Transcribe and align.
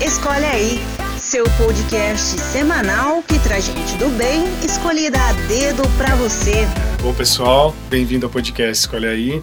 Escolhe 0.00 0.44
aí, 0.44 0.78
seu 1.18 1.44
podcast 1.56 2.38
semanal 2.38 3.20
que 3.20 3.36
traz 3.40 3.64
gente 3.64 3.96
do 3.96 4.08
bem 4.16 4.44
escolhida 4.64 5.18
a 5.20 5.32
dedo 5.48 5.82
para 5.98 6.14
você. 6.14 6.64
Bom, 7.02 7.12
pessoal, 7.12 7.74
bem-vindo 7.90 8.24
ao 8.24 8.30
podcast 8.30 8.84
Escolhe 8.84 9.08
aí. 9.08 9.42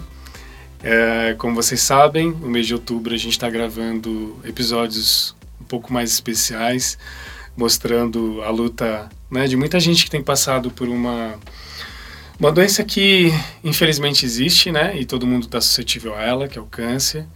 É, 0.82 1.34
como 1.36 1.54
vocês 1.54 1.82
sabem, 1.82 2.30
no 2.30 2.48
mês 2.48 2.66
de 2.66 2.72
outubro 2.72 3.14
a 3.14 3.18
gente 3.18 3.32
está 3.32 3.50
gravando 3.50 4.40
episódios 4.44 5.36
um 5.60 5.64
pouco 5.64 5.92
mais 5.92 6.10
especiais, 6.10 6.96
mostrando 7.54 8.40
a 8.42 8.48
luta 8.48 9.10
né, 9.30 9.46
de 9.46 9.56
muita 9.58 9.78
gente 9.78 10.06
que 10.06 10.10
tem 10.10 10.22
passado 10.22 10.70
por 10.70 10.88
uma 10.88 11.34
uma 12.40 12.50
doença 12.50 12.82
que 12.82 13.30
infelizmente 13.62 14.24
existe, 14.24 14.72
né? 14.72 14.98
E 14.98 15.04
todo 15.04 15.26
mundo 15.26 15.44
está 15.44 15.60
suscetível 15.60 16.14
a 16.14 16.22
ela, 16.22 16.48
que 16.48 16.58
é 16.58 16.62
o 16.62 16.66
câncer. 16.66 17.26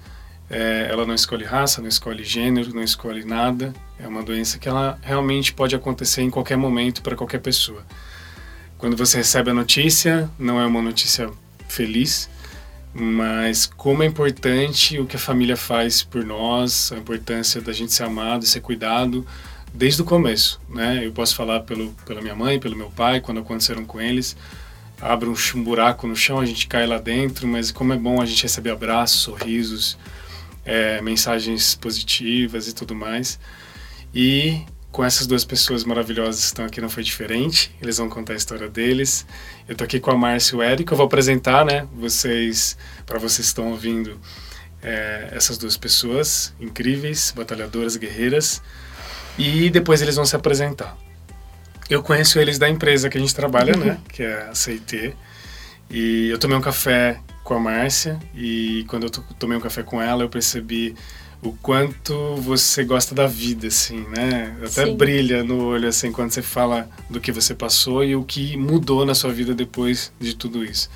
É, 0.50 0.88
ela 0.90 1.06
não 1.06 1.14
escolhe 1.14 1.44
raça, 1.44 1.80
não 1.80 1.88
escolhe 1.88 2.24
gênero, 2.24 2.74
não 2.74 2.82
escolhe 2.82 3.24
nada. 3.24 3.72
É 3.98 4.08
uma 4.08 4.22
doença 4.22 4.58
que 4.58 4.68
ela 4.68 4.98
realmente 5.00 5.52
pode 5.52 5.74
acontecer 5.76 6.22
em 6.22 6.30
qualquer 6.30 6.56
momento 6.56 7.02
para 7.02 7.14
qualquer 7.14 7.38
pessoa. 7.38 7.86
Quando 8.76 8.96
você 8.96 9.18
recebe 9.18 9.50
a 9.50 9.54
notícia, 9.54 10.28
não 10.38 10.60
é 10.60 10.66
uma 10.66 10.82
notícia 10.82 11.30
feliz, 11.68 12.28
mas 12.92 13.66
como 13.66 14.02
é 14.02 14.06
importante 14.06 14.98
o 14.98 15.06
que 15.06 15.16
a 15.16 15.20
família 15.20 15.56
faz 15.56 16.02
por 16.02 16.24
nós, 16.24 16.90
a 16.90 16.96
importância 16.96 17.60
da 17.60 17.72
gente 17.72 17.92
ser 17.92 18.02
amado, 18.02 18.44
ser 18.44 18.60
cuidado 18.60 19.24
desde 19.72 20.02
o 20.02 20.04
começo, 20.04 20.60
né? 20.68 21.06
Eu 21.06 21.12
posso 21.12 21.36
falar 21.36 21.60
pelo, 21.60 21.92
pela 22.04 22.20
minha 22.20 22.34
mãe, 22.34 22.58
pelo 22.58 22.74
meu 22.74 22.90
pai, 22.90 23.20
quando 23.20 23.38
aconteceram 23.38 23.84
com 23.84 24.00
eles 24.00 24.36
abre 25.00 25.28
um 25.28 25.64
buraco 25.64 26.06
no 26.06 26.14
chão, 26.14 26.38
a 26.38 26.44
gente 26.44 26.66
cai 26.66 26.86
lá 26.86 26.98
dentro, 26.98 27.48
mas 27.48 27.70
como 27.70 27.92
é 27.92 27.96
bom 27.96 28.20
a 28.20 28.26
gente 28.26 28.42
receber 28.42 28.70
abraços, 28.70 29.20
sorrisos, 29.20 29.96
é, 30.64 31.00
mensagens 31.00 31.74
positivas 31.74 32.68
e 32.68 32.74
tudo 32.74 32.94
mais. 32.94 33.38
E 34.14 34.62
com 34.90 35.04
essas 35.04 35.26
duas 35.26 35.44
pessoas 35.44 35.84
maravilhosas 35.84 36.40
que 36.40 36.46
estão 36.46 36.64
aqui 36.64 36.80
não 36.80 36.88
foi 36.88 37.02
diferente. 37.02 37.74
Eles 37.80 37.98
vão 37.98 38.08
contar 38.08 38.32
a 38.32 38.36
história 38.36 38.68
deles. 38.68 39.24
Eu 39.68 39.76
tô 39.76 39.84
aqui 39.84 40.00
com 40.00 40.10
a 40.10 40.16
Márcia 40.16 40.54
e 40.54 40.58
o 40.58 40.62
Érico. 40.62 40.92
Eu 40.92 40.96
vou 40.96 41.06
apresentar, 41.06 41.64
né, 41.64 41.86
vocês, 41.94 42.76
para 43.06 43.18
vocês 43.18 43.46
que 43.46 43.50
estão 43.52 43.70
ouvindo, 43.70 44.20
é, 44.82 45.28
essas 45.32 45.58
duas 45.58 45.76
pessoas 45.76 46.52
incríveis, 46.60 47.32
batalhadoras, 47.34 47.96
guerreiras. 47.96 48.62
E 49.38 49.70
depois 49.70 50.02
eles 50.02 50.16
vão 50.16 50.24
se 50.24 50.34
apresentar. 50.34 50.96
Eu 51.88 52.02
conheço 52.02 52.38
eles 52.38 52.58
da 52.58 52.68
empresa 52.68 53.08
que 53.08 53.16
a 53.16 53.20
gente 53.20 53.34
trabalha, 53.34 53.76
né? 53.76 53.98
Que 54.12 54.22
é 54.22 54.48
a 54.48 54.54
CIT. 54.54 55.14
E 55.88 56.28
eu 56.28 56.38
tomei 56.38 56.56
um 56.56 56.60
café 56.60 57.20
com 57.50 57.56
a 57.56 57.58
Márcia 57.58 58.16
e 58.32 58.84
quando 58.86 59.06
eu 59.06 59.10
tomei 59.10 59.58
um 59.58 59.60
café 59.60 59.82
com 59.82 60.00
ela, 60.00 60.22
eu 60.22 60.28
percebi 60.28 60.94
o 61.42 61.50
quanto 61.54 62.36
você 62.36 62.84
gosta 62.84 63.12
da 63.12 63.26
vida, 63.26 63.66
assim, 63.66 64.06
né? 64.08 64.56
Até 64.58 64.86
Sim. 64.86 64.96
brilha 64.96 65.42
no 65.42 65.64
olho, 65.64 65.88
assim, 65.88 66.12
quando 66.12 66.30
você 66.30 66.42
fala 66.42 66.88
do 67.08 67.20
que 67.20 67.32
você 67.32 67.52
passou 67.52 68.04
e 68.04 68.14
o 68.14 68.22
que 68.22 68.56
mudou 68.56 69.04
na 69.04 69.16
sua 69.16 69.32
vida 69.32 69.52
depois 69.52 70.12
de 70.20 70.36
tudo 70.36 70.64
isso. 70.64 70.88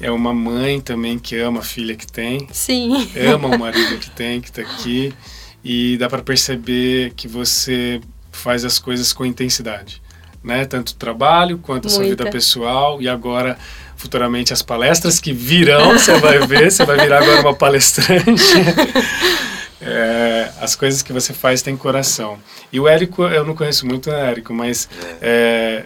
É 0.00 0.10
uma 0.10 0.34
mãe 0.34 0.80
também 0.80 1.16
que 1.16 1.38
ama 1.38 1.60
a 1.60 1.62
filha 1.62 1.94
que 1.94 2.10
tem. 2.10 2.48
Sim. 2.50 3.08
Ama 3.32 3.54
o 3.54 3.54
marido 3.56 3.98
que 3.98 4.10
tem, 4.10 4.40
que 4.40 4.48
está 4.48 4.62
aqui. 4.62 5.14
E 5.62 5.96
dá 5.96 6.08
para 6.08 6.24
perceber 6.24 7.12
que 7.14 7.28
você 7.28 8.00
faz 8.32 8.64
as 8.64 8.80
coisas 8.80 9.12
com 9.12 9.24
intensidade, 9.24 10.02
né? 10.42 10.64
Tanto 10.64 10.88
o 10.88 10.96
trabalho 10.96 11.58
quanto 11.58 11.86
a 11.86 11.90
sua 11.90 12.02
vida 12.02 12.28
pessoal 12.32 13.00
e 13.00 13.08
agora 13.08 13.56
futuramente 14.02 14.52
as 14.52 14.62
palestras 14.62 15.20
que 15.20 15.32
virão, 15.32 15.92
você 15.92 16.18
vai 16.18 16.44
ver, 16.44 16.72
você 16.72 16.84
vai 16.84 16.98
virar 16.98 17.22
agora 17.22 17.40
uma 17.40 17.54
palestrante. 17.54 18.42
É, 19.84 20.48
as 20.60 20.76
coisas 20.76 21.02
que 21.02 21.12
você 21.12 21.32
faz 21.32 21.60
têm 21.60 21.76
coração. 21.76 22.38
E 22.72 22.78
o 22.78 22.86
Érico, 22.86 23.24
eu 23.24 23.44
não 23.44 23.52
conheço 23.52 23.84
muito 23.84 24.10
o 24.10 24.12
Érico, 24.12 24.54
mas 24.54 24.88
é, 25.20 25.82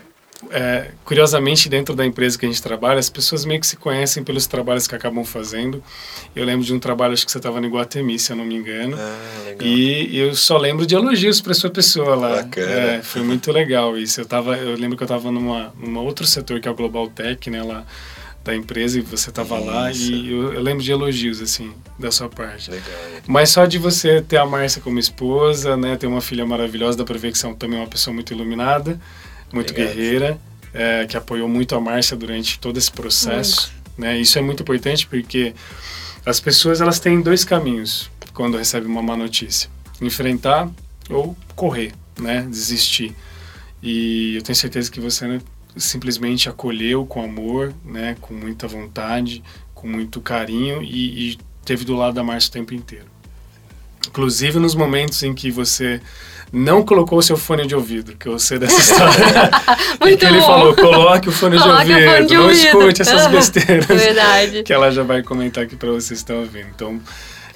é, 0.50 0.90
curiosamente, 1.04 1.68
dentro 1.68 1.94
da 1.94 2.04
empresa 2.04 2.38
que 2.38 2.44
a 2.44 2.48
gente 2.48 2.62
trabalha, 2.62 2.98
as 2.98 3.08
pessoas 3.08 3.44
meio 3.44 3.60
que 3.60 3.66
se 3.66 3.76
conhecem 3.76 4.22
pelos 4.22 4.46
trabalhos 4.46 4.86
que 4.86 4.94
acabam 4.94 5.24
fazendo. 5.24 5.82
Eu 6.34 6.44
lembro 6.44 6.64
de 6.64 6.74
um 6.74 6.78
trabalho, 6.78 7.14
acho 7.14 7.24
que 7.24 7.32
você 7.32 7.38
estava 7.38 7.60
no 7.60 7.66
Iguatemi, 7.66 8.18
se 8.18 8.32
eu 8.32 8.36
não 8.36 8.44
me 8.44 8.54
engano. 8.54 8.96
Ah, 8.98 9.54
e 9.60 10.18
eu 10.18 10.34
só 10.34 10.58
lembro 10.58 10.86
de 10.86 10.94
elogios 10.94 11.40
para 11.40 11.54
sua 11.54 11.70
pessoa 11.70 12.14
lá. 12.14 12.42
Bacana. 12.42 12.70
É, 12.70 13.02
foi 13.02 13.22
muito 13.22 13.50
legal 13.50 13.96
isso. 13.96 14.20
Eu, 14.20 14.26
tava, 14.26 14.56
eu 14.56 14.76
lembro 14.76 14.96
que 14.96 15.02
eu 15.02 15.06
estava 15.06 15.30
numa, 15.30 15.72
numa 15.78 16.00
outro 16.00 16.26
setor, 16.26 16.60
que 16.60 16.68
é 16.68 16.70
o 16.70 16.74
Global 16.74 17.08
Tech, 17.08 17.48
né, 17.48 17.62
lá 17.62 17.84
da 18.44 18.54
empresa, 18.54 18.98
e 18.98 19.02
você 19.02 19.30
estava 19.30 19.58
lá. 19.58 19.90
E 19.90 20.30
eu, 20.30 20.52
eu, 20.52 20.62
lembro 20.62 20.84
de 20.84 20.92
elogios, 20.92 21.40
assim, 21.40 21.72
da 21.98 22.12
sua 22.12 22.28
parte. 22.28 22.70
Legal. 22.70 22.86
Mas 23.26 23.50
só 23.50 23.64
de 23.66 23.76
você 23.76 24.22
ter 24.22 24.36
a 24.36 24.46
Márcia 24.46 24.80
como 24.80 25.00
esposa, 25.00 25.76
né, 25.76 25.96
ter 25.96 26.06
uma 26.06 26.20
filha 26.20 26.46
maravilhosa, 26.46 26.96
dá 26.96 27.04
para 27.04 27.18
ver 27.18 27.32
que 27.32 27.38
você 27.38 27.48
é 27.48 27.54
também 27.54 27.78
uma 27.78 27.88
pessoa 27.88 28.14
muito 28.14 28.32
iluminada 28.32 29.00
muito 29.52 29.70
Obrigado. 29.70 29.94
guerreira, 29.94 30.40
é, 30.72 31.06
que 31.06 31.16
apoiou 31.16 31.48
muito 31.48 31.74
a 31.74 31.80
Márcia 31.80 32.16
durante 32.16 32.58
todo 32.58 32.76
esse 32.76 32.90
processo. 32.90 33.72
Né? 33.96 34.18
Isso 34.18 34.38
é 34.38 34.42
muito 34.42 34.62
importante 34.62 35.06
porque 35.06 35.54
as 36.24 36.40
pessoas 36.40 36.80
elas 36.80 37.00
têm 37.00 37.20
dois 37.20 37.44
caminhos 37.44 38.10
quando 38.34 38.58
recebem 38.58 38.88
uma 38.88 39.02
má 39.02 39.16
notícia: 39.16 39.70
enfrentar 40.00 40.68
ou 41.08 41.36
correr, 41.54 41.92
né? 42.18 42.42
desistir. 42.42 43.14
E 43.82 44.36
eu 44.36 44.42
tenho 44.42 44.56
certeza 44.56 44.90
que 44.90 45.00
você 45.00 45.26
né, 45.26 45.40
simplesmente 45.76 46.48
acolheu 46.48 47.06
com 47.06 47.22
amor, 47.22 47.72
né? 47.84 48.16
com 48.20 48.34
muita 48.34 48.66
vontade, 48.66 49.42
com 49.74 49.86
muito 49.86 50.20
carinho 50.20 50.82
e, 50.82 51.32
e 51.32 51.38
teve 51.64 51.84
do 51.84 51.94
lado 51.94 52.14
da 52.14 52.22
Márcia 52.22 52.48
o 52.50 52.52
tempo 52.52 52.74
inteiro. 52.74 53.06
Inclusive 54.06 54.58
nos 54.58 54.74
momentos 54.74 55.22
em 55.22 55.34
que 55.34 55.50
você 55.50 56.00
não 56.52 56.82
colocou 56.84 57.18
o 57.18 57.22
seu 57.22 57.36
fone 57.36 57.66
de 57.66 57.74
ouvido, 57.74 58.14
que 58.16 58.26
eu 58.28 58.38
sei 58.38 58.58
dessa 58.58 58.78
história. 58.80 59.50
Muito 60.00 60.18
que 60.18 60.24
ele 60.26 60.38
bom. 60.40 60.46
falou, 60.46 60.74
coloque 60.74 61.28
o 61.28 61.32
fone 61.32 61.58
Coloque 61.58 61.84
de 61.86 61.92
ouvido, 61.92 62.10
fone 62.10 62.26
de 62.26 62.34
não 62.34 62.42
ouvido. 62.44 62.66
escute 62.66 63.02
essas 63.02 63.26
besteiras. 63.30 63.86
Verdade. 63.86 64.62
Que 64.62 64.72
ela 64.72 64.90
já 64.90 65.02
vai 65.02 65.22
comentar 65.22 65.64
aqui 65.64 65.76
para 65.76 65.88
vocês 65.90 66.08
que 66.08 66.14
estão 66.14 66.38
ouvindo. 66.40 66.66
Então, 66.74 67.00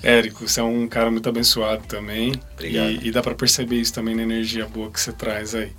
Érico, 0.03 0.49
você 0.49 0.61
é 0.61 0.62
um 0.62 0.87
cara 0.88 1.11
muito 1.11 1.28
abençoado 1.28 1.83
também. 1.87 2.41
Obrigado. 2.55 2.91
E, 2.91 3.09
e 3.09 3.11
dá 3.11 3.22
para 3.22 3.34
perceber 3.34 3.77
isso 3.77 3.93
também 3.93 4.15
na 4.15 4.22
energia 4.22 4.66
boa 4.66 4.91
que 4.91 5.00
você 5.00 5.12
traz 5.12 5.55
aí. 5.55 5.72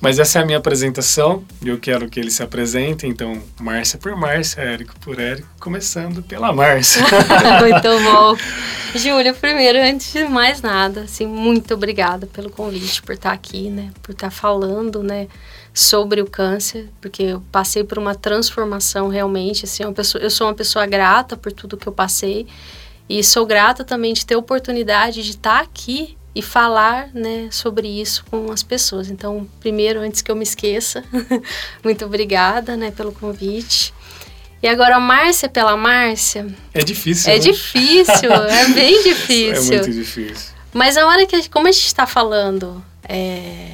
Mas 0.00 0.18
essa 0.18 0.38
é 0.38 0.42
a 0.42 0.46
minha 0.46 0.58
apresentação 0.58 1.44
e 1.60 1.68
eu 1.68 1.78
quero 1.78 2.08
que 2.08 2.20
ele 2.20 2.30
se 2.30 2.42
apresente. 2.42 3.06
Então, 3.06 3.42
Márcia 3.60 3.98
por 3.98 4.14
Márcia, 4.16 4.60
Érico 4.60 4.98
por 5.00 5.18
Érico, 5.18 5.48
começando 5.58 6.22
pela 6.22 6.52
Márcia. 6.52 7.02
muito 7.60 7.88
bom. 8.04 8.36
Júlia, 8.94 9.34
primeiro, 9.34 9.78
antes 9.78 10.12
de 10.12 10.24
mais 10.24 10.62
nada, 10.62 11.02
assim, 11.02 11.26
muito 11.26 11.74
obrigada 11.74 12.26
pelo 12.26 12.50
convite, 12.50 13.02
por 13.02 13.14
estar 13.14 13.32
aqui, 13.32 13.68
né? 13.68 13.90
Por 14.02 14.12
estar 14.12 14.30
falando, 14.30 15.02
né? 15.02 15.28
Sobre 15.74 16.22
o 16.22 16.26
câncer, 16.26 16.88
porque 17.02 17.22
eu 17.22 17.42
passei 17.52 17.84
por 17.84 17.98
uma 17.98 18.14
transformação 18.14 19.08
realmente, 19.08 19.66
assim, 19.66 19.84
uma 19.84 19.92
pessoa, 19.92 20.22
eu 20.22 20.30
sou 20.30 20.46
uma 20.46 20.54
pessoa 20.54 20.86
grata 20.86 21.36
por 21.36 21.52
tudo 21.52 21.76
que 21.76 21.86
eu 21.86 21.92
passei 21.92 22.46
e 23.08 23.22
sou 23.22 23.46
grata 23.46 23.84
também 23.84 24.12
de 24.12 24.24
ter 24.26 24.34
a 24.34 24.38
oportunidade 24.38 25.22
de 25.22 25.30
estar 25.30 25.60
aqui 25.60 26.16
e 26.34 26.42
falar 26.42 27.08
né, 27.14 27.48
sobre 27.50 27.88
isso 27.88 28.24
com 28.30 28.52
as 28.52 28.62
pessoas. 28.62 29.08
Então, 29.08 29.48
primeiro, 29.58 30.00
antes 30.00 30.20
que 30.20 30.30
eu 30.30 30.36
me 30.36 30.42
esqueça, 30.42 31.02
muito 31.82 32.04
obrigada 32.04 32.76
né, 32.76 32.90
pelo 32.90 33.10
convite. 33.10 33.94
E 34.62 34.68
agora, 34.68 34.98
Márcia 34.98 35.48
pela 35.48 35.76
Márcia. 35.76 36.46
É 36.74 36.82
difícil. 36.82 37.32
É 37.32 37.36
né? 37.36 37.38
difícil, 37.40 38.32
é 38.32 38.68
bem 38.74 39.02
difícil. 39.02 39.74
É 39.74 39.76
muito 39.78 39.92
difícil. 39.92 40.54
Mas 40.74 40.96
a 40.96 41.06
hora 41.06 41.24
que, 41.24 41.48
como 41.48 41.68
a 41.68 41.72
gente 41.72 41.86
está 41.86 42.06
falando 42.06 42.84
é, 43.08 43.68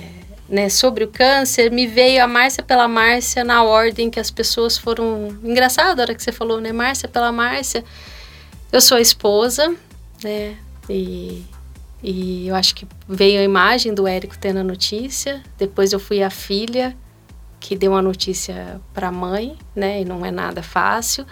né, 0.48 0.68
sobre 0.68 1.02
o 1.02 1.08
câncer, 1.08 1.70
me 1.70 1.86
veio 1.86 2.22
a 2.22 2.28
Márcia 2.28 2.62
pela 2.62 2.86
Márcia 2.86 3.42
na 3.42 3.64
ordem 3.64 4.08
que 4.08 4.20
as 4.20 4.30
pessoas 4.30 4.78
foram. 4.78 5.36
Engraçado 5.42 5.98
a 5.98 6.02
hora 6.02 6.14
que 6.14 6.22
você 6.22 6.30
falou, 6.30 6.60
né? 6.60 6.70
Márcia 6.72 7.08
pela 7.08 7.32
Márcia. 7.32 7.82
Eu 8.72 8.80
sou 8.80 8.96
a 8.96 9.02
esposa, 9.02 9.76
né? 10.24 10.56
E, 10.88 11.44
e 12.02 12.48
eu 12.48 12.54
acho 12.54 12.74
que 12.74 12.86
veio 13.06 13.38
a 13.38 13.44
imagem 13.44 13.92
do 13.92 14.08
Érico 14.08 14.38
tendo 14.38 14.60
a 14.60 14.64
notícia. 14.64 15.42
Depois 15.58 15.92
eu 15.92 16.00
fui 16.00 16.22
a 16.22 16.30
filha 16.30 16.96
que 17.60 17.76
deu 17.76 17.94
a 17.94 18.00
notícia 18.00 18.80
para 18.94 19.08
a 19.08 19.12
mãe, 19.12 19.58
né? 19.76 20.00
E 20.00 20.04
não 20.06 20.24
é 20.24 20.30
nada 20.30 20.62
fácil. 20.62 21.26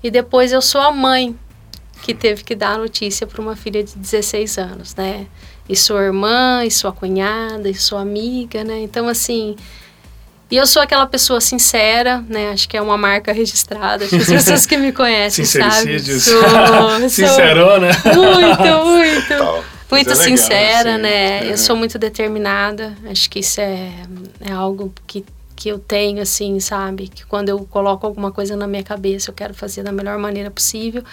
E 0.00 0.12
depois 0.12 0.52
eu 0.52 0.62
sou 0.62 0.80
a 0.80 0.92
mãe 0.92 1.36
que 2.02 2.14
teve 2.14 2.44
que 2.44 2.54
dar 2.54 2.74
a 2.74 2.78
notícia 2.78 3.26
para 3.26 3.42
uma 3.42 3.56
filha 3.56 3.82
de 3.82 3.98
16 3.98 4.56
anos, 4.56 4.94
né? 4.94 5.26
E 5.68 5.74
sou 5.74 6.00
irmã, 6.00 6.64
e 6.64 6.70
sou 6.70 6.88
a 6.88 6.92
cunhada, 6.92 7.68
e 7.68 7.74
sou 7.74 7.98
amiga, 7.98 8.62
né? 8.62 8.80
Então, 8.80 9.08
assim. 9.08 9.56
E 10.50 10.56
eu 10.56 10.66
sou 10.66 10.82
aquela 10.82 11.06
pessoa 11.06 11.40
sincera, 11.40 12.24
né? 12.28 12.50
Acho 12.50 12.68
que 12.68 12.76
é 12.76 12.82
uma 12.82 12.98
marca 12.98 13.32
registrada. 13.32 14.04
Acho 14.04 14.16
que 14.16 14.22
as 14.22 14.26
pessoas 14.28 14.66
que 14.66 14.76
me 14.76 14.90
conhecem 14.92 15.44
sabem. 15.44 15.98
Sou, 16.00 16.42
sou 17.00 17.08
Sincerona. 17.08 17.90
Muito, 18.04 18.84
muito. 18.84 19.28
Tal. 19.28 19.64
Muito 19.90 20.10
é 20.10 20.14
legal, 20.14 20.24
sincera, 20.24 20.92
assim. 20.94 21.02
né? 21.02 21.46
É. 21.46 21.52
Eu 21.52 21.58
sou 21.58 21.76
muito 21.76 21.98
determinada. 21.98 22.94
Acho 23.08 23.30
que 23.30 23.40
isso 23.40 23.60
é, 23.60 23.92
é 24.40 24.52
algo 24.52 24.92
que, 25.06 25.24
que 25.54 25.68
eu 25.68 25.78
tenho, 25.78 26.20
assim, 26.20 26.58
sabe? 26.58 27.08
Que 27.08 27.24
quando 27.26 27.48
eu 27.48 27.58
coloco 27.66 28.06
alguma 28.06 28.32
coisa 28.32 28.56
na 28.56 28.66
minha 28.66 28.82
cabeça, 28.82 29.30
eu 29.30 29.34
quero 29.34 29.54
fazer 29.54 29.82
da 29.82 29.92
melhor 29.92 30.18
maneira 30.18 30.50
possível. 30.50 31.04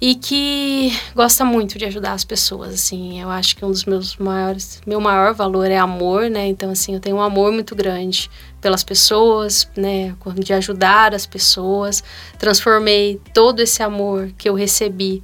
E 0.00 0.14
que 0.14 0.92
gosta 1.14 1.44
muito 1.44 1.78
de 1.78 1.84
ajudar 1.84 2.12
as 2.12 2.24
pessoas, 2.24 2.74
assim. 2.74 3.20
Eu 3.20 3.30
acho 3.30 3.56
que 3.56 3.64
um 3.64 3.70
dos 3.70 3.84
meus 3.84 4.16
maiores, 4.16 4.80
meu 4.86 5.00
maior 5.00 5.34
valor 5.34 5.70
é 5.70 5.78
amor, 5.78 6.28
né? 6.28 6.46
Então, 6.46 6.70
assim, 6.70 6.94
eu 6.94 7.00
tenho 7.00 7.16
um 7.16 7.22
amor 7.22 7.52
muito 7.52 7.74
grande 7.74 8.30
pelas 8.60 8.82
pessoas, 8.84 9.68
né? 9.76 10.14
De 10.36 10.52
ajudar 10.52 11.14
as 11.14 11.26
pessoas. 11.26 12.02
Transformei 12.38 13.20
todo 13.32 13.60
esse 13.60 13.82
amor 13.82 14.30
que 14.36 14.48
eu 14.48 14.54
recebi 14.54 15.22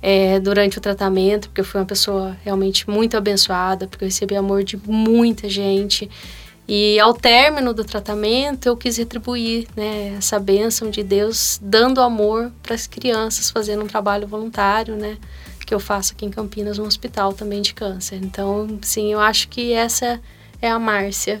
é, 0.00 0.38
durante 0.38 0.78
o 0.78 0.80
tratamento, 0.80 1.48
porque 1.48 1.62
eu 1.62 1.64
fui 1.64 1.80
uma 1.80 1.86
pessoa 1.86 2.36
realmente 2.44 2.88
muito 2.88 3.16
abençoada, 3.16 3.86
porque 3.86 4.04
eu 4.04 4.08
recebi 4.08 4.36
amor 4.36 4.62
de 4.62 4.76
muita 4.86 5.48
gente. 5.48 6.10
E 6.66 6.98
ao 6.98 7.12
término 7.12 7.74
do 7.74 7.84
tratamento, 7.84 8.66
eu 8.66 8.76
quis 8.76 8.96
retribuir 8.96 9.66
né, 9.76 10.14
essa 10.16 10.38
bênção 10.38 10.90
de 10.90 11.02
Deus, 11.02 11.60
dando 11.62 12.00
amor 12.00 12.50
para 12.62 12.74
as 12.74 12.86
crianças, 12.86 13.50
fazendo 13.50 13.84
um 13.84 13.86
trabalho 13.86 14.26
voluntário, 14.26 14.96
né? 14.96 15.18
Que 15.66 15.74
eu 15.74 15.80
faço 15.80 16.12
aqui 16.12 16.26
em 16.26 16.30
Campinas, 16.30 16.78
no 16.78 16.84
hospital 16.84 17.32
também 17.32 17.62
de 17.62 17.74
câncer. 17.74 18.16
Então, 18.22 18.78
sim, 18.82 19.12
eu 19.12 19.20
acho 19.20 19.48
que 19.48 19.72
essa 19.72 20.20
é 20.60 20.70
a 20.70 20.78
Márcia. 20.78 21.40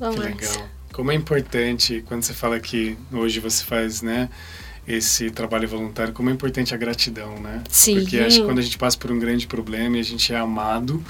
A 0.00 0.10
que 0.10 0.18
Márcia. 0.18 0.50
legal. 0.50 0.68
Como 0.92 1.12
é 1.12 1.14
importante, 1.14 2.04
quando 2.06 2.22
você 2.22 2.34
fala 2.34 2.58
que 2.58 2.96
hoje 3.12 3.38
você 3.38 3.64
faz, 3.64 4.02
né? 4.02 4.28
esse 4.86 5.30
trabalho 5.30 5.68
voluntário, 5.68 6.12
como 6.12 6.30
é 6.30 6.32
importante 6.32 6.74
a 6.74 6.76
gratidão, 6.76 7.38
né? 7.40 7.62
Sim. 7.68 8.00
Porque 8.00 8.18
acho 8.18 8.40
que 8.40 8.44
quando 8.44 8.58
a 8.58 8.62
gente 8.62 8.76
passa 8.76 8.98
por 8.98 9.12
um 9.12 9.18
grande 9.18 9.46
problema 9.46 9.96
e 9.96 10.00
a 10.00 10.04
gente 10.04 10.32
é 10.32 10.36
amado, 10.36 11.02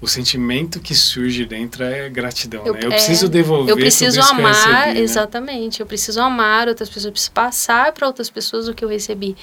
o 0.00 0.06
sentimento 0.06 0.80
que 0.80 0.94
surge 0.94 1.44
dentro 1.44 1.82
é 1.84 2.08
gratidão, 2.08 2.64
Eu- 2.66 2.74
né? 2.74 2.80
Eu 2.82 2.88
é, 2.92 2.94
preciso 2.94 3.28
devolver 3.28 3.72
Eu 3.72 3.76
preciso 3.76 4.20
amar, 4.20 4.52
recebi, 4.52 4.94
né? 4.94 5.00
exatamente. 5.00 5.80
Eu 5.80 5.86
preciso 5.86 6.20
amar 6.20 6.68
outras 6.68 6.88
pessoas, 6.88 7.04
eu 7.06 7.12
preciso 7.12 7.32
passar 7.32 7.92
para 7.92 8.06
outras 8.06 8.28
pessoas 8.28 8.68
o 8.68 8.74
que 8.74 8.84
eu 8.84 8.88
recebi. 8.88 9.36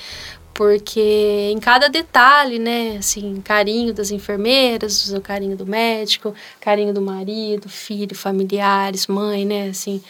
Porque 0.53 1.49
em 1.53 1.59
cada 1.59 1.87
detalhe, 1.87 2.59
né, 2.59 2.97
assim, 2.99 3.41
carinho 3.41 3.93
das 3.93 4.11
enfermeiras, 4.11 5.09
o 5.11 5.21
carinho 5.21 5.55
do 5.55 5.65
médico, 5.65 6.35
carinho 6.59 6.93
do 6.93 7.01
marido, 7.01 7.69
filho, 7.69 8.13
familiares, 8.15 9.07
mãe, 9.07 9.45
né, 9.45 9.69
assim. 9.69 10.01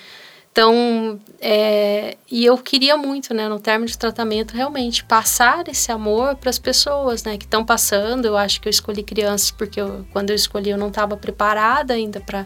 Então, 0.52 1.18
é, 1.40 2.18
e 2.30 2.44
eu 2.44 2.58
queria 2.58 2.98
muito, 2.98 3.34
né, 3.34 3.48
no 3.48 3.58
término 3.58 3.90
de 3.90 3.98
tratamento, 3.98 4.54
realmente 4.54 5.02
passar 5.02 5.66
esse 5.70 5.90
amor 5.94 6.36
para 6.36 6.50
as 6.50 6.60
pessoas, 6.60 7.24
né, 7.24 7.38
que 7.38 7.46
estão 7.46 7.66
passando. 7.66 8.26
Eu 8.26 8.36
acho 8.36 8.60
que 8.60 8.68
eu 8.68 8.70
escolhi 8.70 9.02
crianças 9.02 9.50
porque 9.50 9.80
eu, 9.80 10.06
quando 10.12 10.32
eu 10.32 10.36
escolhi 10.36 10.70
eu 10.70 10.78
não 10.78 10.90
estava 10.90 11.16
preparada 11.16 11.94
ainda 11.94 12.20
para 12.20 12.46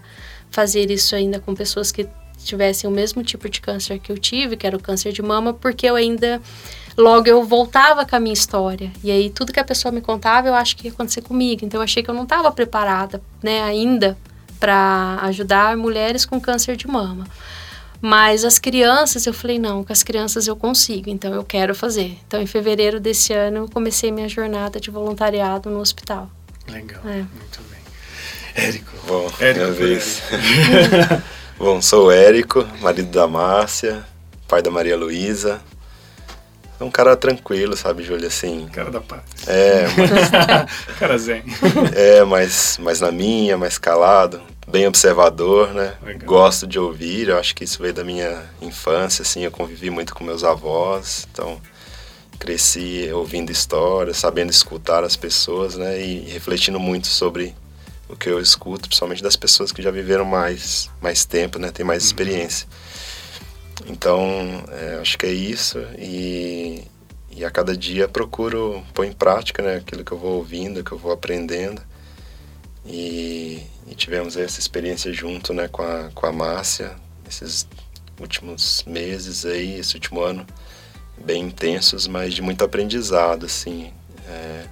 fazer 0.52 0.92
isso 0.92 1.16
ainda 1.16 1.40
com 1.40 1.56
pessoas 1.56 1.92
que 1.92 2.08
tivessem 2.44 2.88
o 2.88 2.94
mesmo 2.94 3.24
tipo 3.24 3.50
de 3.50 3.60
câncer 3.60 3.98
que 3.98 4.12
eu 4.12 4.18
tive, 4.20 4.56
que 4.56 4.68
era 4.68 4.78
o 4.78 4.82
câncer 4.82 5.12
de 5.12 5.24
mama, 5.24 5.52
porque 5.52 5.88
eu 5.88 5.96
ainda 5.96 6.40
logo 6.96 7.28
eu 7.28 7.44
voltava 7.44 8.06
com 8.06 8.16
a 8.16 8.20
minha 8.20 8.34
história. 8.34 8.92
E 9.04 9.10
aí 9.10 9.32
tudo 9.32 9.52
que 9.52 9.60
a 9.60 9.64
pessoa 9.64 9.92
me 9.92 10.00
contava, 10.00 10.48
eu 10.48 10.54
acho 10.54 10.78
que 10.78 10.88
ia 10.88 10.94
acontecer 10.94 11.24
comigo. 11.24 11.66
Então 11.66 11.80
eu 11.80 11.84
achei 11.84 12.04
que 12.04 12.10
eu 12.10 12.14
não 12.14 12.24
estava 12.24 12.52
preparada, 12.52 13.20
né, 13.42 13.64
ainda 13.64 14.16
para 14.60 15.18
ajudar 15.24 15.76
mulheres 15.76 16.24
com 16.24 16.40
câncer 16.40 16.76
de 16.76 16.88
mama. 16.88 17.26
Mas 18.06 18.46
as 18.46 18.60
crianças, 18.60 19.26
eu 19.26 19.34
falei, 19.34 19.58
não, 19.58 19.84
com 19.84 19.92
as 19.92 20.04
crianças 20.04 20.48
eu 20.48 20.56
consigo, 20.56 21.10
então 21.10 21.34
eu 21.34 21.44
quero 21.44 21.74
fazer. 21.74 22.16
Então, 22.28 22.40
em 22.40 22.46
fevereiro 22.46 23.00
desse 23.00 23.34
ano, 23.34 23.58
eu 23.64 23.68
comecei 23.68 24.12
minha 24.12 24.30
jornada 24.30 24.80
de 24.80 24.92
voluntariado 24.92 25.72
no 25.72 25.80
hospital. 25.80 26.30
Legal, 26.68 27.02
É. 27.04 27.16
muito 27.16 27.60
bem. 27.68 27.80
Érico. 28.64 28.92
Bom, 29.08 29.28
Érico 29.40 29.60
minha 29.66 29.72
vez. 29.72 30.22
Bom, 31.58 31.82
sou 31.82 32.06
o 32.06 32.12
Érico, 32.12 32.64
marido 32.80 33.10
da 33.10 33.28
Márcia, 33.28 34.06
pai 34.48 34.62
da 34.62 34.70
Maria 34.70 34.96
Luísa. 34.96 35.60
É 36.80 36.84
um 36.84 36.92
cara 36.92 37.16
tranquilo, 37.16 37.76
sabe, 37.76 38.04
Júlia, 38.04 38.28
assim. 38.28 38.68
Cara 38.72 38.92
da 38.92 39.02
paz. 39.02 39.24
É, 39.48 39.86
Cara 41.00 41.18
zen. 41.18 41.42
é 41.96 42.24
mais, 42.24 42.78
mais 42.78 43.02
na 43.02 43.12
minha, 43.12 43.58
mais 43.58 43.80
calado, 43.80 44.44
bem 44.76 44.88
observador, 44.88 45.74
né? 45.74 45.96
Legal. 46.04 46.28
Gosto 46.28 46.68
de 46.68 46.78
ouvir, 46.78 47.30
eu 47.30 47.40
acho 47.40 47.56
que 47.56 47.64
isso 47.64 47.82
veio 47.82 47.94
da 47.94 48.04
minha 48.04 48.44
infância, 48.62 49.22
assim, 49.22 49.46
eu 49.46 49.52
convivi 49.52 49.90
muito 49.90 50.14
com 50.14 50.22
meus 50.22 50.44
avós, 50.44 51.26
então 51.32 51.62
cresci 52.38 53.10
ouvindo 53.14 53.50
histórias, 53.54 54.18
sabendo 54.18 54.50
escutar 54.50 55.02
as 55.06 55.16
pessoas, 55.16 55.78
né? 55.78 56.02
E 56.02 56.30
refletindo 56.30 56.78
muito 56.78 57.08
sobre 57.08 57.56
o 58.10 58.18
que 58.18 58.30
eu 58.30 58.38
escuto, 58.38 58.90
principalmente 58.90 59.24
das 59.24 59.38
pessoas 59.38 59.72
que 59.72 59.82
já 59.82 59.92
viveram 59.92 60.26
mais, 60.26 60.90
mais 61.02 61.24
tempo, 61.24 61.58
né? 61.58 61.72
Tem 61.72 61.86
mais 61.86 62.04
experiência. 62.04 62.68
Então, 63.88 64.62
é, 64.74 65.00
acho 65.00 65.18
que 65.18 65.26
é 65.26 65.32
isso 65.32 65.80
e, 65.98 66.84
e 67.32 67.46
a 67.46 67.50
cada 67.50 67.78
dia 67.78 68.10
procuro 68.10 68.84
pôr 68.94 69.06
em 69.06 69.14
prática, 69.14 69.64
né? 69.64 69.78
Aquilo 69.78 70.04
que 70.04 70.12
eu 70.12 70.18
vou 70.18 70.34
ouvindo, 70.34 70.84
que 70.84 70.92
eu 70.92 70.98
vou 70.98 71.14
aprendendo. 71.14 71.82
E, 72.86 73.64
e 73.88 73.96
tivemos 73.96 74.38
essa 74.38 74.60
experiência 74.60 75.12
junto, 75.12 75.54
né? 75.54 75.68
Com 75.68 75.82
a, 75.82 76.12
com 76.14 76.26
a 76.26 76.32
Márcia, 76.32 76.96
esses 77.28 77.68
últimos 78.20 78.84
meses 78.86 79.46
aí, 79.46 79.80
esse 79.80 79.96
último 79.96 80.22
ano, 80.22 80.46
bem 81.18 81.44
intensos, 81.44 82.08
mas 82.08 82.34
de 82.34 82.42
muito 82.42 82.64
aprendizado, 82.64 83.46
assim. 83.46 83.92
É, 84.28 84.66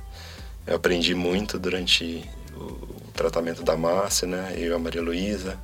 eu 0.68 0.76
aprendi 0.76 1.14
muito 1.16 1.58
durante 1.60 2.24
o, 2.56 2.64
o 2.64 3.12
tratamento 3.14 3.64
da 3.64 3.76
Márcia, 3.76 4.28
né? 4.28 4.54
Eu 4.58 4.72
e 4.72 4.74
a 4.74 4.80
Maria 4.80 5.02
Luísa. 5.02 5.58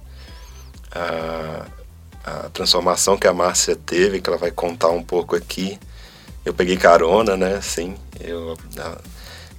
A, 0.92 1.68
a 2.24 2.50
transformação 2.50 3.18
que 3.18 3.28
a 3.28 3.34
Márcia 3.34 3.76
teve, 3.76 4.20
que 4.20 4.30
ela 4.30 4.38
vai 4.38 4.52
contar 4.52 4.90
um 4.90 5.04
pouco 5.04 5.36
aqui. 5.36 5.80
Eu 6.44 6.54
peguei 6.54 6.78
carona, 6.78 7.38
né? 7.38 7.56
Assim, 7.56 7.96
eu, 8.20 8.58
a, 8.78 8.98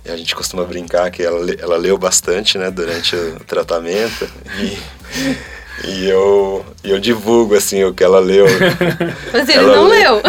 a 0.08 0.16
gente 0.16 0.34
costuma 0.34 0.64
brincar 0.64 1.10
que 1.10 1.22
ela, 1.22 1.44
ela 1.58 1.76
leu 1.76 1.98
bastante, 1.98 2.56
né? 2.56 2.70
Durante 2.70 3.14
o 3.14 3.40
tratamento. 3.40 4.28
E, 4.58 4.78
e 5.88 6.08
eu, 6.08 6.64
eu 6.82 6.98
divulgo, 6.98 7.54
assim, 7.54 7.84
o 7.84 7.92
que 7.92 8.02
ela 8.02 8.18
leu. 8.18 8.46
Mas 9.32 9.48
ele 9.48 9.58
Ela 9.58 9.76
não 9.76 9.88
leu. 9.88 10.22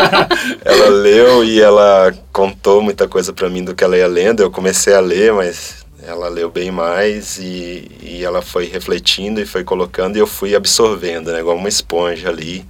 ela 0.64 0.88
leu 0.88 1.44
e 1.44 1.60
ela 1.60 2.14
contou 2.32 2.82
muita 2.82 3.08
coisa 3.08 3.32
para 3.32 3.48
mim 3.48 3.64
do 3.64 3.74
que 3.74 3.82
ela 3.82 3.96
ia 3.96 4.06
lendo. 4.06 4.42
Eu 4.42 4.50
comecei 4.50 4.94
a 4.94 5.00
ler, 5.00 5.32
mas 5.32 5.86
ela 6.02 6.28
leu 6.28 6.50
bem 6.50 6.70
mais 6.70 7.38
e, 7.38 7.90
e 8.00 8.24
ela 8.24 8.40
foi 8.40 8.66
refletindo 8.66 9.40
e 9.40 9.46
foi 9.46 9.64
colocando 9.64 10.16
e 10.16 10.20
eu 10.20 10.26
fui 10.26 10.54
absorvendo, 10.54 11.32
né, 11.32 11.40
igual 11.40 11.56
uma 11.56 11.68
esponja 11.68 12.28
ali, 12.28 12.64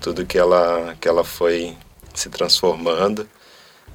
tudo 0.00 0.24
que 0.24 0.38
ela 0.38 0.94
que 1.00 1.08
ela 1.08 1.24
foi 1.24 1.74
se 2.14 2.28
transformando 2.28 3.26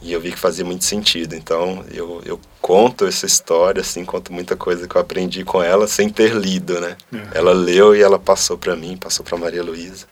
e 0.02 0.12
eu 0.14 0.20
vi 0.22 0.32
que 0.32 0.40
fazia 0.40 0.64
muito 0.66 0.84
sentido. 0.86 1.36
Então 1.36 1.84
eu, 1.92 2.22
eu 2.26 2.40
conto 2.62 3.06
essa 3.06 3.26
história, 3.26 3.82
assim, 3.82 4.06
conto 4.06 4.32
muita 4.34 4.56
coisa 4.56 4.88
que 4.88 4.96
eu 4.96 5.02
aprendi 5.02 5.44
com 5.44 5.62
ela 5.62 5.88
sem 5.88 6.10
ter 6.10 6.34
lido, 6.34 6.80
né? 6.80 6.96
É. 7.14 7.38
Ela 7.38 7.54
leu 7.54 7.96
e 7.96 8.02
ela 8.02 8.20
passou 8.20 8.58
para 8.58 8.76
mim, 8.76 8.98
passou 8.98 9.26
para 9.26 9.38
Maria 9.38 9.64
Luísa. 9.64 10.06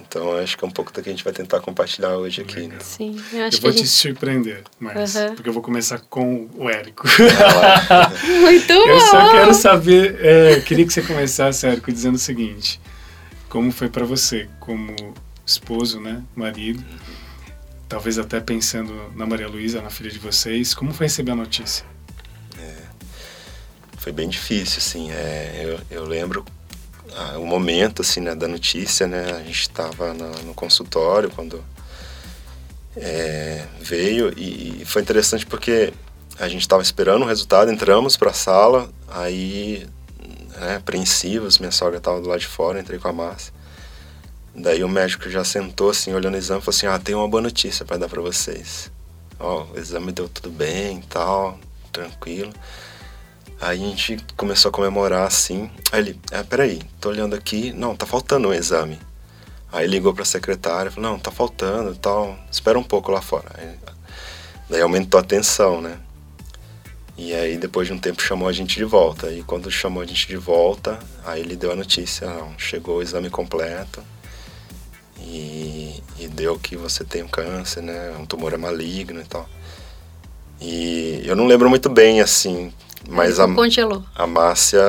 Então 0.00 0.36
acho 0.38 0.56
que 0.56 0.64
é 0.64 0.66
um 0.68 0.70
pouco 0.70 0.90
do 0.92 1.02
que 1.02 1.08
a 1.08 1.12
gente 1.12 1.24
vai 1.24 1.32
tentar 1.32 1.60
compartilhar 1.60 2.16
hoje 2.16 2.40
aqui. 2.40 2.66
Né? 2.66 2.76
Sim, 2.80 3.20
eu 3.32 3.44
acho 3.44 3.56
Eu 3.56 3.60
que 3.60 3.60
vou 3.60 3.70
a 3.70 3.72
te 3.72 3.78
gente... 3.80 3.88
surpreender, 3.90 4.62
mas 4.80 5.16
Aham. 5.16 5.34
porque 5.34 5.48
eu 5.48 5.52
vou 5.52 5.62
começar 5.62 5.98
com 5.98 6.48
o 6.56 6.70
Érico. 6.70 7.06
Muito 8.40 8.72
Eu 8.72 8.86
bom! 8.98 9.00
só 9.06 9.30
quero 9.32 9.52
saber, 9.54 10.18
é, 10.24 10.54
eu 10.56 10.62
queria 10.62 10.86
que 10.86 10.92
você 10.92 11.02
começasse, 11.02 11.66
Érico, 11.66 11.92
dizendo 11.92 12.14
o 12.14 12.18
seguinte: 12.18 12.80
como 13.50 13.70
foi 13.70 13.88
para 13.88 14.06
você, 14.06 14.48
como 14.60 14.94
esposo, 15.44 16.00
né, 16.00 16.22
marido, 16.34 16.82
talvez 17.88 18.18
até 18.18 18.40
pensando 18.40 19.12
na 19.16 19.26
Maria 19.26 19.48
Luísa, 19.48 19.80
na 19.80 19.90
filha 19.90 20.10
de 20.10 20.18
vocês, 20.18 20.74
como 20.74 20.92
foi 20.92 21.06
receber 21.06 21.32
a 21.32 21.36
notícia? 21.36 21.84
Foi 24.08 24.12
bem 24.12 24.28
difícil, 24.28 24.78
assim. 24.78 25.10
É, 25.10 25.62
eu, 25.90 25.98
eu 25.98 26.04
lembro 26.06 26.42
ah, 27.14 27.38
o 27.38 27.44
momento, 27.44 28.00
assim, 28.00 28.20
né, 28.20 28.34
da 28.34 28.48
notícia, 28.48 29.06
né? 29.06 29.32
A 29.32 29.42
gente 29.42 29.60
estava 29.60 30.14
no 30.14 30.54
consultório 30.54 31.30
quando 31.30 31.62
é, 32.96 33.66
veio 33.80 34.32
e, 34.34 34.80
e 34.80 34.84
foi 34.86 35.02
interessante 35.02 35.44
porque 35.44 35.92
a 36.38 36.48
gente 36.48 36.62
estava 36.62 36.80
esperando 36.80 37.22
o 37.22 37.26
resultado, 37.26 37.70
entramos 37.70 38.16
para 38.16 38.30
a 38.30 38.32
sala, 38.32 38.88
aí, 39.08 39.86
né, 40.56 40.76
apreensivos, 40.76 41.58
minha 41.58 41.70
sogra 41.72 41.98
estava 41.98 42.20
do 42.20 42.28
lado 42.28 42.40
de 42.40 42.46
fora, 42.46 42.80
entrei 42.80 42.98
com 42.98 43.08
a 43.08 43.12
Márcia. 43.12 43.52
Daí 44.60 44.82
o 44.82 44.88
médico 44.88 45.30
já 45.30 45.44
sentou 45.44 45.90
assim, 45.90 46.12
olhando 46.12 46.34
o 46.34 46.38
exame, 46.38 46.60
falou 46.60 46.76
assim: 46.76 46.86
"Ah, 46.86 46.98
tem 46.98 47.14
uma 47.14 47.28
boa 47.28 47.40
notícia 47.40 47.84
para 47.84 47.96
dar 47.96 48.08
para 48.08 48.20
vocês. 48.20 48.90
Ó, 49.38 49.66
o 49.72 49.78
exame 49.78 50.10
deu 50.10 50.28
tudo 50.28 50.50
bem, 50.50 51.00
tal, 51.02 51.58
tranquilo. 51.92 52.52
Aí 53.60 53.82
a 53.82 53.86
gente 53.86 54.16
começou 54.36 54.70
a 54.70 54.72
comemorar 54.72 55.26
assim. 55.26 55.70
Aí 55.92 56.00
ele, 56.00 56.20
é, 56.32 56.42
peraí, 56.42 56.82
tô 57.00 57.08
olhando 57.10 57.36
aqui, 57.36 57.72
não, 57.72 57.94
tá 57.94 58.04
faltando 58.04 58.48
um 58.48 58.54
exame. 58.54 58.98
Aí 59.70 59.86
ligou 59.86 60.12
pra 60.12 60.24
secretária, 60.24 60.90
falou, 60.90 61.12
não, 61.12 61.18
tá 61.18 61.30
faltando 61.30 61.94
tal, 61.94 62.36
espera 62.50 62.78
um 62.78 62.82
pouco 62.82 63.12
lá 63.12 63.22
fora. 63.22 63.50
Aí, 63.54 63.74
daí 64.68 64.80
aumentou 64.80 65.20
a 65.20 65.22
tensão, 65.22 65.80
né? 65.80 65.98
E 67.16 67.32
aí 67.34 67.56
depois 67.56 67.86
de 67.86 67.92
um 67.92 67.98
tempo 67.98 68.22
chamou 68.22 68.48
a 68.48 68.52
gente 68.52 68.76
de 68.76 68.84
volta. 68.84 69.30
E 69.30 69.42
quando 69.44 69.70
chamou 69.70 70.02
a 70.02 70.06
gente 70.06 70.26
de 70.26 70.36
volta, 70.36 70.98
aí 71.24 71.40
ele 71.42 71.54
deu 71.54 71.70
a 71.70 71.76
notícia, 71.76 72.26
não, 72.28 72.58
chegou 72.58 72.98
o 72.98 73.02
exame 73.02 73.30
completo. 73.30 74.02
E, 75.20 76.02
e 76.18 76.28
deu 76.28 76.58
que 76.58 76.76
você 76.76 77.04
tem 77.04 77.22
um 77.22 77.28
câncer, 77.28 77.82
né? 77.82 78.14
Um 78.18 78.24
tumor 78.26 78.52
é 78.52 78.56
maligno 78.56 79.20
e 79.20 79.24
tal. 79.24 79.48
E 80.60 81.22
eu 81.24 81.36
não 81.36 81.46
lembro 81.46 81.68
muito 81.68 81.88
bem, 81.88 82.20
assim, 82.20 82.72
mas 83.08 83.38
a, 83.38 83.46
Congelou. 83.46 84.02
a 84.14 84.26
Márcia 84.26 84.80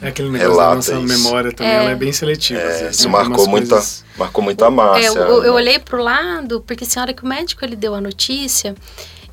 É 0.00 0.08
aquele 0.08 0.28
negócio 0.30 0.48
da 0.56 0.62
relata 0.62 0.74
nossa 0.76 0.94
isso. 0.94 1.02
memória 1.24 1.52
também, 1.52 1.72
É. 1.72 1.76
ela 1.76 1.90
é 1.90 1.94
bem 1.96 2.12
seletiva. 2.12 2.60
É, 2.60 2.66
vezes, 2.82 2.98
isso 2.98 3.08
né? 3.08 3.12
marcou 3.12 3.34
Umas 3.38 3.46
muito, 3.48 3.68
coisas- 3.70 4.04
a, 4.14 4.18
marcou 4.18 4.44
muito 4.44 4.64
a 4.64 4.70
Márcia. 4.70 5.06
É, 5.08 5.22
eu, 5.22 5.24
eu 5.24 5.42
né? 5.42 5.50
olhei 5.50 5.78
pro 5.78 6.02
lado, 6.02 6.60
porque 6.60 6.84
assim, 6.84 6.98
a 6.98 7.02
hora 7.02 7.12
que 7.14 7.24
o 7.24 7.26
médico 7.26 7.64
ele 7.64 7.74
deu 7.76 7.94
a 7.94 8.00
notícia, 8.00 8.74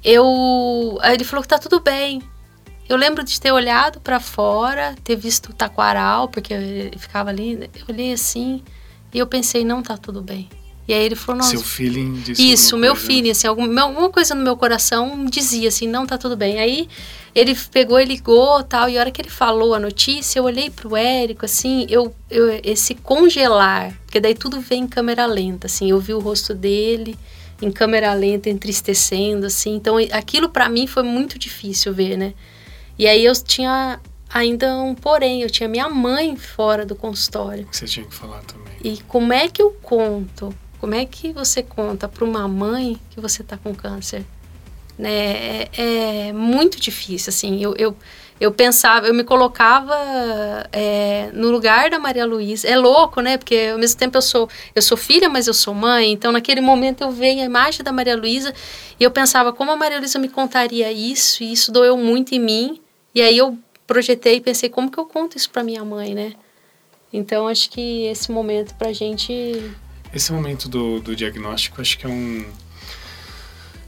eu. 0.03 0.97
Aí 1.01 1.13
ele 1.15 1.23
falou 1.23 1.41
que 1.43 1.47
tá 1.49 1.59
tudo 1.59 1.79
bem. 1.79 2.21
Eu 2.89 2.97
lembro 2.97 3.23
de 3.23 3.39
ter 3.39 3.51
olhado 3.51 3.99
pra 4.01 4.19
fora, 4.19 4.95
ter 5.03 5.15
visto 5.15 5.49
o 5.51 5.53
taquaral, 5.53 6.27
porque 6.27 6.53
ele 6.53 6.97
ficava 6.97 7.29
ali. 7.29 7.69
Eu 7.75 7.85
olhei 7.93 8.13
assim 8.13 8.61
e 9.13 9.19
eu 9.19 9.27
pensei, 9.27 9.63
não 9.63 9.81
tá 9.83 9.97
tudo 9.97 10.21
bem. 10.21 10.49
E 10.85 10.93
aí 10.93 11.01
ele 11.05 11.15
falou, 11.15 11.37
nossa. 11.39 11.51
Seu 11.51 11.61
feeling 11.61 12.13
disse 12.21 12.51
Isso, 12.51 12.75
alguma 12.75 12.81
meu 12.87 12.93
coisa. 12.93 13.07
feeling, 13.07 13.29
assim, 13.31 13.47
algum, 13.47 13.65
meu- 13.65 13.85
alguma 13.85 14.09
coisa 14.09 14.35
no 14.35 14.43
meu 14.43 14.57
coração 14.57 15.25
dizia 15.25 15.69
assim, 15.69 15.87
não 15.87 16.05
tá 16.05 16.17
tudo 16.17 16.35
bem. 16.35 16.59
Aí 16.59 16.89
ele 17.33 17.55
pegou 17.71 17.97
e 18.01 18.05
ligou 18.05 18.61
tal, 18.63 18.89
e 18.89 18.97
a 18.97 18.99
hora 18.99 19.09
que 19.09 19.21
ele 19.21 19.29
falou 19.29 19.73
a 19.73 19.79
notícia, 19.79 20.39
eu 20.39 20.43
olhei 20.43 20.69
pro 20.69 20.95
Érico, 20.97 21.45
assim, 21.45 21.87
eu, 21.89 22.13
eu 22.29 22.59
esse 22.63 22.95
congelar, 22.95 23.97
porque 24.05 24.19
daí 24.19 24.35
tudo 24.35 24.59
vem 24.59 24.83
em 24.83 24.87
câmera 24.87 25.25
lenta, 25.25 25.67
assim, 25.67 25.89
eu 25.89 25.99
vi 25.99 26.13
o 26.13 26.19
rosto 26.19 26.53
dele 26.53 27.17
em 27.61 27.71
câmera 27.71 28.13
lenta, 28.13 28.49
entristecendo, 28.49 29.45
assim, 29.45 29.75
então 29.75 29.95
aquilo 30.11 30.49
pra 30.49 30.67
mim 30.67 30.85
foi 30.85 31.01
muito 31.03 31.39
difícil 31.39 31.93
ver, 31.93 32.17
né? 32.17 32.33
E 32.99 33.07
aí 33.07 33.23
eu 33.23 33.33
tinha 33.41 34.01
ainda 34.29 34.75
um 34.81 34.93
porém, 34.93 35.41
eu 35.43 35.49
tinha 35.49 35.69
minha 35.69 35.87
mãe 35.87 36.35
fora 36.35 36.85
do 36.85 36.93
consultório. 36.93 37.65
Você 37.71 37.85
tinha 37.85 38.05
que 38.05 38.13
falar 38.13 38.41
também. 38.41 38.62
E 38.83 38.97
como 39.07 39.31
é 39.31 39.47
que 39.47 39.61
eu 39.61 39.71
conto? 39.81 40.53
Como 40.79 40.93
é 40.93 41.05
que 41.05 41.31
você 41.31 41.63
conta 41.63 42.09
para 42.09 42.25
uma 42.25 42.47
mãe 42.47 42.99
que 43.09 43.21
você 43.21 43.41
tá 43.41 43.57
com 43.57 43.73
câncer? 43.73 44.25
Né? 44.97 45.63
É, 45.63 45.69
é 46.27 46.33
muito 46.33 46.79
difícil, 46.79 47.29
assim. 47.29 47.63
Eu, 47.63 47.73
eu, 47.77 47.95
eu 48.39 48.51
pensava, 48.51 49.07
eu 49.07 49.13
me 49.13 49.23
colocava 49.23 49.95
é, 50.71 51.29
no 51.33 51.49
lugar 51.49 51.89
da 51.89 51.97
Maria 51.97 52.25
Luísa. 52.25 52.67
É 52.67 52.75
louco, 52.75 53.21
né? 53.21 53.37
Porque 53.37 53.69
ao 53.71 53.79
mesmo 53.79 53.97
tempo 53.97 54.17
eu 54.17 54.21
sou, 54.21 54.49
eu 54.75 54.81
sou 54.81 54.97
filha, 54.97 55.29
mas 55.29 55.47
eu 55.47 55.53
sou 55.53 55.73
mãe. 55.73 56.11
Então 56.11 56.33
naquele 56.33 56.59
momento 56.59 57.01
eu 57.01 57.11
vejo 57.11 57.39
a 57.39 57.45
imagem 57.45 57.81
da 57.83 57.93
Maria 57.93 58.17
Luísa 58.17 58.53
e 58.99 59.03
eu 59.03 59.11
pensava 59.11 59.53
como 59.53 59.71
a 59.71 59.77
Maria 59.77 59.99
Luísa 59.99 60.19
me 60.19 60.27
contaria 60.27 60.91
isso. 60.91 61.41
E 61.41 61.53
isso 61.53 61.71
doeu 61.71 61.97
muito 61.97 62.35
em 62.35 62.39
mim. 62.39 62.81
E 63.15 63.21
aí 63.21 63.37
eu 63.37 63.57
projetei 63.87 64.35
e 64.35 64.41
pensei 64.41 64.67
como 64.67 64.91
que 64.91 64.97
eu 64.97 65.05
conto 65.05 65.37
isso 65.37 65.49
para 65.49 65.63
minha 65.63 65.85
mãe, 65.85 66.13
né? 66.13 66.33
Então 67.13 67.47
acho 67.47 67.69
que 67.69 68.07
esse 68.07 68.31
momento 68.31 68.73
pra 68.75 68.91
gente 68.91 69.71
Esse 70.13 70.33
momento 70.33 70.67
do, 70.67 70.99
do 70.99 71.15
diagnóstico, 71.15 71.79
acho 71.79 71.97
que 71.97 72.05
é 72.07 72.09
um 72.09 72.43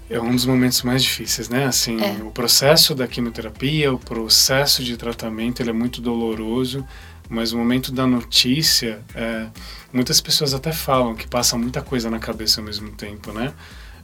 é 0.08 0.20
um 0.22 0.32
dos 0.36 0.46
momentos 0.46 0.84
mais 0.84 1.01
difíceis, 1.03 1.50
né? 1.50 1.65
Assim, 1.65 2.00
É. 2.00 2.22
o 2.24 2.29
processo 2.29 2.94
da 2.94 3.08
quimioterapia, 3.08 3.91
o 3.91 3.98
processo 3.98 4.84
de 4.84 4.96
tratamento, 4.98 5.62
ele 5.63 5.72
é 5.72 5.74
muito 5.74 6.00
doloroso, 6.00 6.86
mas 7.27 7.51
o 7.53 7.58
momento 7.58 7.91
da 7.91 8.05
notícia, 8.05 9.01
é, 9.15 9.48
muitas 9.91 10.22
pessoas 10.22 10.53
até 10.53 10.72
falam 10.72 11.15
que 11.15 11.27
passa 11.27 11.58
muita 11.58 11.82
coisa 11.82 12.08
na 12.08 12.20
cabeça 12.20 12.62
ao 12.62 12.65
mesmo 12.65 12.91
tempo, 12.91 13.32
né? 13.34 13.51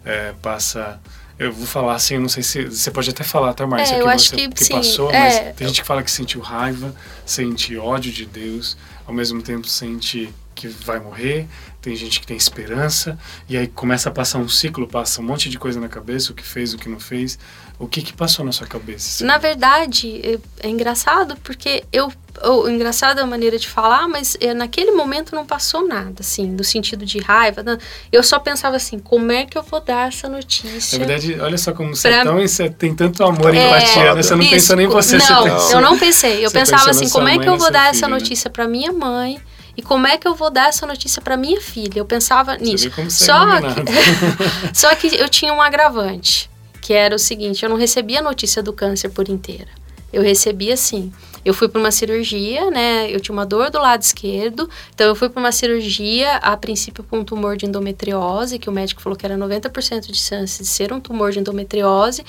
É, 0.03 0.33
passa 0.41 0.99
eu 1.39 1.51
vou 1.51 1.65
falar 1.65 1.95
assim, 1.95 2.15
eu 2.15 2.21
não 2.21 2.29
sei 2.29 2.43
se 2.43 2.65
você 2.65 2.91
pode 2.91 3.09
até 3.09 3.23
falar, 3.23 3.53
tá, 3.53 3.65
Márcia, 3.65 3.95
É, 3.95 3.97
que 3.97 4.03
eu 4.03 4.09
acho 4.09 4.29
você 4.29 4.47
que 4.49 4.63
sim, 4.63 4.73
passou, 4.73 5.11
é. 5.11 5.19
mas 5.19 5.55
tem 5.55 5.67
gente 5.67 5.81
que 5.81 5.87
fala 5.87 6.03
que 6.03 6.11
sentiu 6.11 6.41
raiva, 6.41 6.93
sente 7.25 7.77
ódio 7.77 8.11
de 8.11 8.25
Deus, 8.25 8.77
ao 9.07 9.13
mesmo 9.13 9.41
tempo 9.41 9.67
sente 9.67 10.33
que 10.61 10.67
vai 10.85 10.99
morrer, 10.99 11.47
tem 11.81 11.95
gente 11.95 12.19
que 12.19 12.27
tem 12.27 12.37
esperança, 12.37 13.17
e 13.49 13.57
aí 13.57 13.67
começa 13.67 14.09
a 14.09 14.11
passar 14.11 14.37
um 14.37 14.47
ciclo, 14.47 14.87
passa 14.87 15.19
um 15.21 15.23
monte 15.25 15.49
de 15.49 15.57
coisa 15.57 15.79
na 15.79 15.87
cabeça, 15.89 16.31
o 16.31 16.35
que 16.35 16.43
fez, 16.43 16.73
o 16.73 16.77
que 16.77 16.87
não 16.87 16.99
fez. 16.99 17.39
O 17.79 17.87
que 17.87 18.03
que 18.03 18.13
passou 18.13 18.45
na 18.45 18.51
sua 18.51 18.67
cabeça? 18.67 19.25
Na 19.25 19.39
verdade, 19.39 20.21
é, 20.23 20.67
é 20.67 20.69
engraçado 20.69 21.35
porque 21.43 21.83
eu. 21.91 22.13
eu 22.43 22.69
engraçado 22.69 23.17
a 23.17 23.25
maneira 23.25 23.57
de 23.57 23.67
falar, 23.67 24.07
mas 24.07 24.37
é, 24.39 24.53
naquele 24.53 24.91
momento 24.91 25.33
não 25.33 25.43
passou 25.47 25.87
nada, 25.87 26.17
assim, 26.19 26.45
no 26.45 26.63
sentido 26.63 27.03
de 27.07 27.17
raiva. 27.17 27.63
não. 27.63 27.79
Eu 28.11 28.21
só 28.21 28.37
pensava 28.37 28.75
assim: 28.75 28.99
como 28.99 29.31
é 29.31 29.47
que 29.47 29.57
eu 29.57 29.63
vou 29.63 29.81
dar 29.81 30.09
essa 30.09 30.29
notícia? 30.29 30.99
Na 30.99 31.05
verdade, 31.07 31.39
olha 31.41 31.57
só 31.57 31.73
como 31.73 31.95
você 31.95 32.09
é 32.09 32.11
Pra- 32.21 32.23
tão, 32.31 32.39
você 32.39 32.69
tem 32.69 32.93
tanto 32.93 33.23
amor 33.23 33.51
e 33.51 33.57
É, 33.57 33.65
empatia, 33.65 34.13
né? 34.13 34.21
Você 34.21 34.35
não 34.35 34.43
isso, 34.43 34.51
pensou 34.51 34.75
nem 34.75 34.85
você, 34.87 35.17
Não, 35.17 35.25
você 35.25 35.49
pensou. 35.49 35.71
eu 35.71 35.81
não 35.81 35.97
pensei. 35.97 36.45
Eu 36.45 36.51
pensava 36.51 36.91
assim: 36.91 37.09
como 37.09 37.27
é 37.27 37.39
que 37.39 37.49
eu 37.49 37.57
vou 37.57 37.71
dar 37.71 37.89
essa 37.89 38.07
né? 38.07 38.13
notícia 38.13 38.47
pra 38.47 38.67
minha 38.67 38.91
mãe? 38.93 39.41
E 39.75 39.81
como 39.81 40.07
é 40.07 40.17
que 40.17 40.27
eu 40.27 40.35
vou 40.35 40.49
dar 40.49 40.69
essa 40.69 40.85
notícia 40.85 41.21
pra 41.21 41.37
minha 41.37 41.61
filha? 41.61 41.99
Eu 41.99 42.05
pensava 42.05 42.57
nisso. 42.57 42.89
Só 43.09 43.61
que, 43.61 44.73
só 44.73 44.95
que 44.95 45.15
eu 45.15 45.29
tinha 45.29 45.53
um 45.53 45.61
agravante, 45.61 46.49
que 46.81 46.93
era 46.93 47.15
o 47.15 47.19
seguinte: 47.19 47.63
eu 47.63 47.69
não 47.69 47.77
recebia 47.77 48.19
a 48.19 48.23
notícia 48.23 48.61
do 48.61 48.73
câncer 48.73 49.09
por 49.09 49.29
inteira. 49.29 49.69
Eu 50.11 50.21
recebia 50.21 50.73
assim. 50.73 51.11
Eu 51.43 51.55
fui 51.55 51.67
para 51.67 51.79
uma 51.79 51.89
cirurgia, 51.89 52.69
né? 52.69 53.09
Eu 53.09 53.19
tinha 53.19 53.33
uma 53.33 53.45
dor 53.45 53.71
do 53.71 53.79
lado 53.79 54.01
esquerdo, 54.01 54.69
então 54.93 55.07
eu 55.07 55.15
fui 55.15 55.27
para 55.27 55.39
uma 55.39 55.51
cirurgia, 55.51 56.35
a 56.35 56.55
princípio 56.55 57.03
com 57.03 57.19
um 57.19 57.23
tumor 57.23 57.57
de 57.57 57.65
endometriose, 57.65 58.59
que 58.59 58.69
o 58.69 58.71
médico 58.71 59.01
falou 59.01 59.17
que 59.17 59.25
era 59.25 59.35
90% 59.35 60.11
de 60.11 60.17
chance 60.19 60.61
de 60.61 60.67
ser 60.67 60.93
um 60.93 60.99
tumor 60.99 61.31
de 61.31 61.39
endometriose. 61.39 62.23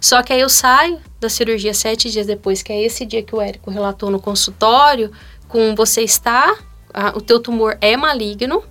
Só 0.00 0.22
que 0.22 0.32
aí 0.32 0.40
eu 0.40 0.48
saio 0.48 0.98
da 1.20 1.28
cirurgia 1.28 1.74
sete 1.74 2.10
dias 2.10 2.26
depois, 2.26 2.62
que 2.62 2.72
é 2.72 2.82
esse 2.82 3.04
dia 3.04 3.22
que 3.22 3.34
o 3.34 3.40
Érico 3.40 3.70
relatou 3.70 4.10
no 4.10 4.18
consultório, 4.18 5.12
com 5.46 5.74
você 5.74 6.00
está, 6.00 6.56
o 7.14 7.20
teu 7.20 7.40
tumor 7.40 7.76
é 7.80 7.96
maligno, 7.96 8.62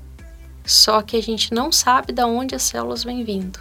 só 0.65 1.01
que 1.01 1.17
a 1.17 1.21
gente 1.21 1.53
não 1.53 1.71
sabe 1.71 2.13
da 2.13 2.25
onde 2.25 2.55
as 2.55 2.61
células 2.63 3.03
vêm 3.03 3.23
vindo. 3.23 3.59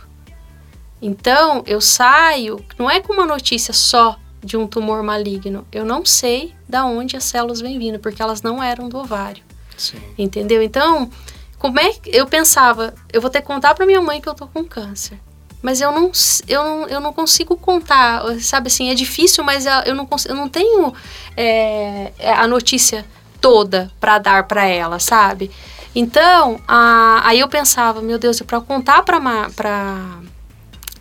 Então, 1.01 1.63
eu 1.67 1.81
saio, 1.81 2.65
não 2.79 2.89
é 2.91 3.01
com 3.01 3.13
uma 3.13 3.27
notícia 3.27 3.75
só 3.75 4.17
de 4.43 4.57
um 4.57 4.67
tumor 4.67 5.03
maligno, 5.03 5.67
eu 5.73 5.85
não 5.85 6.05
sei 6.05 6.55
da 6.69 6.85
onde 6.85 7.17
as 7.17 7.25
células 7.25 7.61
vêm 7.61 7.79
vindo, 7.79 7.99
porque 7.99 8.23
elas 8.23 8.43
não 8.43 8.63
eram 8.63 8.89
do 8.89 8.99
ovário, 8.99 9.43
Sim. 9.77 9.99
entendeu? 10.17 10.63
Então, 10.63 11.11
como 11.59 11.79
é 11.79 11.93
que 11.93 12.11
eu 12.17 12.27
pensava, 12.27 12.95
eu 13.13 13.21
vou 13.21 13.31
ter 13.31 13.41
que 13.41 13.47
contar 13.47 13.75
para 13.75 13.87
minha 13.87 14.01
mãe 14.01 14.21
que 14.21 14.29
eu 14.29 14.35
tô 14.35 14.47
com 14.47 14.65
câncer. 14.65 15.19
Mas 15.61 15.81
eu 15.81 15.93
não, 15.93 16.11
eu 16.49 16.65
não, 16.65 16.89
eu 16.89 17.01
não 17.01 17.13
consigo 17.13 17.57
contar, 17.57 18.21
sabe 18.41 18.67
assim, 18.67 18.91
é 18.91 18.95
difícil, 18.95 19.45
mas 19.45 19.65
a- 19.65 19.85
eu 19.87 19.95
não, 19.95 20.05
cons- 20.05 20.27
eu 20.27 20.35
não 20.35 20.49
tenho 20.49 20.93
é, 21.37 22.11
a 22.37 22.49
notícia 22.49 23.05
toda 23.43 23.91
para 24.01 24.17
dar 24.19 24.45
para 24.45 24.65
ela, 24.67 24.99
sabe? 24.99 25.51
Então, 25.95 26.59
a- 26.67 27.21
aí 27.25 27.41
eu 27.41 27.49
pensava, 27.49 28.01
meu 28.01 28.19
Deus, 28.19 28.41
e 28.41 28.45
para 28.45 28.61
contar 28.63 29.03
para 29.03 29.21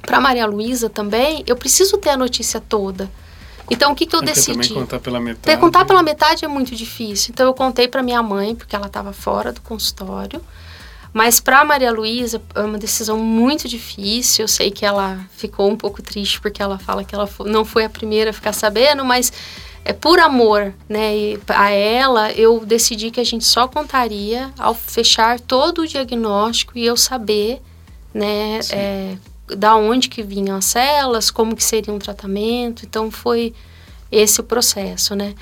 para 0.05 0.19
Maria 0.19 0.45
Luísa 0.48 0.89
também, 0.89 1.43
eu 1.48 1.55
preciso 1.55 1.98
ter 1.98 2.10
a 2.10 2.17
notícia 2.17 2.60
toda. 2.60 3.10
Então, 3.69 3.93
o 3.93 3.95
que, 3.95 4.05
que 4.05 4.13
eu 4.15 4.19
Porque 4.19 4.33
decidi? 4.33 4.53
também 4.57 4.74
contar 4.74 5.00
pela 5.00 5.19
metade. 5.19 5.57
Contar 5.62 5.86
pela 5.86 6.03
metade 6.03 6.43
é 6.43 6.48
muito 6.48 6.75
difícil. 6.75 7.31
Então 7.31 7.45
eu 7.45 7.53
contei 7.53 7.88
para 7.88 8.03
minha 8.03 8.21
mãe, 8.21 8.53
porque 8.53 8.75
ela 8.75 8.88
estava 8.88 9.13
fora 9.13 9.53
do 9.53 9.62
consultório. 9.62 10.41
Mas 11.13 11.39
para 11.39 11.63
Maria 11.63 11.91
Luísa 11.91 12.41
é 12.55 12.62
uma 12.62 12.77
decisão 12.77 13.17
muito 13.17 13.67
difícil. 13.69 14.43
Eu 14.43 14.48
sei 14.48 14.71
que 14.71 14.86
ela 14.86 15.19
ficou 15.38 15.69
um 15.69 15.77
pouco 15.77 16.01
triste 16.01 16.41
porque 16.41 16.62
ela 16.62 16.77
fala 16.77 17.03
que 17.03 17.13
ela 17.15 17.29
não 17.45 17.63
foi 17.63 17.86
a 17.86 17.89
primeira 17.89 18.31
a 18.31 18.33
ficar 18.33 18.53
sabendo, 18.53 19.05
mas 19.05 19.31
é 19.83 19.93
por 19.93 20.19
amor, 20.19 20.73
né? 20.88 21.15
E 21.15 21.39
a 21.47 21.71
ela 21.71 22.31
eu 22.31 22.59
decidi 22.65 23.09
que 23.09 23.19
a 23.19 23.23
gente 23.23 23.45
só 23.45 23.67
contaria 23.67 24.51
ao 24.57 24.73
fechar 24.73 25.39
todo 25.39 25.81
o 25.81 25.88
diagnóstico 25.88 26.77
e 26.77 26.85
eu 26.85 26.95
saber, 26.95 27.61
né? 28.13 28.59
É, 28.71 29.15
da 29.55 29.75
onde 29.75 30.07
que 30.07 30.23
vinham 30.23 30.57
as 30.57 30.65
células, 30.65 31.31
como 31.31 31.55
que 31.55 31.63
seria 31.63 31.93
um 31.93 32.00
tratamento. 32.00 32.85
Então 32.85 33.09
foi 33.09 33.53
esse 34.11 34.39
o 34.39 34.43
processo, 34.43 35.15
né? 35.15 35.33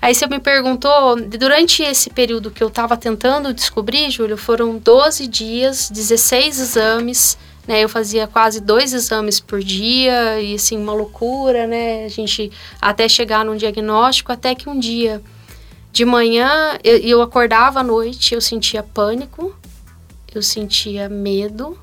Aí 0.00 0.14
você 0.14 0.28
me 0.28 0.38
perguntou, 0.38 1.16
durante 1.16 1.82
esse 1.82 2.08
período 2.08 2.52
que 2.52 2.62
eu 2.62 2.68
estava 2.68 2.96
tentando 2.96 3.52
descobrir, 3.52 4.10
Júlio, 4.10 4.36
foram 4.36 4.78
12 4.78 5.26
dias, 5.26 5.90
16 5.90 6.60
exames, 6.60 7.36
né? 7.68 7.84
Eu 7.84 7.88
fazia 7.88 8.26
quase 8.26 8.62
dois 8.62 8.94
exames 8.94 9.38
por 9.38 9.60
dia 9.60 10.40
e 10.40 10.54
assim, 10.54 10.78
uma 10.78 10.94
loucura, 10.94 11.66
né? 11.66 12.06
A 12.06 12.08
gente 12.08 12.50
até 12.80 13.06
chegar 13.06 13.44
num 13.44 13.56
diagnóstico, 13.56 14.32
até 14.32 14.54
que 14.54 14.70
um 14.70 14.78
dia 14.78 15.22
de 15.92 16.06
manhã 16.06 16.78
eu, 16.82 16.96
eu 16.96 17.22
acordava 17.22 17.80
à 17.80 17.82
noite, 17.82 18.34
eu 18.34 18.40
sentia 18.40 18.82
pânico, 18.82 19.54
eu 20.34 20.42
sentia 20.42 21.10
medo, 21.10 21.78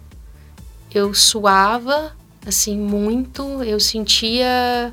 eu 0.92 1.14
suava 1.14 2.16
assim 2.48 2.78
muito, 2.78 3.44
eu 3.64 3.80
sentia 3.80 4.92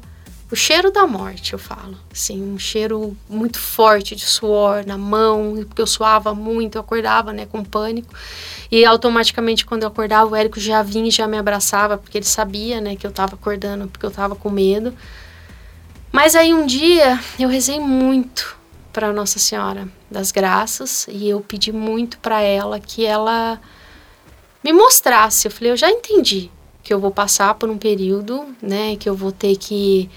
o 0.52 0.56
cheiro 0.56 0.90
da 0.90 1.06
morte, 1.06 1.54
eu 1.54 1.58
falo. 1.58 1.96
Assim, 2.12 2.42
um 2.42 2.58
cheiro 2.58 3.16
muito 3.26 3.58
forte 3.58 4.14
de 4.14 4.26
suor 4.26 4.84
na 4.86 4.98
mão, 4.98 5.64
porque 5.66 5.80
eu 5.80 5.86
suava 5.86 6.34
muito, 6.34 6.76
eu 6.76 6.82
acordava, 6.82 7.32
né, 7.32 7.46
com 7.46 7.64
pânico. 7.64 8.12
E 8.70 8.84
automaticamente, 8.84 9.64
quando 9.64 9.84
eu 9.84 9.88
acordava, 9.88 10.30
o 10.30 10.36
Érico 10.36 10.60
já 10.60 10.82
vinha 10.82 11.08
e 11.08 11.10
já 11.10 11.26
me 11.26 11.38
abraçava, 11.38 11.96
porque 11.96 12.18
ele 12.18 12.26
sabia, 12.26 12.82
né, 12.82 12.96
que 12.96 13.06
eu 13.06 13.10
tava 13.10 13.34
acordando, 13.34 13.88
porque 13.88 14.04
eu 14.04 14.10
tava 14.10 14.36
com 14.36 14.50
medo. 14.50 14.94
Mas 16.12 16.36
aí 16.36 16.52
um 16.52 16.66
dia 16.66 17.18
eu 17.38 17.48
rezei 17.48 17.80
muito 17.80 18.54
para 18.92 19.10
Nossa 19.10 19.38
Senhora 19.38 19.88
das 20.10 20.30
Graças 20.30 21.06
e 21.08 21.30
eu 21.30 21.40
pedi 21.40 21.72
muito 21.72 22.18
para 22.18 22.42
ela 22.42 22.78
que 22.78 23.06
ela 23.06 23.58
me 24.62 24.70
mostrasse. 24.70 25.46
Eu 25.46 25.50
falei, 25.50 25.72
eu 25.72 25.76
já 25.78 25.90
entendi 25.90 26.50
que 26.82 26.92
eu 26.92 27.00
vou 27.00 27.10
passar 27.10 27.54
por 27.54 27.70
um 27.70 27.78
período, 27.78 28.54
né, 28.60 28.96
que 28.96 29.08
eu 29.08 29.14
vou 29.14 29.32
ter 29.32 29.56
que 29.56 30.10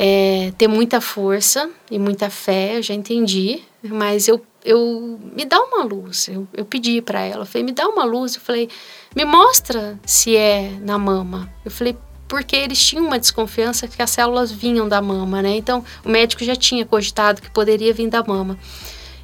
é, 0.00 0.52
ter 0.56 0.68
muita 0.68 1.00
força 1.00 1.68
e 1.90 1.98
muita 1.98 2.30
fé, 2.30 2.78
eu 2.78 2.82
já 2.84 2.94
entendi, 2.94 3.60
mas 3.82 4.28
eu, 4.28 4.40
eu 4.64 5.18
me 5.34 5.44
dá 5.44 5.60
uma 5.60 5.82
luz. 5.82 6.28
Eu, 6.28 6.46
eu 6.54 6.64
pedi 6.64 7.02
para 7.02 7.20
ela, 7.20 7.42
eu 7.42 7.46
falei, 7.46 7.64
me 7.64 7.72
dá 7.72 7.88
uma 7.88 8.04
luz. 8.04 8.36
Eu 8.36 8.40
falei, 8.40 8.68
me 9.16 9.24
mostra 9.24 9.98
se 10.06 10.36
é 10.36 10.70
na 10.80 10.96
mama. 10.96 11.52
Eu 11.64 11.70
falei, 11.72 11.96
porque 12.28 12.54
eles 12.54 12.78
tinham 12.78 13.06
uma 13.06 13.18
desconfiança 13.18 13.88
que 13.88 14.00
as 14.00 14.10
células 14.10 14.52
vinham 14.52 14.88
da 14.88 15.02
mama, 15.02 15.42
né? 15.42 15.56
Então 15.56 15.84
o 16.04 16.08
médico 16.08 16.44
já 16.44 16.54
tinha 16.54 16.86
cogitado 16.86 17.42
que 17.42 17.50
poderia 17.50 17.92
vir 17.92 18.08
da 18.08 18.22
mama. 18.22 18.56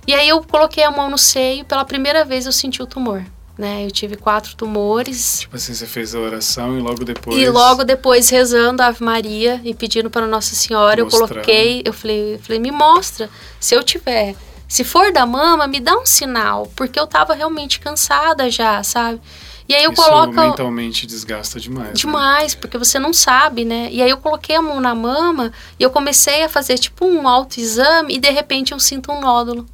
E 0.09 0.13
aí 0.13 0.29
eu 0.29 0.43
coloquei 0.43 0.83
a 0.83 0.91
mão 0.91 1.09
no 1.09 1.17
seio, 1.17 1.65
pela 1.65 1.85
primeira 1.85 2.25
vez 2.25 2.47
eu 2.47 2.53
senti 2.53 2.83
o 2.83 2.87
tumor 2.87 3.25
né? 3.57 3.85
Eu 3.85 3.91
tive 3.91 4.17
quatro 4.17 4.57
tumores. 4.57 5.41
Tipo 5.41 5.57
assim, 5.57 5.75
você 5.75 5.87
fez 5.87 6.15
a 6.15 6.21
oração 6.21 6.77
e 6.77 6.81
logo 6.81 7.05
depois. 7.05 7.37
E 7.37 7.49
logo 7.49 7.85
depois 7.85 8.29
rezando 8.29 8.83
a 8.83 8.87
Ave 8.87 9.03
Maria 9.03 9.61
e 9.65 9.75
pedindo 9.75 10.11
para 10.11 10.27
Nossa 10.27 10.55
Senhora, 10.55 11.03
Mostrar. 11.05 11.21
eu 11.21 11.29
coloquei, 11.29 11.83
eu 11.85 11.93
falei, 11.93 12.35
eu 12.35 12.39
falei, 12.39 12.59
me 12.59 12.71
mostra, 12.71 13.31
se 13.61 13.75
eu 13.75 13.83
tiver, 13.83 14.35
se 14.69 14.83
for 14.83 15.13
da 15.13 15.25
mama, 15.25 15.67
me 15.67 15.81
dá 15.81 15.97
um 15.97 16.07
sinal, 16.07 16.71
porque 16.75 16.99
eu 16.99 17.07
tava 17.07 17.35
realmente 17.35 17.79
cansada 17.79 18.51
já, 18.51 18.83
sabe? 18.83 19.21
E 19.69 19.75
aí 19.75 19.85
eu 19.85 19.93
Isso 19.93 20.03
coloco 20.03 20.35
mentalmente 20.35 21.07
desgasta 21.07 21.59
demais. 21.59 21.89
Né? 21.89 21.95
Demais, 21.95 22.55
né? 22.55 22.61
porque 22.61 22.77
você 22.77 22.99
não 22.99 23.15
sabe, 23.15 23.65
né? 23.65 23.89
E 23.91 24.03
aí 24.03 24.11
eu 24.11 24.19
coloquei 24.19 24.57
a 24.57 24.61
mão 24.61 24.79
na 24.81 24.95
mama 24.95 25.53
e 25.79 25.83
eu 25.83 25.91
comecei 25.91 26.43
a 26.43 26.49
fazer 26.49 26.77
tipo 26.77 27.07
um 27.07 27.27
autoexame 27.27 28.15
e 28.15 28.19
de 28.19 28.31
repente 28.31 28.73
eu 28.73 28.79
sinto 28.79 29.11
um 29.11 29.21
nódulo. 29.21 29.65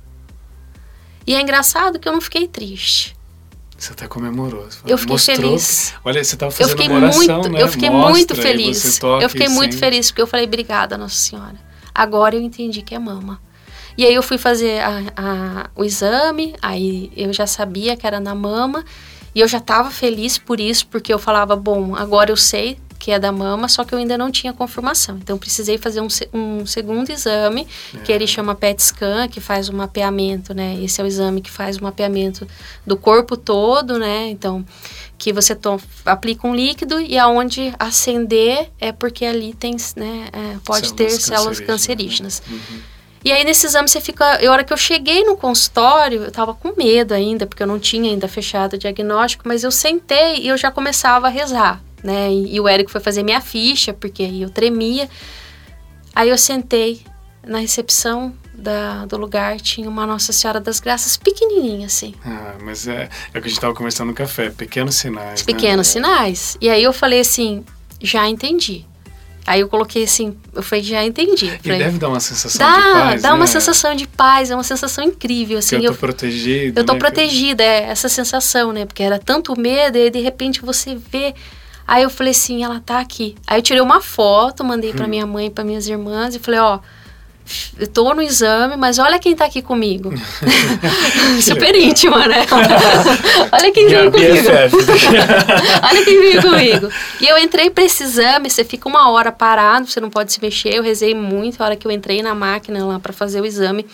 E 1.26 1.34
é 1.34 1.40
engraçado 1.40 1.98
que 1.98 2.08
eu 2.08 2.12
não 2.12 2.20
fiquei 2.20 2.46
triste. 2.46 3.16
Você 3.80 3.94
até 3.94 4.06
comemorou. 4.06 4.68
Eu 4.86 4.98
fiquei 4.98 5.14
Mostrou. 5.14 5.36
feliz. 5.36 5.94
Olha, 6.04 6.22
você 6.22 6.34
estava 6.34 6.52
fazendo 6.52 6.68
eu 6.68 6.76
fiquei 6.76 6.88
uma 6.88 6.98
oração, 6.98 7.38
muito, 7.38 7.48
né? 7.50 7.62
Eu 7.62 7.68
fiquei 7.68 7.88
Mostra, 7.88 8.10
muito 8.10 8.34
feliz. 8.34 8.98
Toca, 8.98 9.24
eu 9.24 9.30
fiquei 9.30 9.48
muito 9.48 9.78
feliz 9.78 10.10
porque 10.10 10.20
eu 10.20 10.26
falei, 10.26 10.44
obrigada, 10.44 10.98
Nossa 10.98 11.14
Senhora. 11.14 11.54
Agora 11.94 12.36
eu 12.36 12.42
entendi 12.42 12.82
que 12.82 12.94
é 12.94 12.98
mama. 12.98 13.40
E 13.96 14.04
aí 14.04 14.14
eu 14.14 14.22
fui 14.22 14.36
fazer 14.36 14.80
a, 14.80 15.02
a, 15.16 15.70
o 15.74 15.82
exame, 15.82 16.54
aí 16.60 17.10
eu 17.16 17.32
já 17.32 17.46
sabia 17.46 17.96
que 17.96 18.06
era 18.06 18.20
na 18.20 18.34
mama. 18.34 18.84
E 19.34 19.40
eu 19.40 19.48
já 19.48 19.56
estava 19.56 19.90
feliz 19.90 20.36
por 20.36 20.60
isso, 20.60 20.86
porque 20.88 21.10
eu 21.10 21.18
falava, 21.18 21.56
bom, 21.56 21.96
agora 21.96 22.30
eu 22.30 22.36
sei 22.36 22.76
que 23.00 23.10
é 23.10 23.18
da 23.18 23.32
mama, 23.32 23.66
só 23.66 23.82
que 23.82 23.94
eu 23.94 23.98
ainda 23.98 24.18
não 24.18 24.30
tinha 24.30 24.52
confirmação. 24.52 25.16
Então, 25.16 25.38
precisei 25.38 25.78
fazer 25.78 26.02
um, 26.02 26.08
um 26.34 26.66
segundo 26.66 27.08
exame, 27.08 27.66
é. 27.94 27.98
que 28.00 28.12
ele 28.12 28.26
chama 28.26 28.54
PET 28.54 28.82
scan, 28.82 29.26
que 29.26 29.40
faz 29.40 29.70
o 29.70 29.72
um 29.72 29.76
mapeamento, 29.76 30.52
né? 30.52 30.78
Esse 30.82 31.00
é 31.00 31.04
o 31.04 31.06
exame 31.06 31.40
que 31.40 31.50
faz 31.50 31.78
o 31.78 31.82
mapeamento 31.82 32.46
do 32.86 32.98
corpo 32.98 33.38
todo, 33.38 33.98
né? 33.98 34.28
Então, 34.28 34.62
que 35.16 35.32
você 35.32 35.58
aplica 36.04 36.46
um 36.46 36.54
líquido 36.54 37.00
e 37.00 37.18
aonde 37.18 37.72
acender 37.78 38.70
é 38.78 38.92
porque 38.92 39.24
ali 39.24 39.54
tem, 39.54 39.76
né? 39.96 40.28
É, 40.30 40.58
pode 40.62 40.88
células 40.88 40.92
ter 40.92 41.10
células 41.10 41.60
cancerígenas. 41.60 42.42
Né? 42.46 42.54
Uhum. 42.54 42.80
E 43.24 43.32
aí 43.32 43.44
nesse 43.44 43.66
exame 43.66 43.88
você 43.88 44.00
fica. 44.00 44.46
A 44.46 44.50
hora 44.50 44.62
que 44.62 44.72
eu 44.72 44.76
cheguei 44.76 45.24
no 45.24 45.36
consultório, 45.36 46.24
eu 46.24 46.30
tava 46.30 46.52
com 46.52 46.74
medo 46.76 47.14
ainda, 47.14 47.46
porque 47.46 47.62
eu 47.62 47.66
não 47.66 47.78
tinha 47.78 48.10
ainda 48.10 48.28
fechado 48.28 48.74
o 48.74 48.78
diagnóstico, 48.78 49.46
mas 49.46 49.64
eu 49.64 49.70
sentei 49.70 50.36
e 50.36 50.48
eu 50.48 50.56
já 50.58 50.70
começava 50.70 51.26
a 51.26 51.30
rezar 51.30 51.82
né? 52.02 52.30
E, 52.32 52.56
e 52.56 52.60
o 52.60 52.68
Érico 52.68 52.90
foi 52.90 53.00
fazer 53.00 53.22
minha 53.22 53.40
ficha, 53.40 53.92
porque 53.92 54.22
aí 54.22 54.42
eu 54.42 54.50
tremia. 54.50 55.08
Aí 56.14 56.28
eu 56.28 56.38
sentei 56.38 57.02
na 57.46 57.58
recepção 57.58 58.34
da, 58.52 59.06
do 59.06 59.16
lugar, 59.16 59.58
tinha 59.60 59.88
uma 59.88 60.06
Nossa 60.06 60.32
Senhora 60.32 60.60
das 60.60 60.80
Graças 60.80 61.16
pequenininha, 61.16 61.86
assim. 61.86 62.14
Ah, 62.24 62.54
mas 62.62 62.86
é, 62.86 63.08
é 63.32 63.38
o 63.38 63.40
que 63.40 63.46
a 63.46 63.48
gente 63.48 63.52
estava 63.52 63.74
conversando 63.74 64.08
no 64.08 64.14
café, 64.14 64.50
pequenos 64.50 64.96
sinais, 64.96 65.42
Pequenos 65.42 65.86
né? 65.88 65.92
sinais. 65.92 66.56
E 66.60 66.68
aí 66.68 66.82
eu 66.82 66.92
falei 66.92 67.20
assim, 67.20 67.64
já 68.02 68.28
entendi. 68.28 68.84
Aí 69.46 69.60
eu 69.60 69.68
coloquei 69.68 70.04
assim, 70.04 70.36
eu 70.54 70.62
falei, 70.62 70.84
já 70.84 71.02
entendi. 71.02 71.46
E 71.46 71.58
falei, 71.58 71.78
deve 71.78 71.98
dar 71.98 72.08
uma 72.08 72.20
sensação 72.20 72.58
dá, 72.58 72.76
de 72.76 72.82
paz, 72.92 73.22
Dá 73.22 73.28
né? 73.30 73.34
uma 73.34 73.46
sensação 73.46 73.94
de 73.94 74.06
paz, 74.06 74.50
é 74.50 74.54
uma 74.54 74.62
sensação 74.62 75.02
incrível, 75.02 75.58
assim. 75.58 75.76
eu 75.76 75.92
tô 75.92 75.98
protegida, 75.98 76.80
Eu 76.80 76.84
tô 76.84 76.92
né? 76.92 76.98
protegida, 76.98 77.64
é 77.64 77.84
essa 77.84 78.08
sensação, 78.08 78.70
né? 78.72 78.84
Porque 78.84 79.02
era 79.02 79.18
tanto 79.18 79.58
medo 79.58 79.96
e 79.96 80.10
de 80.10 80.20
repente 80.20 80.60
você 80.60 80.94
vê 80.94 81.34
Aí 81.90 82.04
eu 82.04 82.08
falei 82.08 82.30
assim, 82.30 82.62
ela 82.62 82.78
tá 82.78 83.00
aqui. 83.00 83.34
Aí 83.44 83.58
eu 83.58 83.62
tirei 83.62 83.82
uma 83.82 84.00
foto, 84.00 84.62
mandei 84.62 84.92
para 84.92 85.06
hum. 85.06 85.08
minha 85.08 85.26
mãe, 85.26 85.50
para 85.50 85.64
minhas 85.64 85.88
irmãs 85.88 86.36
e 86.36 86.38
falei, 86.38 86.60
ó, 86.60 86.78
eu 87.76 87.88
tô 87.88 88.14
no 88.14 88.22
exame, 88.22 88.76
mas 88.76 89.00
olha 89.00 89.18
quem 89.18 89.34
tá 89.34 89.46
aqui 89.46 89.60
comigo. 89.60 90.12
Super 91.42 91.74
íntima, 91.74 92.28
né? 92.28 92.46
olha 93.50 93.72
quem 93.72 93.88
veio 93.88 94.08
comigo. 94.08 94.48
olha 95.82 96.04
quem 96.04 96.20
veio 96.20 96.42
comigo. 96.42 96.88
E 97.20 97.26
eu 97.26 97.36
entrei 97.38 97.70
para 97.70 97.82
esse 97.82 98.04
exame, 98.04 98.48
você 98.48 98.62
fica 98.62 98.88
uma 98.88 99.10
hora 99.10 99.32
parado, 99.32 99.88
você 99.88 99.98
não 99.98 100.10
pode 100.10 100.32
se 100.32 100.40
mexer. 100.40 100.72
Eu 100.72 100.84
rezei 100.84 101.12
muito 101.12 101.60
a 101.60 101.64
hora 101.64 101.74
que 101.74 101.88
eu 101.88 101.90
entrei 101.90 102.22
na 102.22 102.36
máquina 102.36 102.86
lá 102.86 103.00
para 103.00 103.12
fazer 103.12 103.40
o 103.40 103.44
exame. 103.44 103.84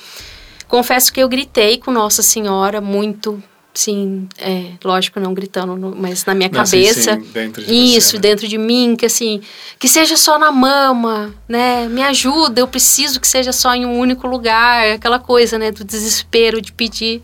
Confesso 0.69 1.11
que 1.11 1.23
eu 1.23 1.31
gritei 1.31 1.79
com 1.79 1.91
Nossa 1.91 2.23
Senhora 2.23 2.79
muito, 2.79 3.43
sim, 3.79 4.29
é, 4.39 4.73
lógico, 4.85 5.21
não 5.21 5.35
gritando, 5.35 5.95
mas 5.97 6.25
na 6.25 6.35
minha 6.35 6.49
não, 6.49 6.65
cabeça. 6.65 7.15
Sim, 7.15 7.21
sim, 7.21 7.31
dentro 7.33 7.65
de 7.65 7.73
isso, 7.73 8.11
você, 8.11 8.17
né? 8.17 8.23
dentro 8.23 8.49
de 8.49 8.59
mim, 8.59 8.97
que 8.97 9.07
assim, 9.07 9.41
que 9.79 9.89
seja 9.89 10.17
só 10.17 10.39
na 10.39 10.51
mama, 10.51 11.35
né? 11.49 11.87
Me 11.89 12.03
ajuda, 12.03 12.61
eu 12.61 12.69
preciso 12.69 13.21
que 13.21 13.29
seja 13.29 13.53
só 13.53 13.75
em 13.75 13.87
um 13.87 13.99
único 13.99 14.27
lugar, 14.27 14.93
aquela 14.93 15.19
coisa, 15.19 15.59
né, 15.59 15.71
do 15.71 15.85
desespero 15.85 16.61
de 16.61 16.73
pedir. 16.73 17.23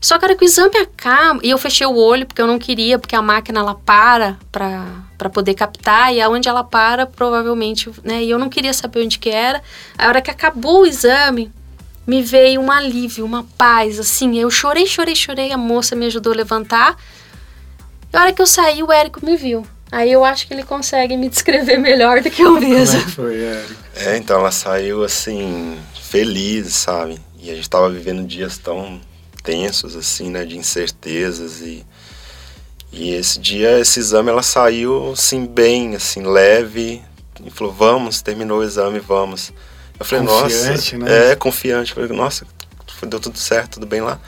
Só 0.00 0.18
que 0.18 0.24
era 0.24 0.34
que 0.34 0.44
o 0.44 0.46
exame 0.46 0.76
acaba, 0.78 1.38
e 1.44 1.50
eu 1.50 1.58
fechei 1.58 1.86
o 1.86 1.94
olho 1.94 2.26
porque 2.26 2.42
eu 2.42 2.46
não 2.46 2.58
queria, 2.58 2.98
porque 2.98 3.14
a 3.14 3.22
máquina 3.22 3.60
ela 3.60 3.74
para 3.74 4.36
para 5.16 5.30
poder 5.30 5.54
captar, 5.54 6.12
e 6.12 6.20
aonde 6.20 6.48
ela 6.48 6.64
para, 6.64 7.06
provavelmente, 7.06 7.88
né, 8.02 8.24
e 8.24 8.30
eu 8.30 8.40
não 8.40 8.48
queria 8.48 8.72
saber 8.72 9.04
onde 9.04 9.20
que 9.20 9.30
era. 9.30 9.62
A 9.96 10.08
hora 10.08 10.20
que 10.20 10.32
acabou 10.32 10.80
o 10.80 10.86
exame, 10.86 11.52
me 12.06 12.22
veio 12.22 12.60
um 12.60 12.70
alívio, 12.70 13.24
uma 13.24 13.44
paz, 13.56 13.98
assim. 13.98 14.38
Eu 14.38 14.50
chorei, 14.50 14.86
chorei, 14.86 15.14
chorei. 15.14 15.52
A 15.52 15.58
moça 15.58 15.94
me 15.94 16.06
ajudou 16.06 16.32
a 16.32 16.36
levantar. 16.36 16.96
E 18.12 18.16
a 18.16 18.20
hora 18.20 18.32
que 18.32 18.42
eu 18.42 18.46
saí, 18.46 18.82
o 18.82 18.92
Érico 18.92 19.24
me 19.24 19.36
viu. 19.36 19.66
Aí 19.90 20.10
eu 20.10 20.24
acho 20.24 20.46
que 20.46 20.54
ele 20.54 20.62
consegue 20.62 21.16
me 21.16 21.28
descrever 21.28 21.76
melhor 21.78 22.22
do 22.22 22.30
que 22.30 22.42
eu 22.42 22.58
mesmo. 22.58 22.98
Como 22.98 23.02
é 23.02 23.04
que 23.04 23.10
foi, 23.10 23.44
Érico? 23.44 23.82
É, 23.94 24.16
então 24.16 24.40
ela 24.40 24.50
saiu 24.50 25.04
assim, 25.04 25.78
feliz, 25.94 26.74
sabe? 26.74 27.20
E 27.38 27.50
a 27.50 27.54
gente 27.54 27.68
tava 27.68 27.90
vivendo 27.90 28.26
dias 28.26 28.56
tão 28.58 29.00
tensos, 29.42 29.96
assim, 29.96 30.30
né? 30.30 30.44
De 30.44 30.56
incertezas 30.56 31.60
e. 31.60 31.84
E 32.94 33.14
esse 33.14 33.38
dia, 33.38 33.80
esse 33.80 33.98
exame, 33.98 34.28
ela 34.28 34.42
saiu, 34.42 35.12
assim, 35.12 35.46
bem, 35.46 35.96
assim, 35.96 36.22
leve. 36.22 37.02
E 37.42 37.50
falou, 37.50 37.72
vamos, 37.72 38.20
terminou 38.20 38.60
o 38.60 38.62
exame, 38.62 39.00
vamos. 39.00 39.50
Eu 40.02 40.04
falei, 40.04 40.26
confiante, 40.26 40.96
nossa. 40.96 40.98
Né? 40.98 41.30
É, 41.30 41.36
confiante. 41.36 41.96
Eu 41.96 42.02
falei, 42.02 42.16
nossa, 42.16 42.46
deu 43.06 43.20
tudo 43.20 43.38
certo, 43.38 43.74
tudo 43.74 43.86
bem 43.86 44.00
lá. 44.00 44.18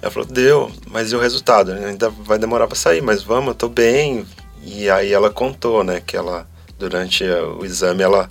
Ela 0.00 0.10
falou, 0.10 0.28
deu, 0.28 0.70
mas 0.88 1.12
e 1.12 1.16
o 1.16 1.20
resultado? 1.20 1.72
Ainda 1.72 2.10
vai 2.10 2.38
demorar 2.38 2.66
para 2.66 2.76
sair, 2.76 3.00
mas 3.00 3.22
vamos, 3.22 3.48
eu 3.48 3.54
tô 3.54 3.68
bem. 3.68 4.26
E 4.62 4.90
aí 4.90 5.12
ela 5.12 5.30
contou, 5.30 5.84
né, 5.84 6.00
que 6.04 6.16
ela, 6.16 6.46
durante 6.78 7.24
o 7.24 7.64
exame, 7.64 8.02
ela, 8.02 8.28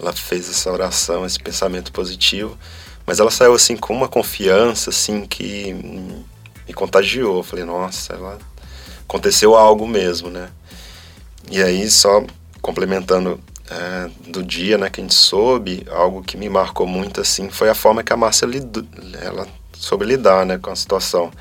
ela 0.00 0.12
fez 0.12 0.48
essa 0.48 0.72
oração, 0.72 1.24
esse 1.26 1.38
pensamento 1.38 1.92
positivo. 1.92 2.58
Mas 3.06 3.20
ela 3.20 3.30
saiu, 3.30 3.54
assim, 3.54 3.76
com 3.76 3.94
uma 3.94 4.08
confiança, 4.08 4.90
assim, 4.90 5.26
que 5.26 5.74
me 6.66 6.72
contagiou. 6.74 7.38
Eu 7.38 7.42
falei, 7.42 7.64
nossa, 7.64 8.14
ela... 8.14 8.38
aconteceu 9.04 9.54
algo 9.54 9.86
mesmo, 9.86 10.30
né? 10.30 10.48
E 11.50 11.62
aí, 11.62 11.90
só 11.90 12.24
complementando 12.62 13.40
é, 13.72 14.10
do 14.30 14.42
dia, 14.42 14.76
né, 14.76 14.90
que 14.90 15.00
a 15.00 15.04
gente 15.04 15.14
soube, 15.14 15.86
algo 15.90 16.22
que 16.22 16.36
me 16.36 16.48
marcou 16.48 16.86
muito 16.86 17.20
assim 17.20 17.48
foi 17.48 17.70
a 17.70 17.74
forma 17.74 18.02
que 18.02 18.12
a 18.12 18.16
Márcia 18.16 18.46
ela 19.20 19.46
soube 19.72 20.04
lidar, 20.04 20.44
né, 20.44 20.58
com 20.58 20.70
a 20.70 20.76
situação. 20.76 21.32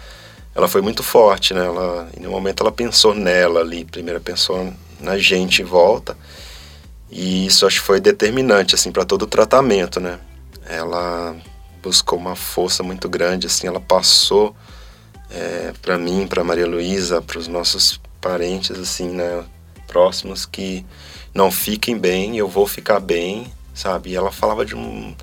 Ela 0.56 0.68
foi 0.68 0.82
muito 0.82 1.02
forte, 1.02 1.54
né? 1.54 1.66
Ela, 1.66 2.10
em 2.20 2.28
um 2.28 2.32
momento 2.32 2.62
ela 2.62 2.72
pensou 2.72 3.14
nela 3.14 3.62
ali, 3.62 3.86
primeiro 3.86 4.20
pensou 4.20 4.74
na 5.00 5.18
gente 5.18 5.62
em 5.62 5.66
volta. 5.66 6.18
E 7.10 7.46
isso 7.46 7.66
acho 7.66 7.80
que 7.80 7.86
foi 7.86 8.00
determinante 8.02 8.76
assim 8.76 8.92
para 8.92 9.06
todo 9.06 9.24
o 9.24 9.28
tratamento, 9.28 10.00
né? 10.00 10.20
Ela 10.66 11.36
buscou 11.82 12.20
uma 12.20 12.36
força 12.36 12.84
muito 12.84 13.10
grande, 13.10 13.48
assim, 13.48 13.68
ela 13.68 13.80
passou 13.80 14.56
é, 15.30 15.74
para 15.82 15.98
mim, 15.98 16.28
para 16.28 16.44
Maria 16.44 16.68
Luísa, 16.68 17.22
para 17.22 17.40
os 17.40 17.48
nossos 17.48 18.00
parentes 18.20 18.78
assim, 18.78 19.10
né, 19.10 19.44
próximos 19.88 20.46
que 20.46 20.86
não 21.34 21.52
fiquem 21.52 21.98
bem, 21.98 22.38
eu 22.38 22.48
vou 22.48 22.68
ficar 22.68 23.00
bem, 23.00 23.52
sabe? 23.74 24.12
E 24.12 24.16
ela 24.16 24.32
falava 24.32 24.66
de 24.66 24.76
um, 24.76 25.16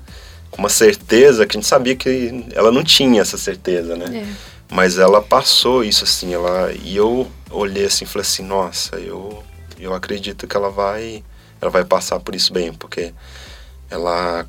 com 0.49 0.57
uma 0.57 0.69
certeza 0.69 1.45
que 1.45 1.57
a 1.57 1.59
gente 1.59 1.67
sabia 1.67 1.95
que 1.95 2.45
ela 2.53 2.71
não 2.71 2.83
tinha 2.83 3.21
essa 3.21 3.37
certeza, 3.37 3.95
né? 3.95 4.25
É. 4.25 4.59
Mas 4.71 4.97
ela 4.97 5.21
passou 5.21 5.83
isso 5.83 6.03
assim, 6.03 6.33
ela 6.33 6.71
e 6.73 6.95
eu 6.95 7.29
olhei 7.49 7.85
assim, 7.85 8.05
e 8.05 8.07
falei 8.07 8.27
assim, 8.27 8.43
nossa, 8.43 8.95
eu 8.97 9.43
eu 9.79 9.93
acredito 9.93 10.45
que 10.47 10.57
ela 10.57 10.69
vai 10.69 11.23
ela 11.61 11.71
vai 11.71 11.83
passar 11.83 12.19
por 12.19 12.35
isso 12.35 12.53
bem, 12.53 12.73
porque 12.73 13.13
ela 13.89 14.47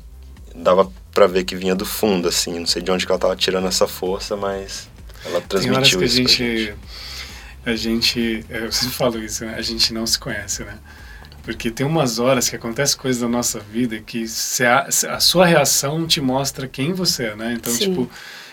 dava 0.55 0.91
para 1.13 1.27
ver 1.27 1.43
que 1.43 1.55
vinha 1.55 1.75
do 1.75 1.85
fundo 1.85 2.27
assim, 2.27 2.59
não 2.59 2.65
sei 2.67 2.81
de 2.81 2.91
onde 2.91 3.05
que 3.05 3.11
ela 3.11 3.19
tava 3.19 3.35
tirando 3.35 3.67
essa 3.67 3.87
força, 3.87 4.35
mas 4.35 4.87
ela 5.25 5.41
transmitiu 5.41 5.71
Tem 5.71 5.77
horas 5.77 5.95
que 5.95 6.05
isso 6.05 6.15
a 6.15 6.23
gente, 6.23 6.65
gente 6.65 6.75
a 7.65 7.75
gente, 7.75 8.45
é, 8.49 8.65
você 8.65 8.87
falou 8.89 9.19
isso, 9.19 9.45
né? 9.45 9.55
A 9.55 9.61
gente 9.61 9.93
não 9.93 10.05
se 10.05 10.17
conhece, 10.17 10.63
né? 10.63 10.77
Porque 11.43 11.71
tem 11.71 11.85
umas 11.85 12.19
horas 12.19 12.49
que 12.49 12.55
acontece 12.55 12.95
coisas 12.95 13.21
na 13.21 13.27
nossa 13.27 13.59
vida 13.59 13.99
que 13.99 14.27
se 14.27 14.63
a, 14.63 14.87
a, 15.09 15.19
sua 15.19 15.45
reação 15.45 16.05
te 16.05 16.21
mostra 16.21 16.67
quem 16.67 16.93
você 16.93 17.25
é, 17.25 17.35
né? 17.35 17.53
Então, 17.57 17.73
Sim. 17.73 17.89
tipo, 17.89 18.09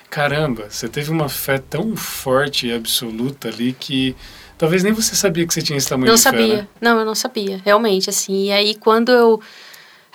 caramba, 0.09 0.66
você 0.70 0.88
teve 0.88 1.11
uma 1.11 1.29
fé 1.29 1.59
tão 1.59 1.94
forte 1.94 2.66
e 2.66 2.72
absoluta 2.72 3.48
ali 3.48 3.72
que 3.72 4.16
talvez 4.57 4.83
nem 4.83 4.92
você 4.92 5.14
sabia 5.14 5.46
que 5.46 5.53
você 5.53 5.61
tinha 5.61 5.77
esse 5.77 5.88
tamanho 5.88 6.09
não 6.09 6.14
de 6.14 6.20
sabia. 6.20 6.48
fé, 6.48 6.62
né? 6.62 6.68
Não, 6.81 6.98
eu 6.98 7.05
não 7.05 7.14
sabia, 7.14 7.61
realmente, 7.64 8.09
assim. 8.09 8.46
E 8.46 8.53
aí, 8.53 8.74
quando 8.74 9.12
eu... 9.12 9.40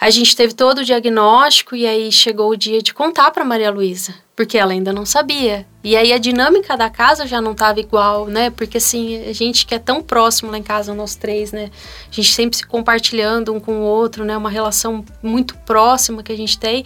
A 0.02 0.10
gente 0.10 0.36
teve 0.36 0.54
todo 0.54 0.80
o 0.80 0.84
diagnóstico 0.84 1.76
e 1.76 1.86
aí 1.86 2.12
chegou 2.12 2.50
o 2.50 2.58
dia 2.58 2.82
de 2.82 2.94
contar 2.94 3.32
para 3.32 3.46
Maria 3.46 3.72
Luísa 3.72 4.14
porque 4.36 4.58
ela 4.58 4.72
ainda 4.72 4.92
não 4.92 5.06
sabia. 5.06 5.66
E 5.84 5.96
aí 5.96 6.12
a 6.12 6.18
dinâmica 6.18 6.76
da 6.76 6.90
casa 6.90 7.28
já 7.28 7.40
não 7.40 7.52
estava 7.52 7.80
igual, 7.80 8.26
né? 8.26 8.50
Porque 8.50 8.78
assim, 8.78 9.24
a 9.30 9.34
gente 9.34 9.66
que 9.66 9.76
é 9.76 9.80
tão 9.80 10.02
próximo 10.02 10.50
lá 10.50 10.58
em 10.58 10.64
casa, 10.64 10.94
nós 10.94 11.16
três, 11.16 11.52
né? 11.52 11.70
A 12.12 12.16
gente 12.16 12.34
sempre 12.34 12.58
se 12.58 12.66
compartilhando 12.66 13.54
um 13.54 13.60
com 13.60 13.80
o 13.80 13.84
outro, 13.84 14.26
né? 14.26 14.36
Uma 14.36 14.50
relação 14.50 15.06
muito 15.22 15.56
próxima 15.60 16.24
que 16.24 16.32
a 16.32 16.38
gente 16.38 16.58
tem. 16.58 16.84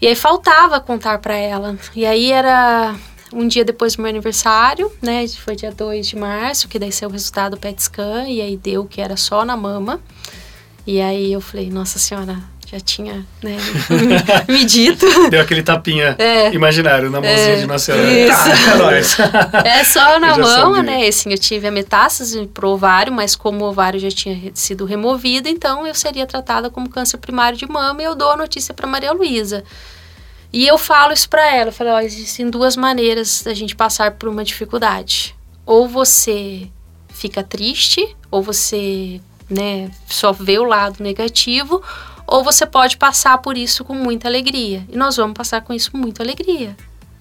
E 0.00 0.06
aí 0.06 0.14
faltava 0.14 0.80
contar 0.80 1.18
para 1.18 1.36
ela. 1.36 1.78
E 1.94 2.04
aí 2.04 2.32
era 2.32 2.96
um 3.32 3.46
dia 3.46 3.64
depois 3.64 3.94
do 3.94 4.02
meu 4.02 4.08
aniversário, 4.08 4.90
né? 5.00 5.26
Foi 5.28 5.54
dia 5.54 5.70
2 5.70 6.08
de 6.08 6.16
março, 6.16 6.68
que 6.68 6.78
daí 6.78 6.90
saiu 6.90 7.08
o 7.08 7.12
resultado 7.12 7.52
do 7.52 7.60
PET 7.60 7.82
scan, 7.82 8.28
e 8.28 8.40
aí 8.40 8.56
deu 8.56 8.84
que 8.84 9.00
era 9.00 9.16
só 9.16 9.44
na 9.44 9.56
mama. 9.56 10.00
E 10.86 11.00
aí 11.00 11.32
eu 11.32 11.40
falei, 11.40 11.68
nossa 11.70 11.98
senhora, 11.98 12.38
já 12.66 12.80
tinha 12.80 13.24
né, 13.42 13.56
me 14.48 14.64
dito. 14.64 15.06
Deu 15.30 15.40
aquele 15.40 15.62
tapinha 15.62 16.16
é, 16.18 16.52
imaginário 16.52 17.08
na 17.10 17.20
mãozinha 17.20 17.52
é, 17.52 17.56
de 17.56 17.66
Nossa 17.66 17.92
Senhora. 17.92 18.98
Isso. 18.98 19.16
Tá, 19.16 19.62
é, 19.64 19.68
é 19.80 19.84
só 19.84 20.18
na 20.18 20.36
mão, 20.36 20.74
sabia. 20.74 20.82
né? 20.82 21.06
Assim, 21.06 21.30
eu 21.30 21.38
tive 21.38 21.68
a 21.68 21.70
metástase 21.70 22.46
pro 22.48 22.70
ovário, 22.70 23.12
mas 23.12 23.36
como 23.36 23.64
o 23.64 23.68
ovário 23.68 24.00
já 24.00 24.10
tinha 24.10 24.50
sido 24.52 24.84
removido, 24.84 25.48
então 25.48 25.86
eu 25.86 25.94
seria 25.94 26.26
tratada 26.26 26.68
como 26.68 26.88
câncer 26.88 27.18
primário 27.18 27.56
de 27.56 27.66
mama 27.66 28.02
e 28.02 28.04
eu 28.04 28.16
dou 28.16 28.32
a 28.32 28.36
notícia 28.36 28.74
para 28.74 28.86
Maria 28.86 29.12
Luísa. 29.12 29.62
E 30.52 30.66
eu 30.66 30.78
falo 30.78 31.12
isso 31.12 31.28
para 31.28 31.54
ela, 31.54 31.68
eu 31.68 31.72
falo, 31.72 31.90
ó, 31.90 32.00
existem 32.00 32.50
duas 32.50 32.76
maneiras 32.76 33.42
da 33.42 33.54
gente 33.54 33.76
passar 33.76 34.12
por 34.12 34.28
uma 34.28 34.42
dificuldade. 34.42 35.36
Ou 35.64 35.86
você 35.86 36.68
fica 37.10 37.42
triste, 37.42 38.16
ou 38.30 38.42
você, 38.42 39.20
né, 39.48 39.90
só 40.08 40.32
vê 40.32 40.58
o 40.58 40.64
lado 40.64 41.02
negativo, 41.02 41.82
ou 42.26 42.42
você 42.42 42.66
pode 42.66 42.96
passar 42.96 43.38
por 43.38 43.56
isso 43.56 43.84
com 43.84 43.94
muita 43.94 44.28
alegria. 44.28 44.84
E 44.88 44.96
nós 44.96 45.16
vamos 45.16 45.34
passar 45.34 45.60
com 45.60 45.72
isso 45.72 45.90
com 45.90 45.98
muita 45.98 46.22
alegria. 46.22 46.76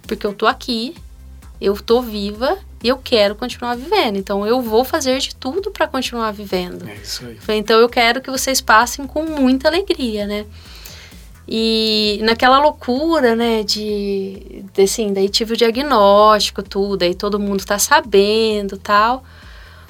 Porque 0.08 0.26
eu 0.26 0.34
tô 0.34 0.48
aqui, 0.48 0.96
eu 1.62 1.76
tô 1.82 2.02
viva 2.02 2.58
e 2.84 2.88
eu 2.88 2.98
quero 2.98 3.36
continuar 3.36 3.76
vivendo. 3.76 4.18
Então 4.18 4.46
eu 4.46 4.62
vou 4.62 4.84
fazer 4.84 5.20
de 5.20 5.36
tudo 5.36 5.72
para 5.72 5.88
continuar 5.88 6.32
vivendo. 6.32 6.88
É 6.88 6.96
isso 6.96 7.26
aí. 7.26 7.58
Então 7.58 7.80
eu 7.80 7.90
quero 7.90 8.22
que 8.22 8.32
vocês 8.32 8.62
passem 8.62 9.06
com 9.06 9.24
muita 9.24 9.68
alegria, 9.68 10.26
né? 10.26 10.46
E 11.48 12.20
naquela 12.24 12.58
loucura, 12.58 13.36
né, 13.36 13.62
de, 13.62 14.66
de 14.74 14.82
assim, 14.82 15.14
daí 15.14 15.30
tive 15.30 15.54
o 15.54 15.58
diagnóstico, 15.58 16.64
tudo, 16.64 17.04
aí 17.04 17.14
todo 17.14 17.40
mundo 17.40 17.64
tá 17.64 17.78
sabendo, 17.78 18.78
tal. 18.78 19.24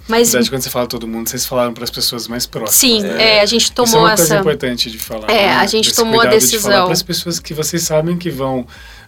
Mas 0.08 0.28
Na 0.28 0.34
verdade, 0.34 0.50
quando 0.52 0.62
você 0.62 0.70
fala 0.70 0.88
todo 0.88 1.08
mundo, 1.08 1.28
vocês 1.28 1.46
falaram 1.46 1.74
para 1.74 1.84
as 1.84 1.89
pessoas 1.89 2.28
mais 2.28 2.46
próximas. 2.46 2.76
Sim, 2.76 3.02
né? 3.02 3.38
é, 3.38 3.41
a 3.41 3.46
gente 3.46 3.72
tomou 3.72 3.88
Isso 3.88 3.98
é 3.98 4.00
uma 4.00 4.13
essa 4.13 4.24
coisa 4.28 4.39
importante 4.39 4.91
de 4.91 5.00
falar. 5.00 5.30
É, 5.30 5.48
né? 5.48 5.56
a 5.56 5.65
gente 5.65 5.88
Esse 5.89 5.96
tomou 5.96 6.22
a 6.22 6.26
decisão. 6.26 6.86
para 6.86 6.94
as 6.94 7.02
pessoas 7.02 7.39
que 7.39 7.54
vocês 7.54 7.84
sabem 7.84 8.18
que 8.18 8.30
vão 8.30 8.68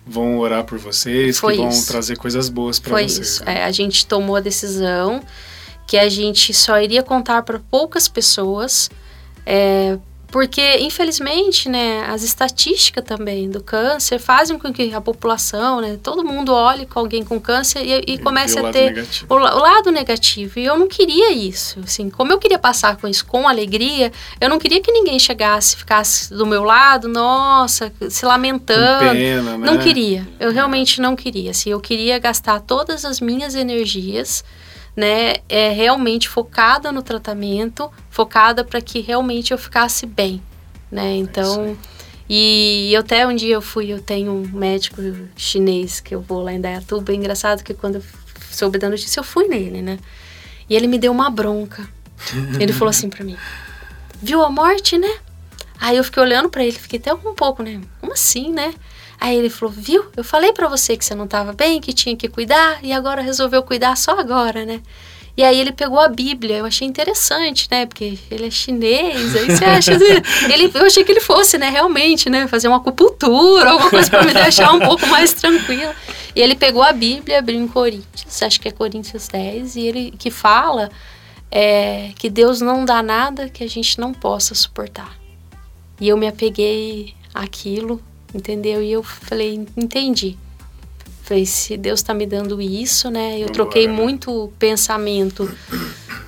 vão 0.09 0.39
orar 0.39 0.63
por 0.63 0.79
vocês, 0.79 1.37
Foi 1.37 1.55
que 1.55 1.61
vão 1.61 1.69
isso. 1.69 1.87
trazer 1.87 2.15
coisas 2.17 2.47
boas 2.47 2.79
para 2.79 2.93
vocês. 2.93 3.13
Foi 3.13 3.21
isso. 3.21 3.45
Né? 3.45 3.59
É, 3.59 3.63
a 3.65 3.71
gente 3.71 4.05
tomou 4.05 4.37
a 4.37 4.39
decisão 4.39 5.21
que 5.85 5.97
a 5.97 6.09
gente 6.09 6.53
só 6.53 6.79
iria 6.81 7.03
contar 7.03 7.43
para 7.43 7.59
poucas 7.59 8.07
pessoas, 8.07 8.89
é, 9.45 9.97
porque, 10.29 10.79
infelizmente, 10.79 11.69
né, 11.69 12.05
as 12.05 12.21
estatísticas 12.21 13.03
também 13.03 13.49
do 13.49 13.63
câncer 13.63 14.19
fazem 14.19 14.59
com 14.59 14.73
que 14.73 14.93
a 14.93 14.99
população, 14.99 15.79
né, 15.79 15.97
todo 16.01 16.23
mundo 16.23 16.53
olhe 16.53 16.85
com 16.85 16.99
alguém 16.99 17.23
com 17.23 17.39
câncer 17.39 17.81
e, 17.81 18.13
e 18.13 18.17
comece 18.17 18.59
a 18.59 18.71
ter 18.71 19.07
o, 19.29 19.33
o, 19.33 19.37
lado 19.37 19.89
negativo. 19.89 20.59
E 20.59 20.65
eu 20.65 20.77
não 20.77 20.87
queria 20.87 21.31
isso. 21.31 21.79
Assim, 21.83 22.09
como 22.09 22.31
eu 22.31 22.37
queria 22.37 22.59
passar 22.59 22.97
com 22.97 23.07
isso 23.07 23.25
com 23.25 23.47
alegria, 23.47 24.11
eu 24.39 24.49
não 24.49 24.59
queria 24.59 24.81
que 24.81 24.91
ninguém 24.91 25.17
chegasse, 25.17 25.77
ficasse 25.77 26.33
do 26.33 26.45
meu 26.45 26.63
lado, 26.63 27.07
nossa, 27.07 27.91
se 28.09 28.25
lamentando. 28.25 29.11
Pena, 29.11 29.57
né? 29.57 29.65
Não 29.65 29.77
queria. 29.77 30.27
Eu 30.39 30.51
realmente 30.51 30.99
não 30.99 31.15
queria. 31.15 31.51
Assim, 31.51 31.69
eu 31.69 31.79
queria 31.79 32.19
gastar 32.19 32.59
todas 32.59 33.05
as 33.05 33.21
minhas 33.21 33.55
energias 33.55 34.43
né, 34.97 35.35
é 35.47 35.69
realmente 35.69 36.27
focada 36.27 36.91
no 36.91 37.03
tratamento, 37.03 37.91
focada 38.09 38.63
para 38.63 38.81
que 38.81 38.99
realmente 38.99 39.51
eu 39.51 39.57
ficasse 39.57 40.07
bem, 40.07 40.41
né? 40.91 41.11
É 41.11 41.15
então, 41.15 41.77
e 42.27 42.89
eu 42.91 43.01
até 43.01 43.27
um 43.27 43.35
dia 43.35 43.53
eu 43.53 43.61
fui, 43.61 43.93
eu 43.93 44.01
tenho 44.01 44.31
um 44.31 44.47
médico 44.57 44.99
chinês 45.35 45.99
que 45.99 46.15
eu 46.15 46.19
vou 46.19 46.41
lá 46.41 46.51
em 46.51 46.59
Dayatuba, 46.59 47.11
é 47.11 47.15
engraçado 47.15 47.63
que 47.63 47.75
quando 47.75 47.95
eu 47.97 48.03
soube 48.51 48.79
da 48.79 48.89
notícia 48.89 49.19
eu 49.19 49.23
fui 49.23 49.47
nele, 49.47 49.83
né? 49.83 49.99
E 50.67 50.75
ele 50.75 50.87
me 50.87 50.97
deu 50.97 51.11
uma 51.11 51.29
bronca. 51.29 51.87
ele 52.59 52.73
falou 52.73 52.89
assim 52.89 53.07
para 53.07 53.23
mim: 53.23 53.37
"Viu 54.19 54.43
a 54.43 54.49
morte, 54.49 54.97
né?" 54.97 55.19
Aí 55.79 55.95
eu 55.95 56.03
fiquei 56.03 56.23
olhando 56.23 56.49
para 56.49 56.63
ele, 56.63 56.75
fiquei 56.75 56.97
até 56.97 57.13
um 57.13 57.35
pouco, 57.35 57.61
né? 57.61 57.79
Como 58.01 58.13
assim, 58.13 58.51
né? 58.51 58.73
Aí 59.19 59.35
ele 59.35 59.49
falou: 59.49 59.73
Viu? 59.75 60.05
Eu 60.15 60.23
falei 60.23 60.53
para 60.53 60.67
você 60.67 60.95
que 60.95 61.03
você 61.03 61.15
não 61.15 61.25
estava 61.25 61.53
bem, 61.53 61.81
que 61.81 61.93
tinha 61.93 62.15
que 62.15 62.27
cuidar, 62.27 62.79
e 62.83 62.93
agora 62.93 63.21
resolveu 63.21 63.63
cuidar 63.63 63.95
só 63.97 64.19
agora, 64.19 64.65
né? 64.65 64.81
E 65.35 65.43
aí 65.43 65.59
ele 65.59 65.71
pegou 65.71 65.99
a 65.99 66.07
Bíblia, 66.07 66.57
eu 66.57 66.65
achei 66.65 66.87
interessante, 66.87 67.67
né? 67.69 67.85
Porque 67.85 68.17
ele 68.31 68.47
é 68.47 68.49
chinês, 68.49 69.35
aí 69.35 69.45
você 69.45 69.65
acha. 69.65 69.91
ele, 70.51 70.71
eu 70.73 70.85
achei 70.85 71.03
que 71.03 71.11
ele 71.11 71.19
fosse, 71.19 71.59
né, 71.59 71.69
realmente, 71.69 72.27
né? 72.27 72.47
Fazer 72.47 72.67
uma 72.67 72.77
acupuntura, 72.77 73.69
alguma 73.69 73.87
coisa 73.87 74.09
para 74.09 74.23
me 74.23 74.33
deixar 74.33 74.73
um 74.73 74.79
pouco 74.79 75.05
mais 75.05 75.33
tranquila. 75.33 75.95
E 76.35 76.41
ele 76.41 76.55
pegou 76.55 76.81
a 76.81 76.91
Bíblia, 76.91 77.37
abriu 77.37 77.59
em 77.59 77.67
Coríntios, 77.67 78.41
acho 78.41 78.59
que 78.59 78.67
é 78.67 78.71
Coríntios 78.71 79.27
10, 79.27 79.75
e 79.75 79.81
ele 79.81 80.11
que 80.17 80.31
fala 80.31 80.89
é, 81.51 82.11
que 82.15 82.31
Deus 82.31 82.59
não 82.59 82.83
dá 82.83 83.03
nada 83.03 83.47
que 83.47 83.63
a 83.63 83.69
gente 83.69 83.99
não 83.99 84.13
possa 84.13 84.55
suportar. 84.55 85.17
E 86.01 86.07
eu 86.07 86.17
me 86.17 86.27
apeguei 86.27 87.13
àquilo 87.31 88.01
entendeu? 88.33 88.81
E 88.81 88.91
eu 88.91 89.03
falei, 89.03 89.65
entendi. 89.75 90.37
Falei, 91.23 91.45
se 91.45 91.75
Deus 91.75 91.99
está 91.99 92.13
me 92.13 92.25
dando 92.25 92.61
isso, 92.61 93.11
né? 93.11 93.37
Eu 93.37 93.49
troquei 93.49 93.85
né? 93.85 93.93
muito 93.93 94.51
pensamento 94.57 95.49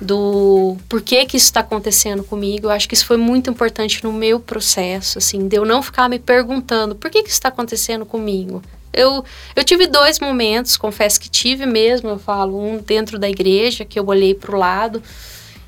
do 0.00 0.76
porquê 0.88 1.24
que 1.24 1.36
isso 1.36 1.46
está 1.46 1.60
acontecendo 1.60 2.22
comigo. 2.22 2.66
Eu 2.66 2.70
acho 2.70 2.88
que 2.88 2.94
isso 2.94 3.06
foi 3.06 3.16
muito 3.16 3.48
importante 3.48 4.04
no 4.04 4.12
meu 4.12 4.38
processo, 4.38 5.18
assim, 5.18 5.48
de 5.48 5.56
eu 5.56 5.64
não 5.64 5.82
ficar 5.82 6.08
me 6.08 6.18
perguntando 6.18 6.94
por 6.94 7.10
que 7.10 7.22
que 7.22 7.28
isso 7.28 7.38
está 7.38 7.48
acontecendo 7.48 8.04
comigo. 8.04 8.62
Eu, 8.92 9.24
eu 9.54 9.62
tive 9.62 9.86
dois 9.86 10.18
momentos, 10.18 10.76
confesso 10.76 11.20
que 11.20 11.28
tive 11.28 11.64
mesmo, 11.64 12.08
eu 12.08 12.18
falo, 12.18 12.60
um 12.60 12.78
dentro 12.78 13.18
da 13.18 13.28
igreja, 13.28 13.84
que 13.84 13.98
eu 13.98 14.06
olhei 14.06 14.34
para 14.34 14.54
o 14.54 14.58
lado 14.58 15.02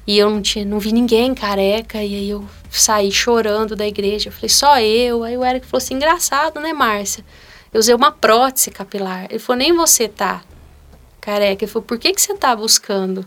e 0.06 0.18
eu 0.18 0.28
não, 0.28 0.42
tinha, 0.42 0.64
não 0.64 0.80
vi 0.80 0.92
ninguém 0.92 1.32
careca, 1.32 2.02
e 2.02 2.14
aí 2.14 2.30
eu 2.30 2.44
saí 2.80 3.10
chorando 3.12 3.76
da 3.76 3.86
igreja. 3.86 4.28
Eu 4.28 4.32
falei, 4.32 4.48
só 4.48 4.80
eu. 4.80 5.22
Aí 5.24 5.36
o 5.36 5.44
Eric 5.44 5.66
falou 5.66 5.82
assim: 5.82 5.94
engraçado, 5.94 6.60
né, 6.60 6.72
Márcia? 6.72 7.24
Eu 7.72 7.80
usei 7.80 7.94
uma 7.94 8.12
prótese 8.12 8.70
capilar. 8.70 9.26
Ele 9.30 9.38
falou: 9.38 9.58
nem 9.58 9.72
você 9.72 10.08
tá 10.08 10.42
careca. 11.20 11.64
Ele 11.64 11.70
falou: 11.70 11.86
por 11.86 11.98
que, 11.98 12.12
que 12.12 12.20
você 12.20 12.34
tá 12.34 12.54
buscando? 12.54 13.24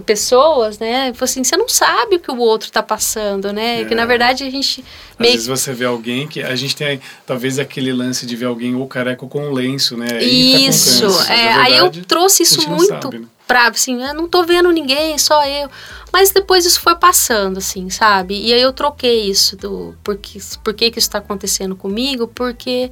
pessoas, 0.00 0.78
né? 0.78 1.08
Ele 1.08 1.14
falou 1.14 1.24
assim, 1.24 1.44
você 1.44 1.56
não 1.56 1.68
sabe 1.68 2.16
o 2.16 2.20
que 2.20 2.30
o 2.30 2.38
outro 2.38 2.68
está 2.68 2.82
passando, 2.82 3.52
né? 3.52 3.82
É. 3.82 3.84
Que 3.84 3.94
na 3.94 4.06
verdade 4.06 4.44
a 4.44 4.50
gente 4.50 4.84
às 5.12 5.18
meio... 5.18 5.32
vezes 5.32 5.46
você 5.46 5.72
vê 5.72 5.84
alguém 5.84 6.26
que 6.26 6.42
a 6.42 6.56
gente 6.56 6.74
tem 6.74 7.00
talvez 7.26 7.58
aquele 7.58 7.92
lance 7.92 8.26
de 8.26 8.34
ver 8.34 8.46
alguém 8.46 8.74
ou 8.74 8.86
careca 8.86 9.26
com 9.26 9.46
um 9.46 9.52
lenço, 9.52 9.96
né? 9.96 10.22
Isso, 10.22 11.06
tá 11.26 11.34
é, 11.34 11.52
aí 11.52 11.76
eu 11.76 11.90
trouxe 11.90 12.42
isso 12.42 12.68
muito 12.68 12.88
sabe, 12.88 13.18
né? 13.18 13.26
Pra, 13.46 13.68
assim, 13.68 14.02
eu 14.02 14.14
não 14.14 14.28
tô 14.28 14.44
vendo 14.44 14.70
ninguém, 14.70 15.18
só 15.18 15.46
eu. 15.46 15.70
Mas 16.12 16.30
depois 16.30 16.64
isso 16.64 16.80
foi 16.80 16.94
passando, 16.96 17.58
assim, 17.58 17.90
sabe? 17.90 18.40
E 18.40 18.52
aí 18.52 18.60
eu 18.60 18.72
troquei 18.72 19.28
isso 19.28 19.56
do 19.56 19.94
por 20.02 20.16
que, 20.16 20.38
por 20.62 20.74
que, 20.74 20.90
que 20.90 20.98
isso 20.98 21.08
está 21.08 21.18
acontecendo 21.18 21.74
comigo, 21.74 22.28
porque 22.28 22.90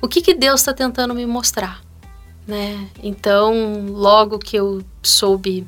o 0.00 0.08
que, 0.08 0.20
que 0.20 0.34
Deus 0.34 0.60
está 0.60 0.72
tentando 0.72 1.14
me 1.14 1.26
mostrar, 1.26 1.80
né? 2.46 2.88
Então, 3.02 3.86
logo 3.90 4.38
que 4.38 4.56
eu 4.56 4.82
soube 5.02 5.66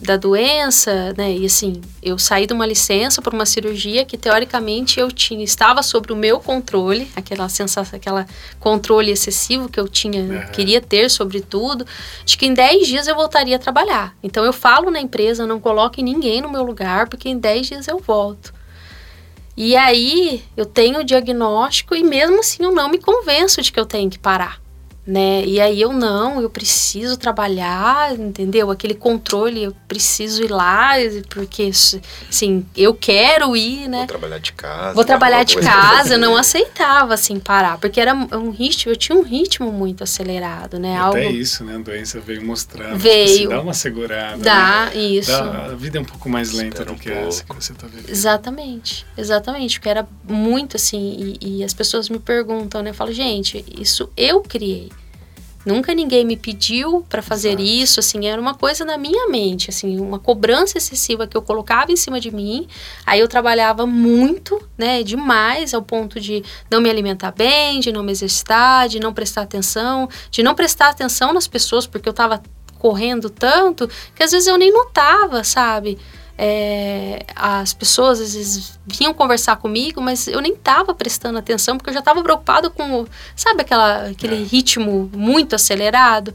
da 0.00 0.16
doença, 0.16 1.12
né? 1.16 1.32
E 1.32 1.44
assim, 1.44 1.80
eu 2.00 2.18
saí 2.18 2.46
de 2.46 2.52
uma 2.52 2.64
licença 2.64 3.20
para 3.20 3.34
uma 3.34 3.44
cirurgia 3.44 4.04
que 4.04 4.16
teoricamente 4.16 5.00
eu 5.00 5.10
tinha 5.10 5.42
estava 5.42 5.82
sobre 5.82 6.12
o 6.12 6.16
meu 6.16 6.38
controle, 6.38 7.10
aquela 7.16 7.48
sensação, 7.48 7.96
aquela 7.96 8.26
controle 8.60 9.10
excessivo 9.10 9.68
que 9.68 9.78
eu 9.78 9.88
tinha, 9.88 10.22
uhum. 10.22 10.52
queria 10.52 10.80
ter 10.80 11.10
sobre 11.10 11.40
tudo, 11.40 11.84
de 12.24 12.36
que 12.36 12.46
em 12.46 12.54
10 12.54 12.86
dias 12.86 13.08
eu 13.08 13.16
voltaria 13.16 13.56
a 13.56 13.58
trabalhar. 13.58 14.14
Então 14.22 14.44
eu 14.44 14.52
falo 14.52 14.90
na 14.90 15.00
empresa, 15.00 15.46
não 15.46 15.58
coloque 15.58 16.02
ninguém 16.02 16.40
no 16.40 16.50
meu 16.50 16.62
lugar, 16.62 17.08
porque 17.08 17.28
em 17.28 17.38
10 17.38 17.66
dias 17.66 17.88
eu 17.88 17.98
volto. 17.98 18.54
E 19.56 19.76
aí 19.76 20.44
eu 20.56 20.64
tenho 20.64 21.00
o 21.00 21.04
diagnóstico 21.04 21.96
e 21.96 22.04
mesmo 22.04 22.38
assim 22.38 22.62
eu 22.62 22.70
não 22.70 22.88
me 22.88 22.98
convenço 22.98 23.60
de 23.60 23.72
que 23.72 23.80
eu 23.80 23.86
tenho 23.86 24.08
que 24.08 24.18
parar 24.18 24.60
né? 25.08 25.42
E 25.46 25.58
aí 25.58 25.80
eu 25.80 25.90
não, 25.90 26.38
eu 26.38 26.50
preciso 26.50 27.16
trabalhar, 27.16 28.14
entendeu? 28.14 28.70
Aquele 28.70 28.92
controle, 28.92 29.62
eu 29.62 29.74
preciso 29.88 30.44
ir 30.44 30.50
lá, 30.50 30.90
porque 31.30 31.70
assim, 32.28 32.66
eu 32.76 32.92
quero 32.92 33.56
ir, 33.56 33.88
né? 33.88 34.00
Vou 34.00 34.06
trabalhar 34.06 34.38
de 34.38 34.52
casa. 34.52 34.94
Vou 34.94 35.04
trabalhar 35.06 35.44
de 35.44 35.56
casa, 35.56 36.14
eu 36.14 36.18
não 36.18 36.36
aceitava 36.36 37.14
assim 37.14 37.40
parar, 37.40 37.78
porque 37.78 37.98
era 37.98 38.14
um 38.14 38.50
ritmo, 38.50 38.92
eu 38.92 38.96
tinha 38.96 39.16
um 39.16 39.22
ritmo 39.22 39.72
muito 39.72 40.04
acelerado, 40.04 40.78
né? 40.78 40.98
Até 40.98 41.24
Algo... 41.24 41.38
isso, 41.38 41.64
né? 41.64 41.76
A 41.76 41.78
doença 41.78 42.20
veio 42.20 42.44
mostrar, 42.44 42.88
tipo 42.88 42.98
veio. 42.98 43.38
Tipo, 43.38 43.48
dá 43.48 43.62
uma 43.62 43.74
segurada. 43.74 44.36
Dá, 44.36 44.90
né? 44.94 45.00
isso. 45.00 45.30
Dá, 45.30 45.64
a 45.72 45.74
vida 45.74 45.96
é 45.96 46.02
um 46.02 46.04
pouco 46.04 46.28
mais 46.28 46.52
lenta 46.52 46.82
Espera 46.82 46.92
do 46.92 47.00
que 47.00 47.10
um 47.10 47.28
essa 47.28 47.44
que 47.44 47.54
você 47.54 47.72
tá 47.72 47.86
vivendo. 47.86 48.10
Exatamente, 48.10 49.06
exatamente, 49.16 49.78
porque 49.78 49.88
era 49.88 50.06
muito 50.28 50.76
assim, 50.76 51.38
e, 51.40 51.60
e 51.60 51.64
as 51.64 51.72
pessoas 51.72 52.10
me 52.10 52.18
perguntam, 52.18 52.82
né? 52.82 52.90
Eu 52.90 52.94
falo, 52.94 53.10
gente, 53.10 53.64
isso 53.74 54.10
eu 54.14 54.42
criei. 54.42 54.90
Nunca 55.66 55.92
ninguém 55.92 56.24
me 56.24 56.36
pediu 56.36 57.04
para 57.08 57.20
fazer 57.20 57.50
Exato. 57.50 57.62
isso, 57.62 58.00
assim, 58.00 58.26
era 58.26 58.40
uma 58.40 58.54
coisa 58.54 58.84
na 58.84 58.96
minha 58.96 59.28
mente, 59.28 59.70
assim, 59.70 59.98
uma 59.98 60.18
cobrança 60.18 60.78
excessiva 60.78 61.26
que 61.26 61.36
eu 61.36 61.42
colocava 61.42 61.92
em 61.92 61.96
cima 61.96 62.20
de 62.20 62.30
mim. 62.30 62.66
Aí 63.04 63.20
eu 63.20 63.28
trabalhava 63.28 63.84
muito, 63.84 64.60
né, 64.78 65.02
demais, 65.02 65.74
ao 65.74 65.82
ponto 65.82 66.20
de 66.20 66.42
não 66.70 66.80
me 66.80 66.88
alimentar 66.88 67.32
bem, 67.32 67.80
de 67.80 67.92
não 67.92 68.02
me 68.02 68.12
exercitar, 68.12 68.88
de 68.88 69.00
não 69.00 69.12
prestar 69.12 69.42
atenção, 69.42 70.08
de 70.30 70.42
não 70.42 70.54
prestar 70.54 70.88
atenção 70.88 71.32
nas 71.32 71.48
pessoas, 71.48 71.86
porque 71.86 72.08
eu 72.08 72.12
estava 72.12 72.42
correndo 72.78 73.28
tanto 73.28 73.90
que 74.14 74.22
às 74.22 74.30
vezes 74.30 74.46
eu 74.46 74.56
nem 74.56 74.72
notava, 74.72 75.42
sabe? 75.42 75.98
É, 76.40 77.26
as 77.34 77.74
pessoas 77.74 78.20
às 78.20 78.32
vezes 78.32 78.78
vinham 78.86 79.12
conversar 79.12 79.56
comigo, 79.56 80.00
mas 80.00 80.28
eu 80.28 80.40
nem 80.40 80.52
estava 80.52 80.94
prestando 80.94 81.36
atenção 81.36 81.76
porque 81.76 81.90
eu 81.90 81.94
já 81.94 81.98
estava 81.98 82.22
preocupada 82.22 82.70
com, 82.70 83.06
sabe, 83.34 83.62
aquela, 83.62 84.06
aquele 84.06 84.42
é. 84.42 84.44
ritmo 84.44 85.10
muito 85.12 85.56
acelerado. 85.56 86.32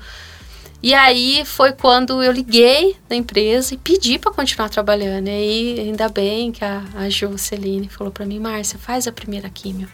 E 0.82 0.94
aí 0.94 1.46
foi 1.46 1.72
quando 1.72 2.22
eu 2.22 2.34
liguei 2.34 2.98
na 3.10 3.16
empresa 3.16 3.74
e 3.74 3.78
pedi 3.78 4.20
para 4.20 4.34
continuar 4.34 4.68
trabalhando. 4.68 5.30
E 5.30 5.32
aí, 5.32 5.80
ainda 5.80 6.10
bem 6.10 6.52
que 6.52 6.66
a, 6.66 6.84
a 6.96 7.10
Joceline 7.10 7.88
falou 7.88 8.12
para 8.12 8.26
mim, 8.26 8.40
Márcia, 8.40 8.78
faz 8.78 9.08
a 9.08 9.12
primeira 9.14 9.50
químio 9.50 9.88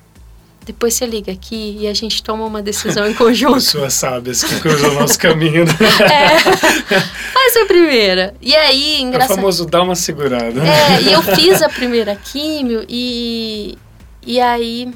depois 0.70 0.94
você 0.94 1.08
liga 1.08 1.32
aqui 1.32 1.78
e 1.80 1.88
a 1.88 1.94
gente 1.96 2.22
toma 2.22 2.46
uma 2.46 2.62
decisão 2.62 3.10
em 3.10 3.14
conjunto. 3.16 3.56
Pessoas 3.74 3.94
sábias 3.96 4.44
que 4.44 4.60
cruzam 4.60 4.92
o 4.92 5.00
nosso 5.00 5.18
caminho. 5.18 5.66
Né? 5.66 5.74
É, 6.00 6.40
faz 7.34 7.58
a 7.58 7.66
primeira. 7.66 8.36
E 8.40 8.56
aí, 8.56 9.02
engraçado. 9.02 9.32
É 9.32 9.34
o 9.34 9.36
famoso 9.38 9.66
dá 9.66 9.82
uma 9.82 9.96
segurada. 9.96 10.62
É, 10.62 11.02
e 11.02 11.12
eu 11.12 11.24
fiz 11.24 11.62
a 11.64 11.70
primeira 11.70 12.16
químio 12.16 12.86
e, 12.88 13.78
e 14.24 14.40
aí 14.40 14.94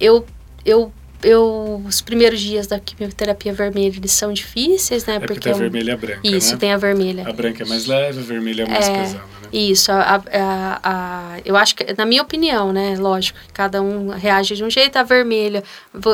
eu, 0.00 0.26
eu 0.64 0.92
eu, 1.22 1.82
os 1.84 2.00
primeiros 2.00 2.40
dias 2.40 2.66
da 2.66 2.78
quimioterapia 2.78 3.52
vermelha, 3.52 3.96
eles 3.96 4.12
são 4.12 4.32
difíceis, 4.32 5.06
né? 5.06 5.16
É 5.16 5.18
porque, 5.18 5.34
porque 5.34 5.48
tem 5.48 5.52
a 5.52 5.56
vermelha 5.56 5.90
e 5.90 5.94
a 5.94 5.96
branca, 5.96 6.20
Isso, 6.22 6.52
né? 6.52 6.58
tem 6.58 6.72
a 6.72 6.76
vermelha. 6.76 7.24
A 7.26 7.32
branca 7.32 7.62
é 7.62 7.66
mais 7.66 7.86
leve, 7.86 8.20
a 8.20 8.22
vermelha 8.22 8.62
é 8.62 8.68
mais 8.68 8.88
é, 8.88 8.92
pesada, 8.92 9.24
né? 9.42 9.45
Isso, 9.52 9.92
a, 9.92 10.22
a, 10.32 10.80
a, 10.82 11.40
eu 11.44 11.56
acho 11.56 11.74
que, 11.74 11.92
na 11.96 12.04
minha 12.04 12.22
opinião, 12.22 12.72
né? 12.72 12.96
Lógico, 12.98 13.38
cada 13.52 13.80
um 13.82 14.08
reage 14.10 14.56
de 14.56 14.64
um 14.64 14.70
jeito. 14.70 14.96
A 14.96 15.02
vermelha, 15.02 15.62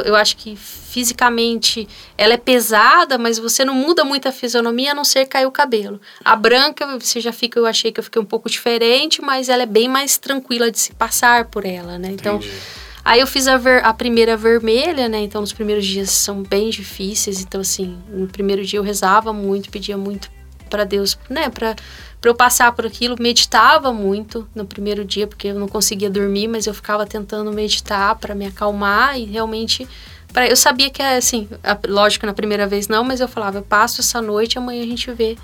eu 0.04 0.14
acho 0.14 0.36
que 0.36 0.56
fisicamente 0.56 1.88
ela 2.16 2.34
é 2.34 2.36
pesada, 2.38 3.18
mas 3.18 3.38
você 3.38 3.64
não 3.64 3.74
muda 3.74 4.04
muito 4.04 4.28
a 4.28 4.32
fisionomia 4.32 4.92
a 4.92 4.94
não 4.94 5.04
ser 5.04 5.26
cair 5.26 5.46
o 5.46 5.50
cabelo. 5.50 6.00
A 6.24 6.36
branca, 6.36 6.98
você 6.98 7.20
já 7.20 7.32
fica, 7.32 7.58
eu 7.58 7.66
achei 7.66 7.90
que 7.90 8.00
eu 8.00 8.04
fiquei 8.04 8.20
um 8.20 8.26
pouco 8.26 8.50
diferente, 8.50 9.22
mas 9.22 9.48
ela 9.48 9.62
é 9.62 9.66
bem 9.66 9.88
mais 9.88 10.18
tranquila 10.18 10.70
de 10.70 10.78
se 10.78 10.92
passar 10.92 11.46
por 11.46 11.64
ela, 11.64 11.98
né? 11.98 12.08
Então... 12.12 12.36
Entendi 12.36 12.82
Aí 13.04 13.20
eu 13.20 13.26
fiz 13.26 13.48
a, 13.48 13.56
ver, 13.56 13.84
a 13.84 13.92
primeira 13.92 14.36
vermelha, 14.36 15.08
né? 15.08 15.20
Então, 15.20 15.42
os 15.42 15.52
primeiros 15.52 15.84
dias 15.84 16.10
são 16.10 16.42
bem 16.42 16.70
difíceis. 16.70 17.40
Então, 17.40 17.60
assim, 17.60 17.98
no 18.08 18.28
primeiro 18.28 18.64
dia 18.64 18.78
eu 18.78 18.82
rezava 18.82 19.32
muito, 19.32 19.70
pedia 19.70 19.96
muito 19.96 20.30
para 20.70 20.84
Deus, 20.84 21.18
né? 21.28 21.48
Pra, 21.50 21.74
pra 22.22 22.30
eu 22.30 22.34
passar 22.34 22.72
por 22.72 22.86
aquilo. 22.86 23.16
Meditava 23.18 23.92
muito 23.92 24.48
no 24.54 24.64
primeiro 24.64 25.04
dia, 25.04 25.26
porque 25.26 25.48
eu 25.48 25.58
não 25.58 25.66
conseguia 25.66 26.08
dormir, 26.08 26.46
mas 26.46 26.66
eu 26.66 26.72
ficava 26.72 27.04
tentando 27.04 27.52
meditar 27.52 28.14
para 28.14 28.34
me 28.34 28.46
acalmar 28.46 29.18
e 29.18 29.24
realmente. 29.24 29.86
Pra, 30.32 30.48
eu 30.48 30.56
sabia 30.56 30.88
que, 30.88 31.02
assim, 31.02 31.46
a, 31.62 31.76
lógico, 31.86 32.24
na 32.24 32.32
primeira 32.32 32.66
vez 32.66 32.88
não, 32.88 33.04
mas 33.04 33.20
eu 33.20 33.28
falava, 33.28 33.58
eu 33.58 33.62
passo 33.62 34.00
essa 34.00 34.22
noite, 34.22 34.56
amanhã 34.56 34.82
a 34.82 34.86
gente 34.86 35.12
vê 35.12 35.36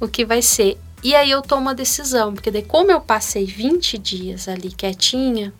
o 0.00 0.08
que 0.08 0.24
vai 0.24 0.40
ser. 0.40 0.78
E 1.02 1.14
aí 1.14 1.30
eu 1.30 1.42
tomo 1.42 1.68
a 1.68 1.74
decisão, 1.74 2.32
porque 2.32 2.50
daí, 2.50 2.62
como 2.62 2.90
eu 2.90 3.00
passei 3.00 3.44
20 3.44 3.98
dias 3.98 4.48
ali 4.48 4.70
quietinha, 4.70 5.52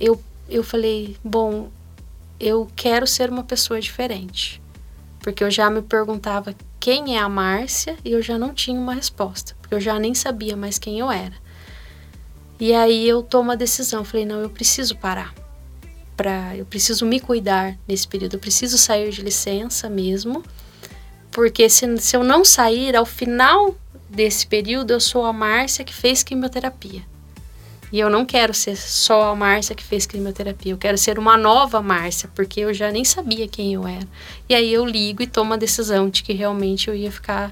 eu 0.00 0.20
eu 0.48 0.64
falei, 0.64 1.16
bom, 1.22 1.70
eu 2.40 2.68
quero 2.74 3.06
ser 3.06 3.30
uma 3.30 3.44
pessoa 3.44 3.80
diferente. 3.80 4.60
Porque 5.20 5.44
eu 5.44 5.50
já 5.50 5.70
me 5.70 5.80
perguntava 5.80 6.56
quem 6.80 7.16
é 7.16 7.20
a 7.20 7.28
Márcia 7.28 7.96
e 8.02 8.12
eu 8.12 8.22
já 8.22 8.38
não 8.38 8.54
tinha 8.54 8.80
uma 8.80 8.94
resposta, 8.94 9.54
porque 9.60 9.74
eu 9.74 9.80
já 9.80 9.98
nem 9.98 10.14
sabia 10.14 10.56
mais 10.56 10.78
quem 10.78 10.98
eu 10.98 11.12
era. 11.12 11.34
E 12.58 12.72
aí 12.72 13.06
eu 13.06 13.22
tomo 13.22 13.52
a 13.52 13.54
decisão, 13.54 14.02
falei, 14.02 14.24
não, 14.24 14.40
eu 14.40 14.48
preciso 14.48 14.96
parar. 14.96 15.34
Pra, 16.16 16.56
eu 16.56 16.64
preciso 16.64 17.04
me 17.04 17.20
cuidar 17.20 17.76
nesse 17.86 18.08
período, 18.08 18.34
eu 18.34 18.40
preciso 18.40 18.78
sair 18.78 19.10
de 19.10 19.22
licença 19.22 19.88
mesmo, 19.88 20.42
porque 21.30 21.68
se, 21.68 21.98
se 21.98 22.16
eu 22.16 22.24
não 22.24 22.44
sair, 22.44 22.96
ao 22.96 23.06
final 23.06 23.76
desse 24.08 24.46
período, 24.46 24.90
eu 24.90 25.00
sou 25.00 25.24
a 25.24 25.32
Márcia 25.32 25.84
que 25.84 25.94
fez 25.94 26.22
quimioterapia. 26.22 27.02
E 27.92 27.98
eu 27.98 28.08
não 28.08 28.24
quero 28.24 28.54
ser 28.54 28.76
só 28.76 29.32
a 29.32 29.36
Márcia 29.36 29.74
que 29.74 29.82
fez 29.82 30.06
quimioterapia, 30.06 30.72
eu 30.72 30.78
quero 30.78 30.96
ser 30.96 31.18
uma 31.18 31.36
nova 31.36 31.82
Márcia, 31.82 32.30
porque 32.34 32.60
eu 32.60 32.72
já 32.72 32.90
nem 32.90 33.04
sabia 33.04 33.48
quem 33.48 33.74
eu 33.74 33.86
era. 33.86 34.06
E 34.48 34.54
aí 34.54 34.72
eu 34.72 34.86
ligo 34.86 35.22
e 35.22 35.26
tomo 35.26 35.54
a 35.54 35.56
decisão 35.56 36.08
de 36.08 36.22
que 36.22 36.32
realmente 36.32 36.88
eu 36.88 36.94
ia 36.94 37.10
ficar 37.10 37.50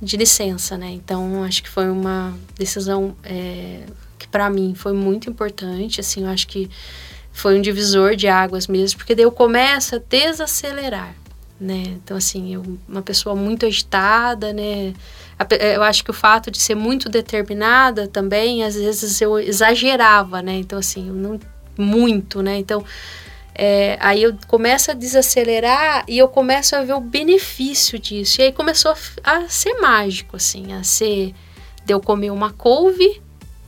de 0.00 0.16
licença, 0.16 0.76
né? 0.76 0.90
Então 0.90 1.42
acho 1.44 1.62
que 1.62 1.68
foi 1.68 1.88
uma 1.88 2.34
decisão 2.56 3.16
é, 3.22 3.84
que 4.18 4.28
para 4.28 4.50
mim 4.50 4.74
foi 4.74 4.92
muito 4.92 5.30
importante, 5.30 6.00
assim, 6.00 6.24
eu 6.24 6.28
acho 6.28 6.46
que 6.46 6.70
foi 7.32 7.58
um 7.58 7.62
divisor 7.62 8.14
de 8.14 8.28
águas 8.28 8.66
mesmo, 8.66 8.98
porque 8.98 9.14
daí 9.14 9.24
eu 9.24 9.32
começo 9.32 9.96
a 9.96 9.98
desacelerar, 9.98 11.14
né? 11.58 11.82
Então 12.04 12.16
assim, 12.16 12.54
eu 12.54 12.62
uma 12.86 13.02
pessoa 13.02 13.34
muito 13.34 13.64
agitada, 13.64 14.52
né? 14.52 14.92
Eu 15.60 15.82
acho 15.82 16.04
que 16.04 16.10
o 16.10 16.14
fato 16.14 16.50
de 16.50 16.60
ser 16.60 16.74
muito 16.74 17.08
determinada 17.08 18.06
também, 18.06 18.62
às 18.62 18.74
vezes 18.74 19.20
eu 19.20 19.38
exagerava, 19.38 20.40
né? 20.40 20.54
Então, 20.54 20.78
assim, 20.78 21.10
não 21.10 21.38
muito, 21.76 22.42
né? 22.42 22.56
Então, 22.58 22.84
é, 23.54 23.96
aí 24.00 24.22
eu 24.22 24.36
começo 24.46 24.90
a 24.90 24.94
desacelerar 24.94 26.04
e 26.08 26.18
eu 26.18 26.28
começo 26.28 26.74
a 26.74 26.82
ver 26.82 26.94
o 26.94 27.00
benefício 27.00 27.98
disso. 27.98 28.40
E 28.40 28.44
aí 28.44 28.52
começou 28.52 28.92
a, 28.92 29.36
a 29.36 29.48
ser 29.48 29.74
mágico, 29.74 30.36
assim, 30.36 30.72
a 30.72 30.82
ser 30.82 31.34
de 31.84 31.92
eu 31.92 32.00
comer 32.00 32.30
uma 32.30 32.52
couve 32.52 33.22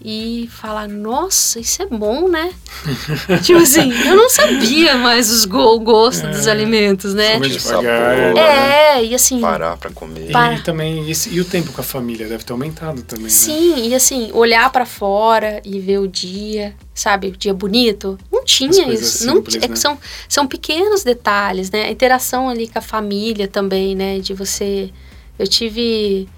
e 0.09 0.49
falar, 0.53 0.87
nossa, 0.87 1.59
isso 1.59 1.83
é 1.83 1.87
bom, 1.87 2.29
né? 2.29 2.53
tipo 3.43 3.59
assim, 3.59 3.91
eu 4.07 4.15
não 4.15 4.31
sabia 4.31 4.97
mais 4.97 5.29
os 5.33 5.45
go 5.45 5.75
o 5.75 5.81
gosto 5.81 6.25
é, 6.25 6.31
dos 6.31 6.47
alimentos, 6.47 7.13
né? 7.13 7.35
Comer 7.35 7.49
devagar, 7.49 8.17
é, 8.17 8.33
né? 8.33 9.05
e 9.05 9.17
assim... 9.17 9.41
Parar 9.41 9.77
pra 9.77 9.91
comer. 9.91 10.31
E 10.31 10.63
também, 10.63 11.11
esse, 11.11 11.31
e 11.31 11.41
o 11.41 11.45
tempo 11.45 11.73
com 11.73 11.81
a 11.81 11.85
família 11.85 12.29
deve 12.29 12.45
ter 12.45 12.53
aumentado 12.53 13.03
também, 13.03 13.29
Sim, 13.29 13.75
né? 13.75 13.81
e 13.81 13.95
assim, 13.97 14.31
olhar 14.33 14.71
para 14.71 14.87
fora 14.87 15.61
e 15.65 15.81
ver 15.81 15.99
o 15.99 16.07
dia, 16.07 16.77
sabe? 16.95 17.27
O 17.27 17.37
dia 17.37 17.53
bonito. 17.53 18.17
Não 18.31 18.45
tinha 18.45 18.89
isso. 18.89 19.25
Simples, 19.25 19.57
não, 19.57 19.65
é 19.65 19.69
né? 19.69 19.75
são, 19.75 19.99
são 20.29 20.47
pequenos 20.47 21.03
detalhes, 21.03 21.69
né? 21.69 21.83
A 21.83 21.91
interação 21.91 22.49
ali 22.49 22.69
com 22.69 22.79
a 22.79 22.83
família 22.83 23.49
também, 23.49 23.97
né? 23.97 24.21
De 24.21 24.33
você... 24.33 24.89
Eu 25.37 25.49
tive 25.49 26.29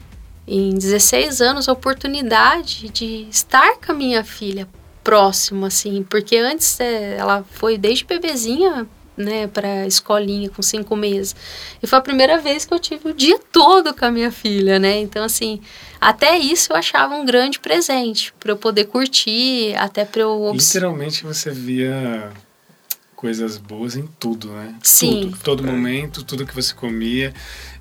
em 0.49 0.71
16 0.75 1.41
anos 1.43 1.69
a 1.69 1.73
oportunidade 1.73 2.89
de 2.89 3.29
estar 3.31 3.77
com 3.77 3.93
a 3.93 3.95
minha 3.95 4.25
filha 4.25 4.67
próximo 5.05 5.67
assim, 5.67 6.03
porque 6.03 6.37
antes 6.37 6.81
é, 6.81 7.17
ela 7.17 7.45
foi 7.53 7.77
desde 7.77 8.05
bebezinha, 8.05 8.87
né, 9.17 9.49
para 9.49 9.87
escolinha 9.87 10.49
com 10.49 10.63
cinco 10.63 10.95
meses. 10.95 11.35
E 11.83 11.87
foi 11.87 11.99
a 11.99 12.03
primeira 12.03 12.39
vez 12.39 12.65
que 12.65 12.73
eu 12.73 12.79
tive 12.79 13.11
o 13.11 13.15
dia 13.15 13.39
todo 13.53 13.93
com 13.93 14.05
a 14.05 14.11
minha 14.11 14.31
filha, 14.31 14.79
né? 14.79 15.01
Então 15.01 15.25
assim, 15.25 15.61
até 16.01 16.39
isso 16.39 16.73
eu 16.73 16.77
achava 16.77 17.15
um 17.15 17.25
grande 17.25 17.59
presente 17.59 18.33
para 18.39 18.53
eu 18.53 18.57
poder 18.57 18.85
curtir, 18.85 19.75
até 19.77 20.05
para 20.05 20.23
eu 20.23 20.53
literalmente 20.55 21.25
você 21.25 21.51
via 21.51 22.31
coisas 23.17 23.59
boas 23.59 23.97
em 23.97 24.07
tudo, 24.21 24.53
né? 24.53 24.77
Sim. 24.81 25.23
Tudo, 25.23 25.39
todo 25.43 25.65
momento, 25.65 26.23
tudo 26.23 26.47
que 26.47 26.55
você 26.55 26.73
comia, 26.73 27.35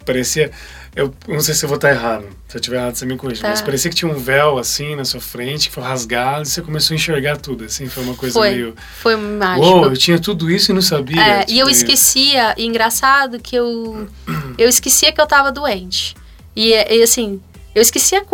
parecia 0.07 0.51
eu 0.97 1.13
não 1.27 1.39
sei 1.39 1.53
se 1.53 1.63
eu 1.63 1.69
vou 1.69 1.75
estar 1.75 1.91
errado. 1.91 2.25
Se 2.47 2.57
eu 2.57 2.59
estiver 2.59 2.77
errado, 2.77 2.95
você 2.95 3.05
me 3.05 3.15
corrige. 3.15 3.39
Tá. 3.39 3.49
Mas 3.49 3.61
parecia 3.61 3.87
que 3.87 3.95
tinha 3.95 4.11
um 4.11 4.17
véu, 4.17 4.57
assim, 4.57 4.95
na 4.95 5.05
sua 5.05 5.21
frente, 5.21 5.69
que 5.69 5.75
foi 5.75 5.83
rasgado, 5.83 6.41
e 6.41 6.45
você 6.47 6.59
começou 6.59 6.95
a 6.95 6.97
enxergar 6.97 7.37
tudo, 7.37 7.65
assim. 7.65 7.87
Foi 7.87 8.01
uma 8.03 8.15
coisa 8.15 8.33
foi, 8.33 8.49
meio... 8.49 8.75
Foi 8.99 9.15
mágico. 9.15 9.67
Uou, 9.67 9.85
eu 9.85 9.95
tinha 9.95 10.17
tudo 10.17 10.49
isso 10.49 10.71
e 10.71 10.73
não 10.73 10.81
sabia. 10.81 11.21
É, 11.21 11.39
tipo, 11.41 11.51
e 11.51 11.59
eu 11.59 11.69
esquecia, 11.69 12.55
e 12.57 12.65
engraçado 12.65 13.39
que 13.39 13.55
eu... 13.55 14.07
Eu 14.57 14.67
esquecia 14.67 15.11
que 15.11 15.21
eu 15.21 15.25
estava 15.25 15.51
doente. 15.51 16.15
E, 16.55 16.71
e, 16.71 17.03
assim, 17.03 17.39
eu 17.75 17.81
esquecia... 17.83 18.25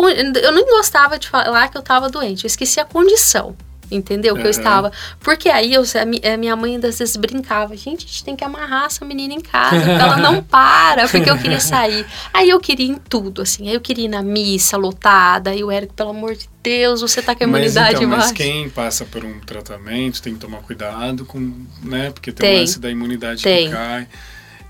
Eu 0.42 0.52
nem 0.52 0.64
gostava 0.64 1.18
de 1.18 1.28
falar 1.28 1.68
que 1.68 1.76
eu 1.76 1.80
estava 1.80 2.08
doente. 2.08 2.44
Eu 2.44 2.46
esquecia 2.46 2.82
a 2.82 2.86
condição. 2.86 3.54
Entendeu? 3.90 4.34
Que 4.34 4.42
eu 4.42 4.50
estava. 4.50 4.90
Porque 5.20 5.48
aí 5.48 5.74
eu, 5.74 5.82
a 5.82 6.32
a 6.32 6.36
minha 6.36 6.56
mãe 6.56 6.76
às 6.76 6.98
vezes 6.98 7.16
brincava, 7.16 7.76
gente, 7.76 8.04
a 8.04 8.08
gente 8.08 8.24
tem 8.24 8.34
que 8.36 8.42
amarrar 8.44 8.86
essa 8.86 9.04
menina 9.04 9.34
em 9.34 9.40
casa, 9.40 9.76
porque 9.76 9.90
ela 9.90 10.16
não 10.16 10.42
para, 10.44 11.06
porque 11.08 11.28
eu 11.30 11.38
queria 11.38 11.60
sair. 11.60 12.04
Aí 12.32 12.48
eu 12.50 12.58
queria 12.60 12.86
ir 12.86 12.90
em 12.90 12.94
tudo, 12.96 13.42
assim. 13.42 13.68
Aí 13.68 13.74
eu 13.74 13.80
queria 13.80 14.06
ir 14.06 14.08
na 14.08 14.22
missa 14.22 14.76
lotada, 14.76 15.50
aí 15.50 15.62
o 15.62 15.70
Érico, 15.70 15.94
pelo 15.94 16.10
amor 16.10 16.34
de 16.34 16.48
Deus, 16.62 17.00
você 17.02 17.20
tá 17.22 17.34
com 17.34 17.44
a 17.44 17.46
Mas 17.46 17.72
imunidade 17.76 17.96
então, 18.04 18.08
mas 18.08 18.32
quem 18.32 18.68
passa 18.70 19.04
por 19.04 19.24
um 19.24 19.38
tratamento 19.40 20.22
tem 20.22 20.32
que 20.34 20.40
tomar 20.40 20.58
cuidado 20.58 21.24
com, 21.26 21.52
né? 21.82 22.10
Porque 22.10 22.32
tem, 22.32 22.48
Tem. 22.48 22.56
o 22.56 22.60
lance 22.60 22.78
da 22.80 22.90
imunidade 22.90 23.42
Tem. 23.42 23.66
que 23.68 23.72
cai. 23.74 24.06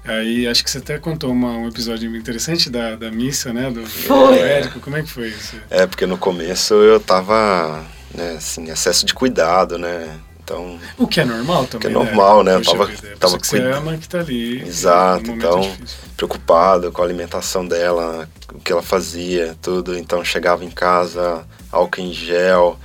Aí 0.06 0.46
acho 0.46 0.62
que 0.62 0.70
você 0.70 0.78
até 0.78 0.98
contou 0.98 1.30
uma- 1.32 1.52
um 1.56 1.66
episódio 1.68 2.14
interessante 2.14 2.68
da, 2.68 2.94
da 2.94 3.10
missa, 3.10 3.54
né? 3.54 3.70
Do, 3.70 3.86
Foi. 3.86 4.36
do 4.36 4.44
Érico. 4.44 4.80
Como 4.80 4.96
é 4.96 5.02
que 5.02 5.08
foi 5.10 5.28
isso? 5.28 5.56
É, 5.70 5.86
porque 5.86 6.04
no 6.04 6.18
começo 6.18 6.74
eu 6.74 7.00
tava, 7.00 7.82
né, 8.14 8.34
assim, 8.38 8.70
excesso 8.70 9.04
de 9.04 9.12
cuidado, 9.14 9.78
né? 9.78 10.18
Então, 10.42 10.78
O 10.98 11.06
que 11.08 11.20
é 11.20 11.24
normal 11.24 11.64
também. 11.66 11.80
Que 11.80 11.86
é 11.86 11.90
normal, 11.90 12.42
né? 12.44 12.54
Eu 12.54 12.58
Puxa 12.58 12.70
tava- 12.72 12.84
vida, 12.86 13.08
é 13.08 13.16
tava 13.16 13.38
que 13.38 13.46
você 13.46 13.56
cuidando. 13.60 13.76
ama 13.78 13.96
que 13.96 14.08
tá 14.08 14.18
ali. 14.20 14.60
Exato, 14.62 15.30
então- 15.30 15.60
difícil. 15.60 15.98
preocupado 16.16 16.92
com 16.92 17.00
a 17.00 17.04
alimentação 17.04 17.66
dela, 17.66 18.28
o 18.52 18.58
que 18.60 18.70
ela 18.70 18.82
fazia, 18.82 19.56
tudo. 19.62 19.96
Então 19.96 20.22
chegava 20.22 20.62
em 20.64 20.70
casa, 20.70 21.46
álcool 21.72 22.02
em 22.02 22.12
gel, 22.12 22.78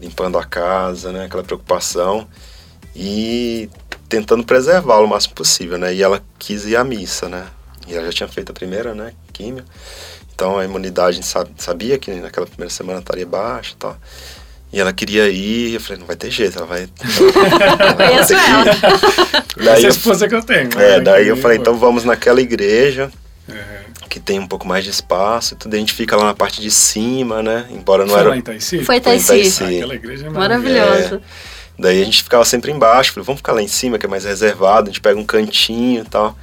limpando 0.00 0.36
a 0.36 0.44
casa, 0.44 1.12
né? 1.12 1.26
Aquela 1.26 1.44
preocupação. 1.44 2.26
E 2.94 3.70
tentando 4.08 4.44
preservá-lo 4.44 5.04
o 5.06 5.08
máximo 5.08 5.34
possível, 5.34 5.78
né? 5.78 5.94
E 5.94 6.02
ela 6.02 6.22
quis 6.38 6.64
ir 6.66 6.76
à 6.76 6.82
missa, 6.82 7.28
né? 7.28 7.46
E 7.86 7.94
ela 7.94 8.06
já 8.06 8.12
tinha 8.12 8.28
feito 8.28 8.50
a 8.50 8.54
primeira, 8.54 8.94
né? 8.94 9.12
Químio. 9.32 9.64
Então 10.34 10.58
a 10.58 10.64
imunidade 10.64 11.10
a 11.10 11.12
gente 11.12 11.26
sab- 11.26 11.48
sabia 11.56 11.98
que 11.98 12.10
naquela 12.10 12.46
primeira 12.46 12.70
semana 12.72 12.98
estaria 12.98 13.24
baixa 13.26 13.72
e 13.74 13.76
tal. 13.76 13.96
E 14.76 14.78
ela 14.80 14.92
queria 14.92 15.26
ir, 15.30 15.72
eu 15.72 15.80
falei, 15.80 16.00
não 16.00 16.06
vai 16.06 16.16
ter 16.16 16.30
jeito, 16.30 16.58
ela 16.58 16.66
vai. 16.66 16.82
ela 17.62 17.94
vai 17.94 18.08
Conheço 18.12 18.34
ela. 18.34 19.72
Essa 19.72 19.86
é 19.86 19.88
esposa 19.88 20.28
que 20.28 20.34
eu 20.34 20.42
tenho. 20.42 20.68
é, 20.78 20.98
né? 20.98 21.00
daí 21.00 21.28
eu 21.28 21.36
falei, 21.38 21.56
então 21.56 21.78
vamos 21.78 22.04
naquela 22.04 22.42
igreja 22.42 23.10
É. 23.48 23.54
que 24.10 24.20
tem 24.20 24.38
um 24.38 24.46
pouco 24.46 24.68
mais 24.68 24.84
de 24.84 24.90
espaço 24.90 25.54
e 25.54 25.56
tudo. 25.56 25.74
A 25.74 25.78
gente 25.78 25.94
fica 25.94 26.14
lá 26.14 26.24
na 26.26 26.34
parte 26.34 26.60
de 26.60 26.70
cima, 26.70 27.42
né? 27.42 27.64
Embora 27.70 28.04
não 28.04 28.10
Foi 28.10 28.20
era. 28.20 28.28
lá 28.28 28.36
em 28.36 28.40
Itaici? 28.40 28.76
Foi 28.76 28.84
Foi 28.84 28.96
em 28.96 29.00
Taici. 29.00 29.32
Itaici. 29.32 29.64
Ah, 29.64 29.66
aquela 29.68 29.94
igreja 29.94 30.26
é 30.26 30.28
Maravilhosa. 30.28 31.22
Daí 31.78 32.02
a 32.02 32.04
gente 32.04 32.22
ficava 32.22 32.44
sempre 32.44 32.70
embaixo. 32.70 33.14
Falei, 33.14 33.24
vamos 33.24 33.38
ficar 33.40 33.54
lá 33.54 33.62
em 33.62 33.68
cima, 33.68 33.98
que 33.98 34.04
é 34.04 34.08
mais 34.10 34.24
reservado. 34.26 34.90
A 34.90 34.92
gente 34.92 35.00
pega 35.00 35.18
um 35.18 35.24
cantinho 35.24 36.02
e 36.02 36.06
tal. 36.06 36.36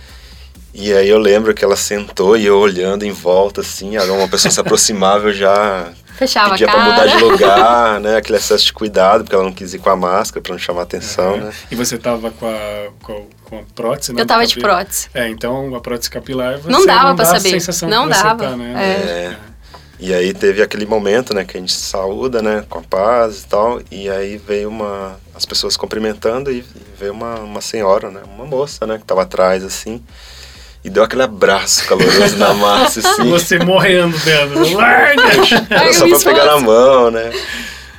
E 0.74 0.92
aí 0.92 1.08
eu 1.08 1.20
lembro 1.20 1.54
que 1.54 1.64
ela 1.64 1.76
sentou 1.76 2.36
e 2.36 2.48
eu 2.48 2.58
olhando 2.58 3.04
em 3.04 3.12
volta, 3.12 3.62
assim. 3.62 3.96
Uma 3.96 4.28
pessoa 4.28 4.52
se 4.52 4.60
aproximava, 4.60 5.28
eu 5.30 5.34
já 5.34 5.94
Fechava 6.16 6.52
pedia 6.52 6.68
a 6.68 6.72
pra 6.72 6.80
mudar 6.84 6.96
cara. 7.06 7.12
de 7.18 7.24
lugar, 7.24 8.00
né? 8.00 8.18
Aquele 8.18 8.38
excesso 8.38 8.66
de 8.66 8.74
cuidado, 8.74 9.24
porque 9.24 9.36
ela 9.36 9.44
não 9.44 9.52
quis 9.54 9.74
ir 9.74 9.80
com 9.80 9.90
a 9.90 9.96
máscara 9.96 10.42
pra 10.42 10.52
não 10.54 10.60
chamar 10.60 10.84
atenção, 10.84 11.36
É. 11.36 11.38
né? 11.42 11.54
E 11.72 11.76
você 11.76 11.98
tava 11.98 12.32
com 12.32 12.48
a, 12.48 12.90
com 13.02 13.14
a, 13.14 13.50
com 13.50 13.60
a 13.60 13.64
prótese, 13.76 14.14
né? 14.14 14.22
Eu 14.22 14.26
tava 14.26 14.46
de 14.46 14.60
prótese. 14.60 15.10
É, 15.14 15.28
então 15.30 15.76
a 15.76 15.80
prótese 15.82 16.10
capilar 16.10 16.60
você 16.60 16.70
Não 16.70 16.86
dava 16.86 17.16
pra 17.16 17.24
dá 17.26 17.32
a 17.32 17.36
saber. 17.38 17.50
sensação 17.50 17.90
Não 17.90 18.08
que 18.08 18.16
você 18.16 18.24
dava. 18.24 18.44
Tá, 18.50 18.56
né? 18.56 18.74
É. 18.76 19.54
E 20.00 20.14
aí 20.14 20.34
teve 20.34 20.62
aquele 20.62 20.86
momento, 20.86 21.34
né, 21.34 21.46
que 21.46 21.56
a 21.56 21.60
gente 21.62 21.72
saúda, 21.72 22.42
né, 22.42 22.66
com 22.70 22.80
a 22.80 22.82
paz 22.82 23.42
e 23.44 23.46
tal, 23.48 23.82
e 23.90 24.10
aí 24.10 24.38
veio 24.38 24.68
uma, 24.68 25.18
as 25.34 25.46
pessoas 25.46 25.78
cumprimentando 25.78 26.52
e 26.52 26.66
veio 27.00 27.14
uma, 27.14 27.36
uma 27.36 27.62
senhora, 27.62 28.10
né, 28.12 28.22
uma 28.36 28.44
moça, 28.44 28.86
né, 28.86 28.98
que 28.98 29.06
tava 29.06 29.22
atrás, 29.22 29.64
assim, 29.64 30.04
e 30.84 30.90
deu 30.90 31.04
aquele 31.04 31.24
abraço 31.24 31.86
caloroso 31.88 32.38
na 32.38 32.54
Márcia, 32.54 33.02
E 33.02 33.06
assim, 33.08 33.30
você 33.30 33.60
morrendo 33.60 34.18
dentro. 34.20 34.76
Larga! 34.76 35.24
era 35.70 35.94
só 35.94 36.08
pra 36.08 36.20
pegar 36.20 36.46
na 36.46 36.60
mão, 36.60 37.10
né, 37.12 37.32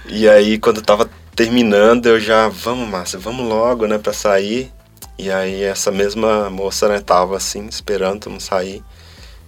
e 0.07 0.29
aí 0.29 0.59
quando 0.59 0.83
tava 0.83 1.09
terminando, 1.35 2.07
eu 2.07 2.20
já, 2.20 2.49
vamos 2.49 2.88
Márcia, 2.88 3.18
vamos 3.18 3.49
logo, 3.49 3.87
né, 3.87 3.99
pra 3.99 4.12
sair, 4.12 4.70
e 5.18 5.31
aí 5.31 5.62
essa 5.62 5.90
mesma 5.90 6.51
moça, 6.51 6.88
né, 6.88 7.01
tava 7.01 7.37
assim, 7.37 7.66
esperando 7.66 8.29
mundo 8.31 8.40
sair, 8.40 8.83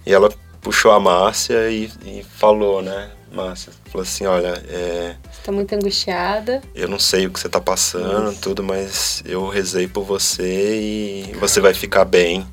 e 0.05 0.13
ela 0.13 0.29
puxou 0.61 0.91
a 0.91 0.99
Márcia 0.99 1.69
e, 1.69 1.89
e 2.05 2.25
falou, 2.37 2.81
né, 2.81 3.09
Márcia, 3.31 3.71
falou 3.91 4.03
assim, 4.03 4.25
olha, 4.25 4.61
é, 4.67 5.15
Você 5.31 5.41
tá 5.43 5.51
muito 5.51 5.73
angustiada. 5.75 6.61
eu 6.73 6.87
não 6.87 6.97
sei 6.99 7.27
o 7.27 7.29
que 7.31 7.39
você 7.39 7.47
tá 7.47 7.61
passando, 7.61 8.35
tudo, 8.39 8.63
mas 8.63 9.21
eu 9.25 9.47
rezei 9.47 9.87
por 9.87 10.03
você 10.03 10.79
e 10.79 11.35
você 11.39 11.61
vai 11.61 11.73
ficar 11.73 12.03
bem. 12.03 12.45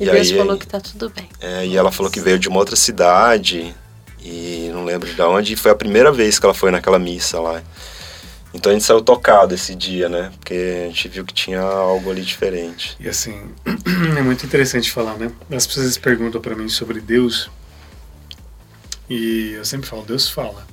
E, 0.00 0.04
E 0.04 0.10
Deus 0.10 0.30
aí- 0.30 0.36
falou 0.38 0.56
que 0.56 0.66
tá 0.66 0.80
tudo 0.80 1.10
bem. 1.10 1.28
É, 1.40 1.66
e 1.66 1.76
ela 1.76 1.92
falou 1.92 2.10
que 2.10 2.20
veio 2.20 2.38
de 2.38 2.48
uma 2.48 2.58
outra 2.58 2.74
cidade 2.74 3.74
e 4.22 4.70
não 4.72 4.84
lembro 4.84 5.12
de 5.12 5.20
onde, 5.22 5.52
e 5.52 5.56
foi 5.56 5.70
a 5.70 5.74
primeira 5.74 6.10
vez 6.10 6.38
que 6.38 6.46
ela 6.46 6.54
foi 6.54 6.70
naquela 6.70 6.98
missa 6.98 7.38
lá. 7.38 7.62
Então 8.52 8.70
a 8.70 8.74
gente 8.74 8.84
saiu 8.84 9.00
tocado 9.00 9.54
esse 9.54 9.74
dia, 9.76 10.08
né? 10.08 10.32
Porque 10.38 10.82
a 10.84 10.88
gente 10.88 11.06
viu 11.08 11.24
que 11.24 11.32
tinha 11.32 11.60
algo 11.60 12.10
ali 12.10 12.22
diferente. 12.22 12.96
E 12.98 13.08
assim, 13.08 13.40
é 14.18 14.22
muito 14.22 14.44
interessante 14.44 14.90
falar, 14.90 15.16
né? 15.16 15.30
As 15.52 15.66
pessoas 15.66 15.96
perguntam 15.98 16.40
pra 16.40 16.56
mim 16.56 16.68
sobre 16.68 17.00
Deus. 17.00 17.48
E 19.08 19.52
eu 19.52 19.64
sempre 19.64 19.86
falo, 19.88 20.02
Deus 20.02 20.28
fala. 20.28 20.66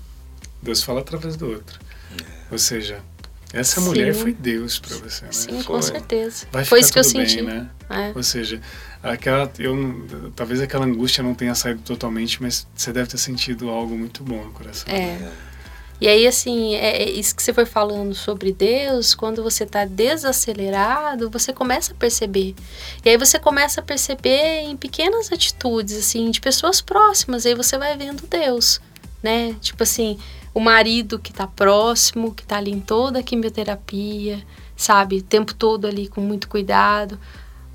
Deus 0.61 0.81
fala 0.81 1.01
através 1.01 1.35
do 1.35 1.49
outro. 1.49 1.79
Ou 2.51 2.57
seja, 2.57 2.99
essa 3.53 3.79
Sim. 3.79 3.88
mulher 3.88 4.13
foi 4.13 4.33
Deus 4.33 4.77
pra 4.79 4.95
você, 4.97 5.25
né? 5.25 5.31
Sim, 5.31 5.63
Foi. 5.63 5.75
com 5.75 5.81
certeza. 5.81 6.45
Vai 6.51 6.65
Foi 6.65 6.79
isso 6.79 6.91
que 6.91 6.99
eu 6.99 7.03
bem, 7.03 7.27
senti. 7.27 7.41
né? 7.41 7.69
É. 7.89 8.12
Ou 8.13 8.21
seja, 8.21 8.62
aquela, 9.01 9.49
eu, 9.57 10.05
talvez 10.36 10.60
aquela 10.60 10.86
angústia 10.86 11.23
não 11.23 11.33
tenha 11.33 11.55
saído 11.55 11.81
totalmente, 11.81 12.41
mas 12.41 12.67
você 12.75 12.91
deve 12.91 13.10
ter 13.10 13.17
sentido 13.17 13.69
algo 13.69 13.97
muito 13.97 14.23
bom 14.23 14.43
no 14.43 14.51
coração. 14.51 14.93
É. 14.93 15.17
E 15.99 16.07
aí, 16.07 16.27
assim, 16.27 16.75
é 16.75 17.03
é 17.03 17.10
isso 17.10 17.36
que 17.36 17.41
você 17.41 17.51
foi 17.51 17.65
falando 17.65 18.13
sobre 18.13 18.51
Deus, 18.53 19.15
quando 19.15 19.41
você 19.41 19.65
tá 19.65 19.83
desacelerado, 19.83 21.29
você 21.29 21.51
começa 21.51 21.91
a 21.91 21.95
perceber. 21.95 22.53
E 23.03 23.10
aí 23.10 23.17
você 23.17 23.39
começa 23.39 23.79
a 23.79 23.83
perceber 23.83 24.60
em 24.62 24.77
pequenas 24.77 25.31
atitudes, 25.31 25.97
assim, 25.97 26.29
de 26.29 26.39
pessoas 26.39 26.81
próximas. 26.81 27.45
Aí 27.45 27.55
você 27.55 27.77
vai 27.79 27.97
vendo 27.97 28.27
Deus, 28.27 28.79
né? 29.23 29.55
Tipo 29.60 29.81
assim, 29.83 30.19
o 30.58 30.60
marido 30.60 31.20
que 31.20 31.32
tá 31.32 31.46
próximo, 31.46 32.34
que 32.34 32.43
tá 32.43 32.58
ali 32.58 32.72
em 32.72 32.80
toda 32.80 33.20
a 33.20 33.24
quimioterapia, 33.24 34.43
sabe? 34.76 35.17
O 35.17 35.22
tempo 35.22 35.54
todo 35.54 35.86
ali 35.86 36.08
com 36.08 36.20
muito 36.20 36.50
cuidado. 36.50 37.20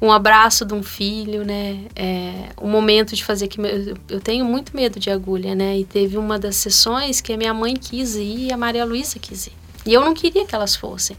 Um 0.01 0.11
abraço 0.11 0.65
de 0.65 0.75
um 0.75 0.83
filho, 0.83 1.45
né? 1.45 1.85
É, 1.95 2.49
o 2.61 2.67
momento 2.67 3.15
de 3.15 3.23
fazer 3.23 3.47
que 3.47 3.61
eu, 3.61 3.97
eu 4.09 4.21
tenho 4.21 4.45
muito 4.45 4.75
medo 4.75 4.99
de 4.99 5.11
agulha, 5.11 5.55
né? 5.55 5.79
E 5.79 5.85
teve 5.85 6.19
uma 6.19 6.41
das 6.41 6.57
sessões 6.57 7.21
que 7.21 7.33
a 7.33 7.37
minha 7.37 7.55
mãe 7.55 7.77
quis 7.77 8.17
ir 8.17 8.49
e 8.49 8.53
a 8.53 8.57
Maria 8.57 8.85
Luísa 8.85 9.17
quis 9.21 9.47
ir. 9.47 9.53
E 9.87 9.95
eu 9.95 10.01
não 10.01 10.13
queria 10.13 10.45
que 10.45 10.53
elas 10.53 10.75
fossem. 10.75 11.17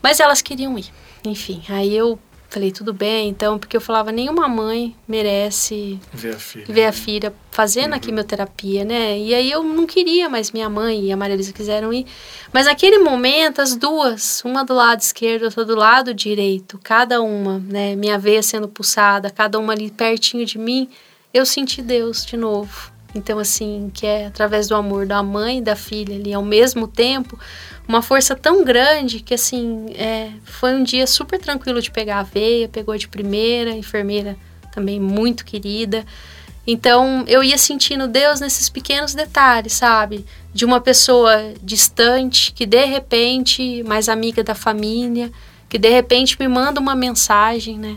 Mas 0.00 0.20
elas 0.20 0.40
queriam 0.40 0.78
ir. 0.78 0.86
Enfim, 1.24 1.60
aí 1.68 1.92
eu 1.92 2.20
falei, 2.48 2.72
tudo 2.72 2.94
bem, 2.94 3.28
então, 3.28 3.58
porque 3.58 3.76
eu 3.76 3.80
falava, 3.80 4.10
nenhuma 4.10 4.48
mãe 4.48 4.96
merece 5.06 6.00
Ver 6.12 6.34
a 6.34 6.38
filha. 6.38 6.64
ver 6.66 6.84
a 6.86 6.92
filha 6.92 7.34
fazendo 7.50 7.94
a 7.94 7.98
quimioterapia, 7.98 8.84
né? 8.84 9.18
E 9.18 9.34
aí 9.34 9.50
eu 9.50 9.62
não 9.62 9.86
queria 9.86 10.28
mais 10.30 10.50
minha 10.50 10.68
mãe 10.68 11.04
e 11.04 11.12
a 11.12 11.16
Maria 11.16 11.34
Elisa 11.34 11.52
quiseram 11.52 11.92
ir. 11.92 12.06
Mas 12.52 12.66
naquele 12.66 12.98
momento, 12.98 13.60
as 13.60 13.76
duas, 13.76 14.42
uma 14.44 14.64
do 14.64 14.74
lado 14.74 15.00
esquerdo, 15.00 15.44
outra 15.44 15.64
do 15.64 15.76
lado 15.76 16.14
direito, 16.14 16.80
cada 16.82 17.20
uma, 17.20 17.58
né? 17.58 17.94
Minha 17.94 18.18
veia 18.18 18.42
sendo 18.42 18.66
pulsada, 18.66 19.30
cada 19.30 19.58
uma 19.58 19.74
ali 19.74 19.90
pertinho 19.90 20.46
de 20.46 20.58
mim, 20.58 20.88
eu 21.34 21.44
senti 21.44 21.82
Deus 21.82 22.24
de 22.24 22.36
novo. 22.36 22.90
Então, 23.14 23.38
assim, 23.38 23.90
que 23.92 24.06
é 24.06 24.26
através 24.26 24.68
do 24.68 24.74
amor 24.74 25.06
da 25.06 25.22
mãe 25.22 25.58
e 25.58 25.62
da 25.62 25.74
filha 25.74 26.14
ali 26.14 26.32
ao 26.32 26.42
mesmo 26.42 26.86
tempo, 26.86 27.38
uma 27.86 28.02
força 28.02 28.36
tão 28.36 28.64
grande 28.64 29.20
que, 29.20 29.34
assim, 29.34 29.86
é, 29.94 30.30
foi 30.44 30.74
um 30.74 30.82
dia 30.82 31.06
super 31.06 31.38
tranquilo 31.38 31.80
de 31.80 31.90
pegar 31.90 32.20
a 32.20 32.22
veia, 32.22 32.68
pegou 32.68 32.96
de 32.96 33.08
primeira, 33.08 33.70
enfermeira 33.70 34.36
também 34.70 35.00
muito 35.00 35.44
querida. 35.44 36.04
Então 36.66 37.24
eu 37.26 37.42
ia 37.42 37.56
sentindo 37.56 38.06
Deus 38.06 38.40
nesses 38.40 38.68
pequenos 38.68 39.14
detalhes, 39.14 39.72
sabe? 39.72 40.26
De 40.52 40.66
uma 40.66 40.82
pessoa 40.82 41.54
distante 41.62 42.52
que 42.52 42.66
de 42.66 42.84
repente, 42.84 43.82
mais 43.84 44.06
amiga 44.06 44.44
da 44.44 44.54
família, 44.54 45.32
que 45.66 45.78
de 45.78 45.88
repente 45.88 46.36
me 46.38 46.46
manda 46.46 46.78
uma 46.78 46.94
mensagem, 46.94 47.78
né? 47.78 47.96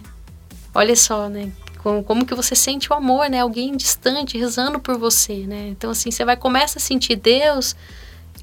Olha 0.74 0.96
só, 0.96 1.28
né? 1.28 1.52
Como, 1.84 2.04
como 2.04 2.26
que 2.26 2.36
você 2.36 2.56
sente 2.56 2.92
o 2.92 2.96
amor, 2.96 3.30
né? 3.30 3.40
Alguém 3.42 3.76
distante 3.76 4.38
rezando 4.38 4.80
por 4.80 4.98
você, 4.98 5.46
né? 5.48 5.68
Então 5.70 5.90
assim, 5.92 6.12
você 6.12 6.24
vai 6.24 6.36
começa 6.38 6.78
a 6.78 6.82
sentir 6.82 7.16
Deus 7.16 7.76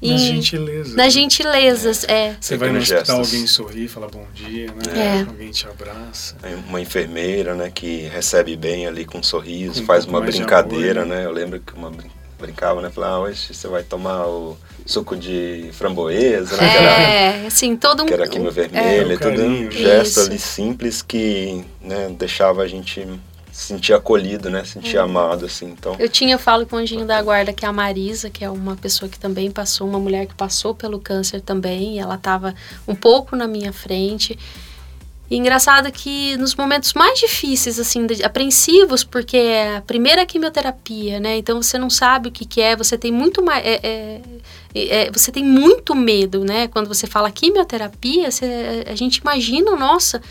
Nas 0.01 0.21
em- 0.21 0.27
gentilezas. 0.35 0.93
nas 0.95 1.13
gentilezas, 1.13 2.03
é. 2.05 2.35
Você 2.39 2.57
vai 2.57 2.69
no 2.71 2.79
hospital, 2.79 3.19
alguém 3.19 3.47
sorri, 3.47 3.87
fala 3.87 4.07
bom 4.07 4.25
dia, 4.33 4.67
né? 4.67 5.17
É. 5.17 5.19
Alguém 5.21 5.51
te 5.51 5.67
abraça. 5.67 6.35
Uma 6.67 6.81
enfermeira, 6.81 7.53
né, 7.55 7.71
que 7.73 8.07
recebe 8.07 8.55
bem 8.57 8.87
ali 8.87 9.05
com 9.05 9.19
um 9.19 9.23
sorriso, 9.23 9.75
Com 9.75 9.79
um 9.81 9.85
faz 9.85 10.05
uma 10.05 10.19
brincadeira, 10.21 11.01
amor, 11.03 11.09
né? 11.15 11.21
né? 11.21 11.25
Eu 11.25 11.31
lembro 11.31 11.59
que 11.59 11.73
uma 11.73 11.89
brin- 11.89 12.11
brincava, 12.39 12.81
né? 12.81 12.89
Falava, 12.89 13.15
ah, 13.15 13.19
hoje 13.21 13.53
você 13.53 13.67
vai 13.67 13.83
tomar 13.83 14.25
o 14.27 14.57
suco 14.85 15.15
de 15.17 15.69
framboesa, 15.73 16.55
né? 16.57 16.69
Que 16.69 16.77
era, 16.77 16.91
É, 17.01 17.47
assim, 17.47 17.75
todo 17.75 18.03
um. 18.03 18.05
que 18.05 18.13
era 18.13 18.27
quimio 18.27 18.47
É, 18.47 18.51
vermelha, 18.51 19.07
o 19.07 19.11
e 19.13 19.17
tudo 19.17 19.41
um 19.43 19.69
gesto 19.71 20.19
Isso. 20.19 20.21
ali 20.21 20.39
simples 20.39 21.01
que 21.01 21.63
né, 21.81 22.09
deixava 22.17 22.61
a 22.63 22.67
gente 22.67 23.05
se 23.59 23.67
sentir 23.67 23.93
acolhido, 23.93 24.49
né? 24.49 24.63
Se 24.63 24.73
sentir 24.73 24.95
É. 24.97 24.99
amado, 25.01 25.45
assim. 25.45 25.65
Então, 25.67 25.95
Eu 25.99 26.07
tinha, 26.07 26.33
eu 26.35 26.39
falo 26.39 26.65
com 26.65 26.77
o 26.77 26.79
anjinho 26.79 27.05
da 27.05 27.21
guarda, 27.21 27.51
que 27.51 27.65
é 27.65 27.67
a 27.67 27.73
Marisa, 27.73 28.29
que 28.29 28.43
é 28.43 28.49
uma 28.49 28.75
pessoa 28.77 29.09
que 29.09 29.19
também 29.19 29.51
passou, 29.51 29.85
uma 29.87 29.99
mulher 29.99 30.25
que 30.27 30.33
passou 30.33 30.73
pelo 30.73 30.99
câncer 30.99 31.41
também, 31.41 31.99
ela 31.99 32.15
estava 32.15 32.55
um 32.87 32.95
pouco 32.95 33.35
na 33.35 33.47
minha 33.47 33.73
frente. 33.73 34.39
E 35.29 35.35
engraçado 35.37 35.91
que 35.91 36.35
nos 36.37 36.55
momentos 36.55 36.93
mais 36.95 37.19
difíceis, 37.19 37.77
assim, 37.79 38.07
de- 38.07 38.23
apreensivos, 38.23 39.03
porque 39.03 39.37
é 39.37 39.77
a 39.77 39.81
primeira 39.81 40.25
quimioterapia, 40.25 41.19
né? 41.19 41.37
Então 41.37 41.61
você 41.61 41.77
não 41.77 41.89
sabe 41.89 42.29
o 42.29 42.31
que, 42.31 42.45
que 42.45 42.61
é, 42.61 42.75
você 42.75 42.97
tem 42.97 43.11
muito 43.11 43.43
mais. 43.43 43.63
é- 43.63 43.79
é- 43.83 44.21
é- 45.05 45.11
você 45.11 45.31
tem 45.31 45.43
muito 45.43 45.93
medo, 45.93 46.43
né? 46.43 46.67
Quando 46.67 46.87
você 46.87 47.05
fala 47.05 47.29
quimioterapia, 47.29 48.31
você- 48.31 48.83
a 48.87 48.95
gente 48.95 49.17
imagina, 49.17 49.75
nossa. 49.75 50.21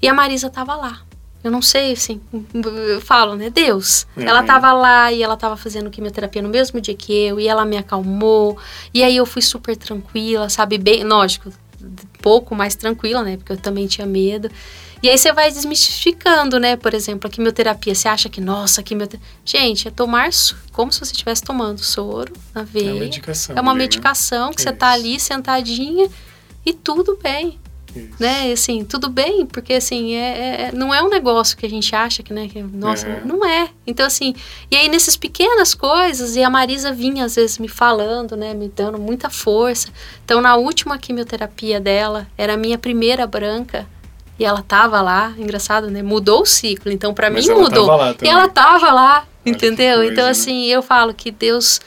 E 0.00 0.08
a 0.08 0.14
Marisa 0.14 0.48
tava 0.48 0.74
lá. 0.76 1.02
Eu 1.42 1.50
não 1.50 1.60
sei, 1.60 1.92
assim, 1.92 2.20
eu 2.54 3.00
falo, 3.00 3.34
né? 3.34 3.50
Deus. 3.50 4.06
Uhum. 4.16 4.22
Ela 4.22 4.44
tava 4.44 4.72
lá 4.72 5.10
e 5.10 5.22
ela 5.22 5.36
tava 5.36 5.56
fazendo 5.56 5.90
quimioterapia 5.90 6.40
no 6.40 6.48
mesmo 6.48 6.80
dia 6.80 6.94
que 6.94 7.12
eu, 7.12 7.40
e 7.40 7.48
ela 7.48 7.64
me 7.64 7.76
acalmou. 7.76 8.56
E 8.94 9.02
aí 9.02 9.16
eu 9.16 9.26
fui 9.26 9.42
super 9.42 9.76
tranquila, 9.76 10.48
sabe? 10.48 10.78
Bem, 10.78 11.02
lógico, 11.02 11.52
pouco 12.20 12.54
mais 12.54 12.76
tranquila, 12.76 13.22
né? 13.22 13.36
Porque 13.36 13.52
eu 13.52 13.56
também 13.56 13.88
tinha 13.88 14.06
medo. 14.06 14.48
E 15.02 15.08
aí 15.08 15.18
você 15.18 15.32
vai 15.32 15.50
desmistificando, 15.50 16.60
né? 16.60 16.76
Por 16.76 16.94
exemplo, 16.94 17.26
a 17.26 17.30
quimioterapia. 17.30 17.92
Você 17.92 18.06
acha 18.06 18.28
que, 18.28 18.40
nossa, 18.40 18.80
a 18.80 18.84
quimioterapia. 18.84 19.28
Gente, 19.44 19.88
é 19.88 19.90
tomar 19.90 20.30
como 20.70 20.92
se 20.92 21.00
você 21.00 21.10
estivesse 21.10 21.42
tomando 21.42 21.80
soro 21.80 22.32
na 22.54 22.60
É 22.60 22.64
veia. 22.64 22.92
uma 22.92 23.00
medicação. 23.00 23.56
É 23.56 23.60
uma 23.60 23.72
né? 23.74 23.78
medicação 23.78 24.52
que 24.52 24.62
você 24.62 24.70
tá 24.70 24.92
ali 24.92 25.18
sentadinha 25.18 26.08
e 26.64 26.72
tudo 26.72 27.18
bem 27.20 27.58
Isso. 27.94 28.08
né? 28.18 28.48
E, 28.48 28.52
assim, 28.52 28.84
tudo 28.84 29.08
bem, 29.08 29.44
porque 29.46 29.74
assim, 29.74 30.14
é, 30.14 30.18
é- 30.18 30.62
é- 30.68 30.72
não 30.72 30.92
é 30.94 31.02
um 31.02 31.08
negócio 31.08 31.56
que 31.56 31.66
a 31.66 31.70
gente 31.70 31.94
acha 31.94 32.22
que, 32.22 32.32
né, 32.32 32.48
que, 32.48 32.62
nossa, 32.62 33.06
É. 33.08 33.20
não 33.24 33.44
é. 33.44 33.68
Então, 33.86 34.06
assim, 34.06 34.34
e 34.70 34.76
aí 34.76 34.88
nessas 34.88 35.16
pequenas 35.16 35.74
coisas, 35.74 36.36
e 36.36 36.42
a 36.42 36.48
Marisa 36.50 36.92
vinha 36.92 37.24
às 37.24 37.34
vezes 37.36 37.58
me 37.58 37.68
falando, 37.68 38.36
né, 38.36 38.54
me 38.54 38.68
dando 38.68 38.98
muita 38.98 39.28
força. 39.30 39.88
Então, 40.24 40.40
na 40.40 40.56
última 40.56 40.96
quimioterapia 40.98 41.80
dela, 41.80 42.26
era 42.36 42.54
a 42.54 42.56
minha 42.56 42.78
primeira 42.78 43.26
branca, 43.26 43.86
e 44.38 44.44
ela 44.44 44.62
tava 44.62 45.00
lá, 45.00 45.32
engraçado, 45.38 45.88
né? 45.90 46.02
Mudou 46.02 46.42
o 46.42 46.46
ciclo, 46.46 46.90
então 46.90 47.12
para 47.14 47.30
mim 47.30 47.46
mudou. 47.54 47.88
E 48.22 48.26
ela 48.26 48.48
tava 48.48 48.90
lá, 48.92 49.26
entendeu? 49.44 49.96
coisa, 49.98 50.12
então, 50.12 50.24
né? 50.24 50.30
assim, 50.30 50.64
eu 50.66 50.82
falo 50.82 51.12
que 51.14 51.30
Deus, 51.30 51.80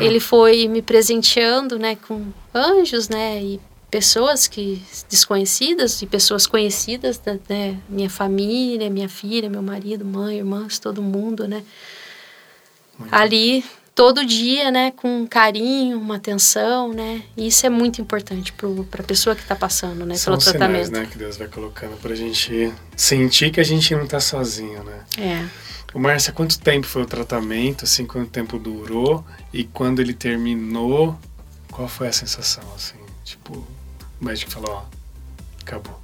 ele 0.00 0.20
foi 0.20 0.68
me 0.68 0.80
presenteando, 0.80 1.78
né, 1.78 1.96
com 2.08 2.22
anjos, 2.54 3.08
né, 3.08 3.42
e 3.42 3.60
pessoas 3.92 4.48
que 4.48 4.82
desconhecidas 5.10 6.00
e 6.00 6.06
pessoas 6.06 6.46
conhecidas, 6.46 7.18
da, 7.18 7.34
né, 7.46 7.78
minha 7.86 8.08
família, 8.08 8.88
minha 8.88 9.08
filha, 9.08 9.50
meu 9.50 9.62
marido, 9.62 10.02
mãe, 10.02 10.38
irmãs, 10.38 10.78
todo 10.78 11.02
mundo, 11.02 11.46
né, 11.46 11.62
Muito 12.98 13.14
ali 13.14 13.62
todo 13.94 14.24
dia, 14.24 14.70
né, 14.70 14.92
com 14.92 15.26
carinho, 15.26 15.98
uma 15.98 16.16
atenção, 16.16 16.90
né, 16.90 17.22
e 17.36 17.48
isso 17.48 17.66
é 17.66 17.68
muito 17.68 18.00
importante 18.00 18.50
para 18.54 19.02
a 19.02 19.06
pessoa 19.06 19.36
que 19.36 19.42
está 19.42 19.54
passando, 19.54 20.06
né, 20.06 20.14
São 20.14 20.38
pelo 20.38 20.42
tratamento. 20.42 20.86
sinais, 20.86 20.90
né, 20.90 21.06
que 21.12 21.18
Deus 21.18 21.36
vai 21.36 21.48
colocando 21.48 21.94
pra 22.00 22.14
gente 22.14 22.72
sentir 22.96 23.50
que 23.50 23.60
a 23.60 23.64
gente 23.64 23.94
não 23.94 24.06
tá 24.06 24.20
sozinho, 24.20 24.82
né? 24.84 25.04
É. 25.18 25.46
O 25.92 25.98
Márcia, 25.98 26.32
quanto 26.32 26.58
tempo 26.58 26.86
foi 26.86 27.02
o 27.02 27.06
tratamento, 27.06 27.84
assim, 27.84 28.06
quanto 28.06 28.30
tempo 28.30 28.58
durou 28.58 29.22
e 29.52 29.64
quando 29.64 30.00
ele 30.00 30.14
terminou, 30.14 31.18
qual 31.70 31.86
foi 31.86 32.08
a 32.08 32.12
sensação, 32.12 32.64
assim? 32.74 32.96
Tipo, 33.22 33.62
médico 34.24 34.50
falou, 34.50 34.70
ó, 34.70 34.82
acabou. 35.62 36.00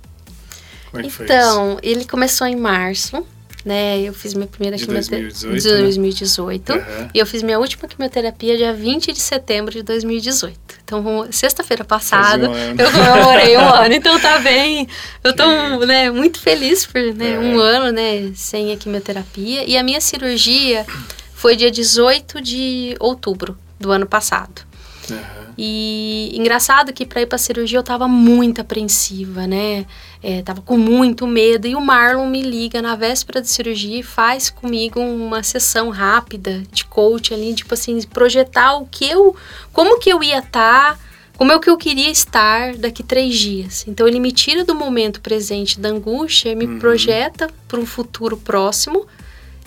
Como 0.90 1.00
é 1.00 1.04
que 1.04 1.10
foi 1.10 1.26
isso? 1.26 1.34
Então, 1.34 1.78
ele 1.82 2.04
começou 2.04 2.46
em 2.46 2.56
março, 2.56 3.24
né? 3.64 4.00
Eu 4.00 4.14
fiz 4.14 4.32
minha 4.32 4.46
primeira 4.46 4.76
De 4.76 4.86
quimioterapia 4.86 5.28
2018, 5.28 5.62
de 5.62 5.68
né? 5.70 5.78
2018. 5.82 6.72
Aham. 6.72 7.10
E 7.14 7.18
eu 7.18 7.26
fiz 7.26 7.42
minha 7.42 7.58
última 7.58 7.86
quimioterapia 7.86 8.56
dia 8.56 8.72
20 8.72 9.12
de 9.12 9.18
setembro 9.20 9.72
de 9.72 9.82
2018. 9.82 10.58
Então, 10.82 11.28
sexta-feira 11.30 11.84
passada, 11.84 12.48
um 12.48 12.54
eu 12.78 12.90
comemorei 12.90 13.56
um 13.58 13.60
ano. 13.68 13.92
Então, 13.94 14.18
tá 14.18 14.38
bem. 14.38 14.88
Eu 15.22 15.36
tô, 15.36 15.44
Que- 15.80 15.84
né, 15.86 16.10
muito 16.10 16.40
feliz 16.40 16.86
por 16.86 17.00
né, 17.14 17.32
É. 17.34 17.38
um 17.38 17.58
ano, 17.60 17.92
né, 17.92 18.32
sem 18.34 18.72
a 18.72 18.76
quimioterapia. 18.78 19.64
E 19.68 19.76
a 19.76 19.82
minha 19.82 20.00
cirurgia 20.00 20.86
foi 21.34 21.54
dia 21.54 21.70
18 21.70 22.40
de 22.40 22.96
outubro 22.98 23.58
do 23.78 23.92
ano 23.92 24.06
passado. 24.06 24.62
Aham. 25.10 25.48
E 25.60 26.30
engraçado 26.34 26.92
que 26.92 27.04
para 27.04 27.20
ir 27.22 27.26
para 27.26 27.36
cirurgia 27.38 27.78
eu 27.78 27.82
tava 27.82 28.06
muito 28.06 28.60
apreensiva, 28.60 29.46
né? 29.46 29.86
É, 30.22 30.40
tava 30.42 30.60
com 30.62 30.76
muito 30.76 31.26
medo. 31.26 31.66
E 31.66 31.74
o 31.74 31.80
Marlon 31.80 32.26
me 32.28 32.42
liga 32.42 32.80
na 32.80 32.94
véspera 32.94 33.40
de 33.42 33.48
cirurgia 33.48 33.98
e 33.98 34.02
faz 34.02 34.50
comigo 34.50 35.00
uma 35.00 35.42
sessão 35.42 35.90
rápida 35.90 36.62
de 36.72 36.84
coach 36.84 37.34
ali, 37.34 37.54
tipo 37.54 37.74
assim, 37.74 38.00
projetar 38.02 38.76
o 38.76 38.86
que 38.86 39.04
eu. 39.08 39.34
como 39.72 39.98
que 39.98 40.10
eu 40.12 40.22
ia 40.22 40.38
estar. 40.38 40.98
como 41.36 41.52
é 41.52 41.56
o 41.56 41.60
que 41.60 41.70
eu 41.70 41.76
queria 41.76 42.10
estar 42.10 42.74
daqui 42.76 43.02
três 43.02 43.36
dias. 43.36 43.84
Então 43.88 44.06
ele 44.08 44.18
me 44.20 44.30
tira 44.32 44.64
do 44.64 44.74
momento 44.74 45.20
presente 45.20 45.78
da 45.80 45.88
angústia 45.88 46.50
e 46.50 46.54
me 46.56 46.66
Uhum. 46.66 46.78
projeta 46.78 47.48
para 47.66 47.78
um 47.80 47.86
futuro 47.86 48.36
próximo. 48.36 49.06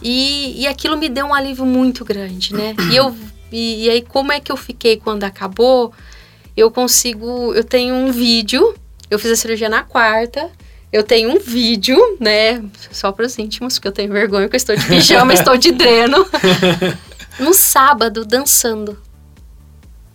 E, 0.01 0.61
e 0.61 0.67
aquilo 0.67 0.97
me 0.97 1.07
deu 1.09 1.27
um 1.27 1.33
alívio 1.33 1.65
muito 1.65 2.03
grande, 2.03 2.53
né? 2.53 2.75
E 2.91 2.95
eu 2.95 3.15
e, 3.51 3.85
e 3.85 3.89
aí 3.89 4.01
como 4.01 4.31
é 4.31 4.39
que 4.39 4.51
eu 4.51 4.57
fiquei 4.57 4.97
quando 4.97 5.23
acabou? 5.23 5.93
Eu 6.55 6.69
consigo, 6.71 7.53
eu 7.53 7.63
tenho 7.63 7.93
um 7.95 8.11
vídeo. 8.11 8.75
Eu 9.09 9.19
fiz 9.19 9.31
a 9.31 9.35
cirurgia 9.35 9.69
na 9.69 9.83
quarta. 9.83 10.49
Eu 10.91 11.03
tenho 11.03 11.29
um 11.29 11.39
vídeo, 11.39 11.97
né? 12.19 12.63
Só 12.91 13.11
para 13.11 13.25
os 13.25 13.37
íntimos, 13.39 13.75
porque 13.75 13.87
eu 13.87 13.93
tenho 13.93 14.11
vergonha 14.11 14.49
que 14.49 14.55
eu 14.55 14.57
estou 14.57 14.75
de 14.75 14.85
pijama, 14.85 15.33
estou 15.33 15.57
de 15.57 15.71
dreno. 15.71 16.25
No 17.39 17.53
sábado 17.53 18.25
dançando. 18.25 18.99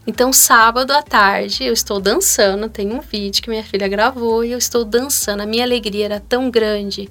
Então, 0.07 0.33
sábado 0.33 0.93
à 0.93 1.03
tarde, 1.03 1.65
eu 1.65 1.73
estou 1.73 1.99
dançando. 1.99 2.69
Tem 2.69 2.93
um 2.93 3.01
vídeo 3.01 3.43
que 3.43 3.51
minha 3.51 3.65
filha 3.65 3.89
gravou 3.89 4.45
e 4.45 4.53
eu 4.53 4.59
estou 4.59 4.85
dançando. 4.85 5.43
A 5.43 5.47
minha 5.47 5.65
alegria 5.65 6.05
era 6.05 6.21
tão 6.21 6.51
grande 6.51 7.09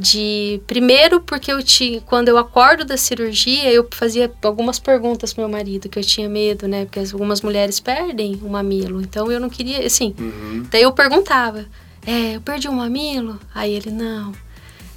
de 0.00 0.60
primeiro 0.66 1.20
porque 1.20 1.52
eu 1.52 1.62
tinha 1.62 2.00
quando 2.00 2.28
eu 2.28 2.38
acordo 2.38 2.84
da 2.84 2.96
cirurgia 2.96 3.70
eu 3.70 3.86
fazia 3.92 4.32
algumas 4.42 4.78
perguntas 4.78 5.32
pro 5.34 5.42
meu 5.42 5.50
marido 5.50 5.88
que 5.90 5.98
eu 5.98 6.02
tinha 6.02 6.28
medo 6.28 6.66
né 6.66 6.86
porque 6.86 7.00
algumas 7.12 7.42
mulheres 7.42 7.78
perdem 7.78 8.40
o 8.42 8.48
mamilo 8.48 9.00
então 9.02 9.30
eu 9.30 9.38
não 9.38 9.50
queria 9.50 9.86
assim 9.86 10.14
Uhum. 10.18 10.64
daí 10.70 10.82
eu 10.82 10.92
perguntava 10.92 11.66
é 12.06 12.36
eu 12.36 12.40
perdi 12.40 12.66
o 12.66 12.72
mamilo 12.72 13.38
aí 13.54 13.74
ele 13.74 13.90
não 13.90 14.32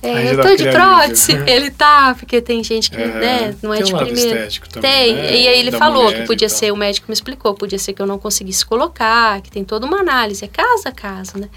é, 0.02 0.34
eu 0.34 0.42
tô 0.42 0.56
de 0.56 0.70
prótese 0.70 1.32
ele 1.48 1.70
tá 1.72 2.16
porque 2.18 2.42
tem 2.42 2.64
gente 2.64 2.90
que 2.90 3.02
Aham. 3.02 3.20
né 3.20 3.56
não 3.62 3.74
é 3.74 3.82
de 3.82 3.94
um 3.94 3.98
primeira 3.98 4.48
também, 4.72 4.82
tem 4.82 5.16
né? 5.16 5.38
e 5.38 5.48
aí 5.50 5.60
ele 5.60 5.72
Da 5.72 5.78
falou 5.78 6.12
que 6.14 6.24
podia 6.24 6.50
ser 6.50 6.72
o 6.72 6.76
médico 6.78 7.06
me 7.10 7.14
explicou 7.14 7.54
podia 7.54 7.78
ser 7.80 7.92
que 7.94 8.02
eu 8.02 8.06
não 8.08 8.18
conseguisse 8.20 8.66
colocar 8.66 9.42
que 9.42 9.52
tem 9.52 9.64
toda 9.66 9.86
uma 9.86 10.00
análise 10.00 10.44
é 10.46 10.48
caso 10.48 10.88
a 10.88 10.92
caso 10.92 11.38
né 11.38 11.50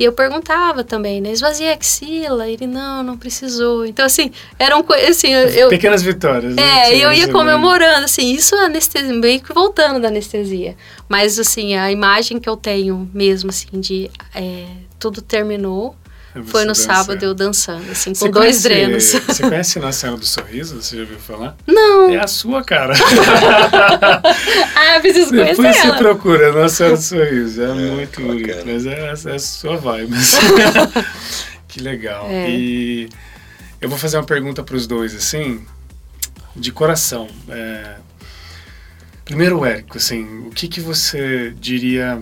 e 0.00 0.04
eu 0.04 0.14
perguntava 0.14 0.82
também, 0.82 1.20
né? 1.20 1.30
Esvazia 1.30 1.72
a 1.72 1.74
axila? 1.74 2.48
Ele, 2.48 2.66
não, 2.66 3.02
não 3.02 3.18
precisou. 3.18 3.84
Então, 3.84 4.06
assim, 4.06 4.32
eram 4.58 4.82
coisas, 4.82 5.10
assim, 5.10 5.30
eu... 5.30 5.68
Pequenas 5.68 6.02
vitórias, 6.02 6.54
né? 6.54 6.62
é, 6.62 6.86
Você 6.86 7.04
eu 7.04 7.12
ia 7.12 7.28
comemorando, 7.28 8.06
assim, 8.06 8.32
isso 8.32 8.54
é 8.54 8.64
anestesia, 8.64 9.12
meio 9.12 9.42
que 9.42 9.52
voltando 9.52 10.00
da 10.00 10.08
anestesia. 10.08 10.74
Mas, 11.06 11.38
assim, 11.38 11.76
a 11.76 11.92
imagem 11.92 12.40
que 12.40 12.48
eu 12.48 12.56
tenho 12.56 13.10
mesmo, 13.12 13.50
assim, 13.50 13.78
de 13.78 14.10
é, 14.34 14.64
tudo 14.98 15.20
terminou, 15.20 15.94
foi 16.46 16.60
no 16.62 16.68
dançando. 16.68 16.74
sábado 16.94 17.22
eu 17.24 17.34
dançando, 17.34 17.90
assim, 17.90 18.10
com 18.10 18.16
Você 18.20 18.28
dois 18.28 18.46
conhece- 18.46 18.62
drenos. 18.62 19.04
Você 19.26 19.42
conhece 19.42 19.78
Nossa 19.80 19.98
Senhora 20.00 20.18
do 20.20 20.26
Sorriso? 20.26 20.80
Você 20.82 20.96
já 20.96 21.02
ouviu 21.02 21.18
falar? 21.18 21.56
Não, 21.66 22.10
É 22.10 22.18
a 22.18 22.26
sua 22.26 22.62
cara. 22.62 22.94
ah, 24.76 25.00
preciso 25.00 25.30
conhecer 25.30 25.56
Depois 25.56 25.76
você 25.76 25.92
procura 25.92 26.52
Nossa 26.52 26.74
Senhora 26.76 26.96
do 26.96 27.02
Sorriso. 27.02 27.62
É, 27.62 27.74
muito 27.74 28.20
bacana. 28.20 28.34
bonito. 28.34 28.66
Mas 28.66 28.86
é, 28.86 29.30
é 29.32 29.34
a 29.34 29.38
sua 29.38 29.76
vibe. 29.76 30.14
que 31.68 31.80
legal. 31.80 32.26
É. 32.28 32.50
E 32.50 33.08
eu 33.80 33.88
vou 33.88 33.98
fazer 33.98 34.16
uma 34.16 34.24
pergunta 34.24 34.62
para 34.62 34.76
os 34.76 34.86
dois, 34.86 35.14
assim, 35.14 35.64
de 36.54 36.70
coração. 36.72 37.28
É, 37.48 37.96
Primeiro, 39.24 39.64
Érico, 39.64 39.96
assim, 39.96 40.24
o 40.46 40.50
que, 40.50 40.66
que 40.66 40.80
você 40.80 41.54
diria 41.60 42.20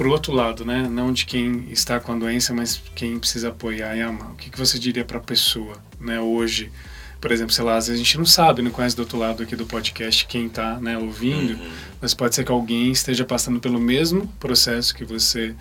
pro 0.00 0.10
outro 0.12 0.32
lado, 0.32 0.64
né? 0.64 0.88
Não 0.90 1.12
de 1.12 1.26
quem 1.26 1.66
está 1.70 2.00
com 2.00 2.12
a 2.12 2.16
doença, 2.16 2.54
mas 2.54 2.80
quem 2.94 3.18
precisa 3.18 3.50
apoiar 3.50 3.94
e 3.94 4.00
amar. 4.00 4.30
O 4.30 4.34
que, 4.34 4.48
que 4.48 4.58
você 4.58 4.78
diria 4.78 5.04
para 5.04 5.18
a 5.18 5.20
pessoa, 5.20 5.76
né, 6.00 6.18
hoje? 6.18 6.72
Por 7.20 7.30
exemplo, 7.30 7.52
sei 7.52 7.62
lá, 7.62 7.76
às 7.76 7.86
vezes 7.86 8.00
a 8.00 8.02
gente 8.02 8.16
não 8.16 8.24
sabe, 8.24 8.62
não 8.62 8.70
conhece 8.70 8.96
do 8.96 9.00
outro 9.00 9.18
lado 9.18 9.42
aqui 9.42 9.54
do 9.54 9.66
podcast 9.66 10.24
quem 10.24 10.46
está 10.46 10.80
né, 10.80 10.96
ouvindo, 10.96 11.60
mas 12.00 12.14
pode 12.14 12.34
ser 12.34 12.44
que 12.44 12.50
alguém 12.50 12.90
esteja 12.90 13.26
passando 13.26 13.60
pelo 13.60 13.78
mesmo 13.78 14.26
processo 14.40 14.94
que 14.94 15.04
você 15.04 15.54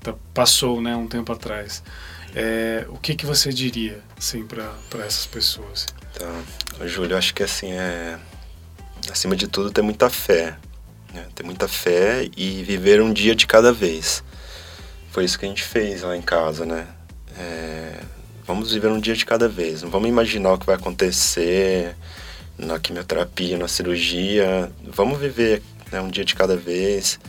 tá- 0.00 0.16
passou 0.34 0.82
né, 0.82 0.96
um 0.96 1.06
tempo 1.06 1.30
atrás. 1.30 1.80
É, 2.34 2.84
o 2.88 2.98
que, 2.98 3.14
que 3.14 3.24
você 3.24 3.52
diria 3.52 4.02
assim, 4.18 4.44
para 4.44 4.74
essas 5.06 5.24
pessoas? 5.24 5.86
Tá. 6.18 6.84
Júlio, 6.84 7.16
acho 7.16 7.32
que 7.32 7.44
assim 7.44 7.70
é. 7.70 8.18
Acima 9.08 9.36
de 9.36 9.46
tudo, 9.46 9.70
ter 9.70 9.82
muita 9.82 10.10
fé. 10.10 10.56
Né? 11.14 11.24
Ter 11.32 11.44
muita 11.44 11.68
fé 11.68 12.28
e 12.36 12.62
viver 12.64 13.00
um 13.00 13.12
dia 13.12 13.36
de 13.36 13.46
cada 13.46 13.72
vez. 13.72 14.24
Foi 15.12 15.24
isso 15.24 15.38
que 15.38 15.46
a 15.46 15.48
gente 15.48 15.62
fez 15.62 16.02
lá 16.02 16.16
em 16.16 16.22
casa, 16.22 16.66
né? 16.66 16.88
É, 17.38 18.00
vamos 18.44 18.72
viver 18.72 18.88
um 18.88 18.98
dia 18.98 19.14
de 19.14 19.24
cada 19.24 19.48
vez. 19.48 19.82
Não 19.82 19.90
vamos 19.90 20.08
imaginar 20.08 20.54
o 20.54 20.58
que 20.58 20.66
vai 20.66 20.74
acontecer 20.74 21.94
na 22.58 22.80
quimioterapia, 22.80 23.56
na 23.56 23.68
cirurgia. 23.68 24.72
Vamos 24.84 25.20
viver 25.20 25.62
né, 25.92 26.00
um 26.00 26.08
dia 26.08 26.24
de 26.24 26.34
cada 26.34 26.56
vez 26.56 27.20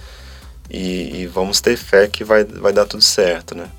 e, 0.68 1.22
e, 1.22 1.28
vamos 1.28 1.62
ter 1.62 1.78
fé 1.78 2.08
que 2.08 2.24
vai, 2.24 2.44
vai 2.44 2.74
dar 2.74 2.88
tudo 2.88 3.04
certo, 3.04 3.54
né? 3.54 3.70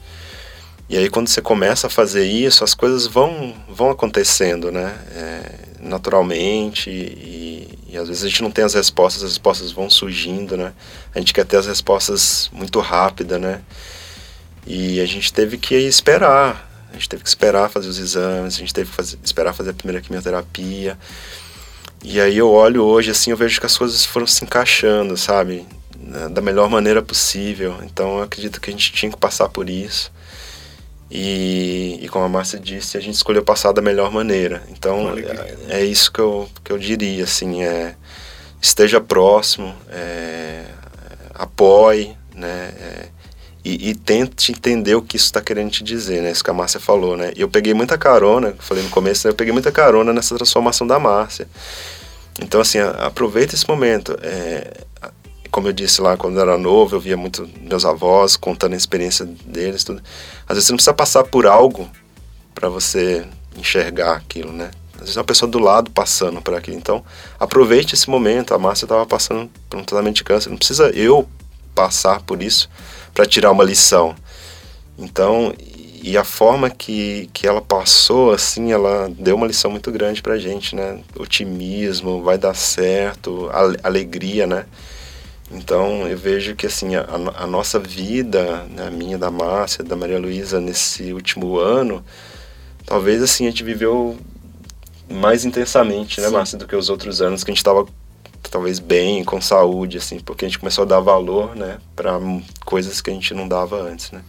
E 0.88 0.96
aí 0.96 1.10
quando 1.10 1.28
você 1.28 1.42
começa 1.42 1.88
a 1.88 1.90
fazer 1.90 2.24
isso, 2.24 2.62
as 2.62 2.74
coisas 2.74 3.06
vão, 3.06 3.54
vão 3.68 3.90
acontecendo, 3.90 4.70
né? 4.70 4.96
É, 5.12 5.66
naturalmente 5.80 6.90
e, 6.90 7.78
e, 7.88 7.96
às 7.96 8.08
vezes 8.08 8.24
a 8.24 8.28
gente 8.28 8.42
não 8.42 8.50
tem 8.50 8.64
as 8.64 8.74
respostas, 8.74 9.22
as 9.22 9.30
respostas 9.30 9.72
vão 9.72 9.88
surgindo, 9.88 10.56
né? 10.56 10.72
A 11.14 11.18
gente 11.18 11.32
quer 11.32 11.44
ter 11.44 11.56
as 11.56 11.66
respostas 11.66 12.50
muito 12.52 12.78
rápida, 12.80 13.38
né? 13.38 13.62
E 14.66 15.00
a 15.00 15.06
gente 15.06 15.32
teve 15.32 15.58
que 15.58 15.74
esperar, 15.74 16.68
a 16.90 16.94
gente 16.94 17.08
teve 17.08 17.22
que 17.22 17.28
esperar 17.28 17.70
fazer 17.70 17.88
os 17.88 17.98
exames, 17.98 18.56
a 18.56 18.58
gente 18.58 18.74
teve 18.74 18.90
que 18.90 18.96
fazer, 18.96 19.18
esperar 19.22 19.52
fazer 19.52 19.70
a 19.70 19.74
primeira 19.74 20.02
quimioterapia. 20.02 20.98
E 22.04 22.20
aí 22.20 22.36
eu 22.36 22.50
olho 22.50 22.84
hoje 22.84 23.10
assim, 23.10 23.30
eu 23.30 23.36
vejo 23.36 23.58
que 23.58 23.66
as 23.66 23.76
coisas 23.76 24.04
foram 24.04 24.26
se 24.26 24.44
encaixando, 24.44 25.16
sabe? 25.16 25.66
Da 26.32 26.40
melhor 26.40 26.68
maneira 26.68 27.02
possível. 27.02 27.78
Então 27.84 28.18
eu 28.18 28.22
acredito 28.24 28.60
que 28.60 28.70
a 28.70 28.72
gente 28.72 28.92
tinha 28.92 29.10
que 29.10 29.18
passar 29.18 29.48
por 29.48 29.68
isso. 29.68 30.12
E, 31.10 32.00
e 32.02 32.08
como 32.08 32.24
a 32.24 32.28
Márcia 32.28 32.58
disse, 32.58 32.96
a 32.96 33.00
gente 33.00 33.14
escolheu 33.14 33.42
passar 33.42 33.72
da 33.72 33.80
melhor 33.80 34.10
maneira. 34.10 34.62
Então 34.70 35.14
é, 35.16 35.80
é, 35.80 35.84
isso 35.84 36.12
que 36.12 36.20
eu, 36.20 36.48
que 36.64 36.72
eu 36.72 36.78
diria, 36.78 37.24
assim, 37.24 37.62
é 37.62 37.94
esteja 38.60 39.00
próximo, 39.00 39.74
é, 39.88 40.64
apoie, 41.34 42.16
né? 42.34 42.72
É, 42.80 43.08
e, 43.64 43.90
e, 43.90 43.94
tente 43.96 44.52
entender 44.52 44.94
o 44.94 45.02
que 45.02 45.16
isso 45.16 45.26
está 45.26 45.40
querendo 45.40 45.72
te 45.72 45.82
dizer, 45.82 46.22
né? 46.22 46.30
Isso 46.30 46.44
que 46.44 46.50
a 46.50 46.54
Márcia 46.54 46.78
falou, 46.78 47.16
né? 47.16 47.32
Eu 47.36 47.48
peguei 47.48 47.74
muita 47.74 47.98
carona, 47.98 48.54
falei 48.60 48.84
no 48.84 48.90
começo, 48.90 49.26
né? 49.26 49.32
eu 49.32 49.34
peguei 49.34 49.52
muita 49.52 49.72
carona 49.72 50.12
nessa 50.12 50.36
transformação 50.36 50.86
da 50.86 51.00
Márcia. 51.00 51.48
Então, 52.40 52.60
assim, 52.60 52.78
aproveita 52.78 53.56
esse 53.56 53.68
momento. 53.68 54.16
É, 54.22 54.84
como 55.56 55.68
eu 55.68 55.72
disse 55.72 56.02
lá, 56.02 56.18
quando 56.18 56.36
eu 56.36 56.42
era 56.42 56.58
novo, 56.58 56.96
eu 56.96 57.00
via 57.00 57.16
muito 57.16 57.48
meus 57.62 57.86
avós 57.86 58.36
contando 58.36 58.74
a 58.74 58.76
experiência 58.76 59.24
deles, 59.24 59.84
tudo. 59.84 60.02
Às 60.46 60.56
vezes 60.56 60.66
você 60.66 60.72
não 60.72 60.76
precisa 60.76 60.92
passar 60.92 61.24
por 61.24 61.46
algo 61.46 61.88
para 62.54 62.68
você 62.68 63.26
enxergar 63.56 64.16
aquilo, 64.16 64.52
né? 64.52 64.70
Às 64.96 65.00
vezes 65.00 65.16
é 65.16 65.18
uma 65.18 65.24
pessoa 65.24 65.50
do 65.50 65.58
lado 65.58 65.90
passando 65.90 66.42
por 66.42 66.54
aquilo. 66.54 66.76
Então, 66.76 67.02
aproveite 67.40 67.94
esse 67.94 68.10
momento. 68.10 68.52
A 68.52 68.58
Márcia 68.58 68.84
estava 68.84 69.06
passando 69.06 69.50
por 69.70 69.80
um 69.80 69.82
tratamento 69.82 70.16
de 70.16 70.24
câncer. 70.24 70.50
Não 70.50 70.58
precisa 70.58 70.90
eu 70.90 71.26
passar 71.74 72.20
por 72.20 72.42
isso 72.42 72.68
para 73.14 73.24
tirar 73.24 73.50
uma 73.50 73.64
lição. 73.64 74.14
Então, 74.98 75.54
e 76.02 76.18
a 76.18 76.24
forma 76.24 76.68
que, 76.68 77.30
que 77.32 77.46
ela 77.46 77.62
passou, 77.62 78.30
assim, 78.30 78.72
ela 78.72 79.08
deu 79.08 79.36
uma 79.36 79.46
lição 79.46 79.70
muito 79.70 79.90
grande 79.90 80.20
pra 80.20 80.36
gente, 80.36 80.76
né? 80.76 81.00
Otimismo, 81.18 82.22
vai 82.22 82.36
dar 82.36 82.52
certo, 82.52 83.48
alegria, 83.82 84.46
né? 84.46 84.66
Então, 85.50 86.08
eu 86.08 86.18
vejo 86.18 86.56
que, 86.56 86.66
assim, 86.66 86.96
a, 86.96 87.06
a 87.36 87.46
nossa 87.46 87.78
vida, 87.78 88.64
né, 88.64 88.88
a 88.88 88.90
minha, 88.90 89.16
da 89.16 89.30
Márcia, 89.30 89.84
da 89.84 89.94
Maria 89.94 90.18
Luísa, 90.18 90.60
nesse 90.60 91.12
último 91.12 91.58
ano, 91.58 92.04
talvez, 92.84 93.22
assim, 93.22 93.46
a 93.46 93.50
gente 93.50 93.62
viveu 93.62 94.18
mais 95.08 95.44
intensamente, 95.44 96.20
né, 96.20 96.28
Márcia, 96.28 96.58
do 96.58 96.66
que 96.66 96.74
os 96.74 96.90
outros 96.90 97.22
anos 97.22 97.44
que 97.44 97.50
a 97.50 97.54
gente 97.54 97.58
estava 97.58 97.86
talvez 98.50 98.78
bem, 98.78 99.24
com 99.24 99.40
saúde, 99.40 99.98
assim, 99.98 100.18
porque 100.18 100.44
a 100.44 100.48
gente 100.48 100.58
começou 100.58 100.82
a 100.82 100.86
dar 100.86 101.00
valor, 101.00 101.54
né, 101.54 101.78
para 101.94 102.18
coisas 102.64 103.00
que 103.00 103.10
a 103.10 103.12
gente 103.12 103.32
não 103.34 103.46
dava 103.46 103.80
antes, 103.80 104.10
né. 104.10 104.22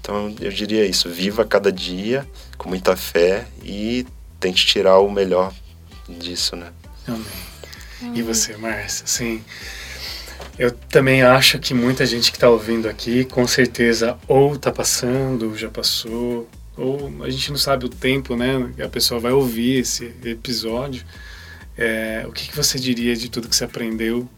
Então 0.00 0.34
eu 0.40 0.50
diria 0.50 0.86
isso: 0.86 1.08
viva 1.08 1.44
cada 1.44 1.70
dia 1.70 2.26
com 2.56 2.68
muita 2.68 2.96
fé 2.96 3.46
e 3.62 4.06
tente 4.40 4.64
tirar 4.66 4.98
o 4.98 5.10
melhor 5.10 5.52
disso, 6.08 6.56
né. 6.56 6.72
Amém. 7.06 7.22
E 8.14 8.22
você, 8.22 8.56
Márcia? 8.56 9.04
Assim, 9.04 9.42
eu 10.58 10.72
também 10.72 11.22
acho 11.22 11.58
que 11.60 11.72
muita 11.72 12.04
gente 12.04 12.32
que 12.32 12.36
está 12.36 12.50
ouvindo 12.50 12.88
aqui, 12.88 13.24
com 13.24 13.46
certeza, 13.46 14.18
ou 14.26 14.56
está 14.56 14.72
passando, 14.72 15.50
ou 15.50 15.56
já 15.56 15.68
passou, 15.68 16.48
ou 16.76 17.22
a 17.22 17.30
gente 17.30 17.50
não 17.50 17.58
sabe 17.58 17.86
o 17.86 17.88
tempo, 17.88 18.34
né? 18.34 18.72
A 18.84 18.88
pessoa 18.88 19.20
vai 19.20 19.30
ouvir 19.30 19.78
esse 19.78 20.12
episódio. 20.24 21.04
É, 21.76 22.24
o 22.26 22.32
que, 22.32 22.48
que 22.48 22.56
você 22.56 22.76
diria 22.76 23.14
de 23.14 23.28
tudo 23.28 23.48
que 23.48 23.54
você 23.54 23.64
aprendeu, 23.64 24.28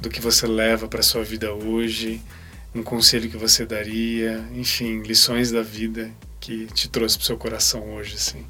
do 0.00 0.08
que 0.08 0.20
você 0.20 0.46
leva 0.46 0.86
para 0.86 1.02
sua 1.02 1.24
vida 1.24 1.52
hoje, 1.52 2.22
um 2.72 2.82
conselho 2.82 3.28
que 3.28 3.36
você 3.36 3.66
daria, 3.66 4.44
enfim, 4.54 5.00
lições 5.00 5.50
da 5.50 5.62
vida 5.62 6.12
que 6.38 6.66
te 6.66 6.88
trouxe 6.88 7.18
para 7.18 7.26
seu 7.26 7.36
coração 7.36 7.96
hoje, 7.96 8.14
assim? 8.14 8.46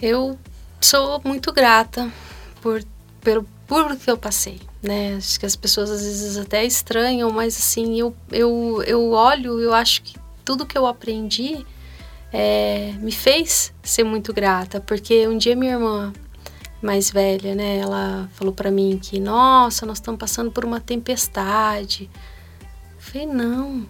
Eu 0.00 0.38
sou 0.80 1.20
muito 1.24 1.52
grata 1.52 2.08
por 2.62 2.80
pelo 3.20 3.46
por 3.66 3.96
que 3.96 4.10
eu 4.10 4.16
passei, 4.16 4.60
né? 4.82 5.16
Acho 5.16 5.38
que 5.38 5.46
as 5.46 5.54
pessoas 5.54 5.90
às 5.90 6.02
vezes 6.02 6.38
até 6.38 6.64
estranham, 6.64 7.30
mas 7.30 7.56
assim 7.56 7.98
eu 7.98 8.14
eu, 8.30 8.82
eu 8.86 9.10
olho, 9.10 9.60
eu 9.60 9.74
acho 9.74 10.02
que 10.02 10.16
tudo 10.44 10.64
que 10.64 10.76
eu 10.76 10.86
aprendi 10.86 11.66
é, 12.32 12.92
me 13.00 13.12
fez 13.12 13.72
ser 13.82 14.04
muito 14.04 14.32
grata, 14.32 14.80
porque 14.80 15.26
um 15.28 15.36
dia 15.36 15.54
minha 15.54 15.72
irmã 15.72 16.12
mais 16.80 17.10
velha, 17.10 17.54
né? 17.54 17.78
Ela 17.78 18.28
falou 18.32 18.52
para 18.52 18.70
mim 18.70 18.98
que, 19.02 19.18
nossa, 19.18 19.84
nós 19.84 19.98
estamos 19.98 20.18
passando 20.18 20.50
por 20.50 20.64
uma 20.64 20.80
tempestade. 20.80 22.08
Eu 22.96 23.00
falei, 23.00 23.26
não. 23.26 23.78
Eu 23.78 23.86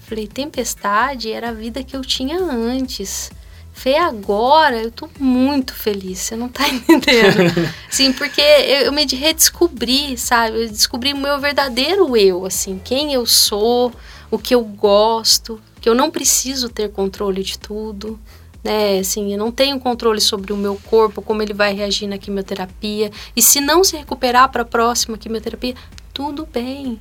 falei, 0.00 0.26
tempestade 0.26 1.30
era 1.30 1.50
a 1.50 1.52
vida 1.52 1.82
que 1.82 1.96
eu 1.96 2.02
tinha 2.02 2.38
antes. 2.38 3.30
Falei, 3.74 3.98
agora 3.98 4.80
eu 4.80 4.90
tô 4.90 5.10
muito 5.18 5.74
feliz, 5.74 6.20
você 6.20 6.36
não 6.36 6.48
tá 6.48 6.66
entendendo. 6.70 7.52
Sim, 7.90 8.12
porque 8.12 8.40
eu, 8.40 8.86
eu 8.86 8.92
me 8.92 9.04
redescobri, 9.04 10.16
sabe? 10.16 10.62
Eu 10.62 10.68
descobri 10.68 11.12
o 11.12 11.16
meu 11.16 11.40
verdadeiro 11.40 12.16
eu, 12.16 12.46
assim, 12.46 12.80
quem 12.82 13.12
eu 13.12 13.26
sou, 13.26 13.92
o 14.30 14.38
que 14.38 14.54
eu 14.54 14.62
gosto, 14.62 15.60
que 15.80 15.88
eu 15.88 15.94
não 15.94 16.10
preciso 16.10 16.68
ter 16.68 16.92
controle 16.92 17.42
de 17.42 17.58
tudo, 17.58 18.18
né? 18.62 19.00
Assim, 19.00 19.32
eu 19.32 19.38
não 19.38 19.50
tenho 19.50 19.78
controle 19.80 20.20
sobre 20.20 20.52
o 20.52 20.56
meu 20.56 20.80
corpo, 20.88 21.20
como 21.20 21.42
ele 21.42 21.52
vai 21.52 21.74
reagir 21.74 22.06
na 22.06 22.16
quimioterapia. 22.16 23.10
E 23.36 23.42
se 23.42 23.60
não 23.60 23.82
se 23.82 23.96
recuperar 23.96 24.50
para 24.50 24.62
a 24.62 24.64
próxima 24.64 25.18
quimioterapia, 25.18 25.74
tudo 26.14 26.46
bem. 26.46 26.98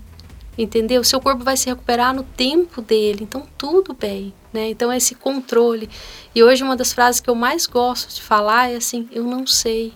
Entendeu? 0.58 1.04
Seu 1.04 1.22
corpo 1.22 1.44
vai 1.44 1.56
se 1.56 1.70
recuperar 1.70 2.14
no 2.14 2.24
tempo 2.24 2.82
dele, 2.82 3.24
então 3.24 3.48
tudo 3.58 3.94
bem, 3.94 4.34
né? 4.54 4.70
Então 4.70 4.94
esse 4.94 5.16
controle. 5.16 5.90
E 6.34 6.44
hoje 6.44 6.64
uma 6.64 6.76
das 6.76 6.94
frases 6.94 7.20
que 7.20 7.30
eu 7.30 7.36
mais 7.36 7.66
gosto 7.66 8.14
de 8.14 8.22
falar 8.22 8.72
é 8.72 8.76
assim: 8.76 9.10
eu 9.12 9.24
não 9.24 9.48
sei. 9.48 9.94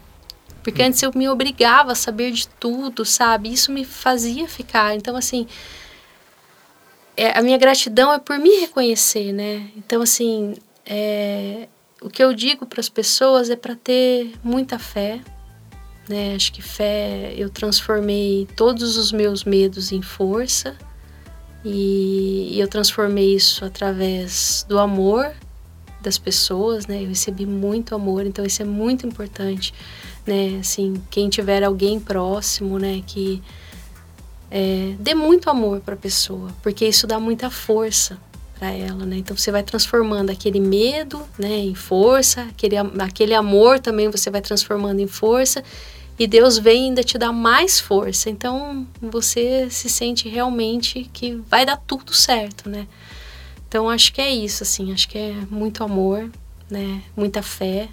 Porque 0.64 0.82
antes 0.82 1.01
eu 1.01 1.12
me 1.16 1.30
obrigava 1.30 1.93
a 1.93 1.95
saber 1.95 2.32
de 2.32 2.47
tudo, 2.47 3.05
sabe? 3.05 3.53
Isso 3.53 3.72
me 3.72 3.86
fazia 3.86 4.47
ficar. 4.47 4.95
Então 4.95 5.16
assim, 5.16 5.47
é, 7.16 7.38
a 7.38 7.41
minha 7.41 7.58
gratidão 7.58 8.12
é 8.12 8.20
por 8.20 8.38
me 8.38 8.49
reconhecer, 8.60 9.32
né? 9.32 9.70
Então 9.78 10.01
assim, 10.01 10.55
é, 10.86 11.68
o 12.01 12.10
que 12.10 12.24
eu 12.24 12.34
digo 12.34 12.66
para 12.66 12.80
as 12.80 12.89
pessoas 12.89 13.49
é 13.49 13.55
para 13.55 13.76
ter 13.76 14.34
muita 14.43 14.78
fé. 14.80 15.22
Né? 16.10 16.36
Acho 16.36 16.53
que 16.53 16.62
fé, 16.62 17.34
eu 17.36 17.49
transformei 17.49 18.47
todos 18.55 18.95
os 18.95 19.12
meus 19.12 19.43
medos 19.43 19.91
em 19.91 20.01
força 20.01 20.78
e, 21.74 22.59
eu 22.59 22.68
transformei 22.68 23.36
isso 23.36 23.65
através 23.65 24.65
do 24.68 24.80
amor 24.80 25.32
das 26.01 26.18
pessoas, 26.18 26.88
né? 26.88 27.03
Eu 27.03 27.07
recebi 27.07 27.45
muito 27.45 27.95
amor, 27.95 28.26
então 28.26 28.45
isso 28.45 28.61
é 28.61 28.65
muito 28.65 29.05
importante, 29.05 29.74
né? 30.26 30.57
Assim, 30.59 31.01
quem 31.09 31.30
tiver 31.30 31.63
alguém 31.63 31.99
próximo, 31.99 32.78
né, 32.78 33.03
que 33.05 33.41
é, 34.49 34.95
dê 34.99 35.13
muito 35.13 35.49
amor 35.49 35.82
para 35.82 35.95
a 35.95 35.97
pessoa, 35.97 36.49
porque 36.63 36.88
isso 36.88 37.05
dá 37.05 37.20
muita 37.20 37.49
força, 37.49 38.18
para 38.57 38.72
ela, 38.72 39.05
né? 39.05 39.18
Então 39.18 39.38
você 39.38 39.51
vai 39.51 39.63
transformando 39.63 40.32
aquele 40.32 40.59
medo, 40.59 41.24
né, 41.38 41.57
em 41.59 41.76
força, 41.76 42.41
aquele, 42.43 42.76
aquele 42.78 43.34
amor 43.34 43.80
também 43.80 44.09
você 44.09 44.30
vai 44.30 44.41
transformando 44.41 44.99
em 44.99 45.07
força 45.07 45.63
e 46.20 46.26
Deus 46.26 46.57
vem 46.57 46.86
ainda 46.86 47.03
te 47.03 47.18
dar 47.18 47.32
mais 47.32 47.80
força. 47.80 48.30
Então 48.30 48.88
você 49.01 49.70
se 49.70 49.89
sente 49.89 50.28
realmente 50.28 51.09
que 51.13 51.36
vai 51.49 51.65
dar 51.65 51.78
tudo 51.78 52.13
certo, 52.13 52.70
né? 52.70 52.88
Então 53.68 53.89
acho 53.89 54.13
que 54.13 54.22
é 54.22 54.34
isso, 54.34 54.63
assim, 54.63 54.93
acho 54.93 55.07
que 55.09 55.18
é 55.18 55.34
muito 55.49 55.84
amor, 55.84 56.30
né? 56.70 57.03
Muita 57.15 57.41
fé, 57.41 57.89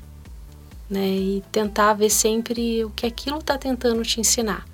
né? 0.89 1.07
E 1.07 1.43
tentar 1.51 1.95
ver 1.95 2.11
sempre 2.11 2.85
o 2.85 2.91
que 2.91 3.07
aquilo 3.07 3.39
está 3.39 3.59
tentando 3.59 4.03
te 4.03 4.21
ensinar 4.21 4.65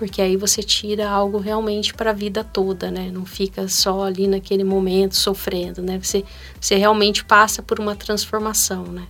porque 0.00 0.22
aí 0.22 0.34
você 0.34 0.62
tira 0.62 1.10
algo 1.10 1.36
realmente 1.36 1.92
para 1.92 2.08
a 2.08 2.14
vida 2.14 2.42
toda, 2.42 2.90
né? 2.90 3.10
Não 3.12 3.26
fica 3.26 3.68
só 3.68 4.04
ali 4.04 4.26
naquele 4.26 4.64
momento 4.64 5.14
sofrendo, 5.14 5.82
né? 5.82 6.00
Você, 6.02 6.24
você 6.58 6.76
realmente 6.76 7.22
passa 7.22 7.62
por 7.62 7.78
uma 7.78 7.94
transformação, 7.94 8.84
né? 8.84 9.06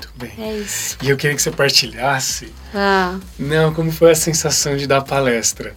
Muito 0.00 0.10
bem. 0.16 0.32
É 0.38 0.56
isso. 0.58 0.96
E 1.02 1.10
eu 1.10 1.16
queria 1.16 1.36
que 1.36 1.42
você 1.42 1.50
partilhasse. 1.50 2.52
Ah. 2.74 3.18
Não, 3.38 3.74
como 3.74 3.92
foi 3.92 4.12
a 4.12 4.14
sensação 4.14 4.76
de 4.76 4.86
dar 4.86 5.02
palestra? 5.02 5.74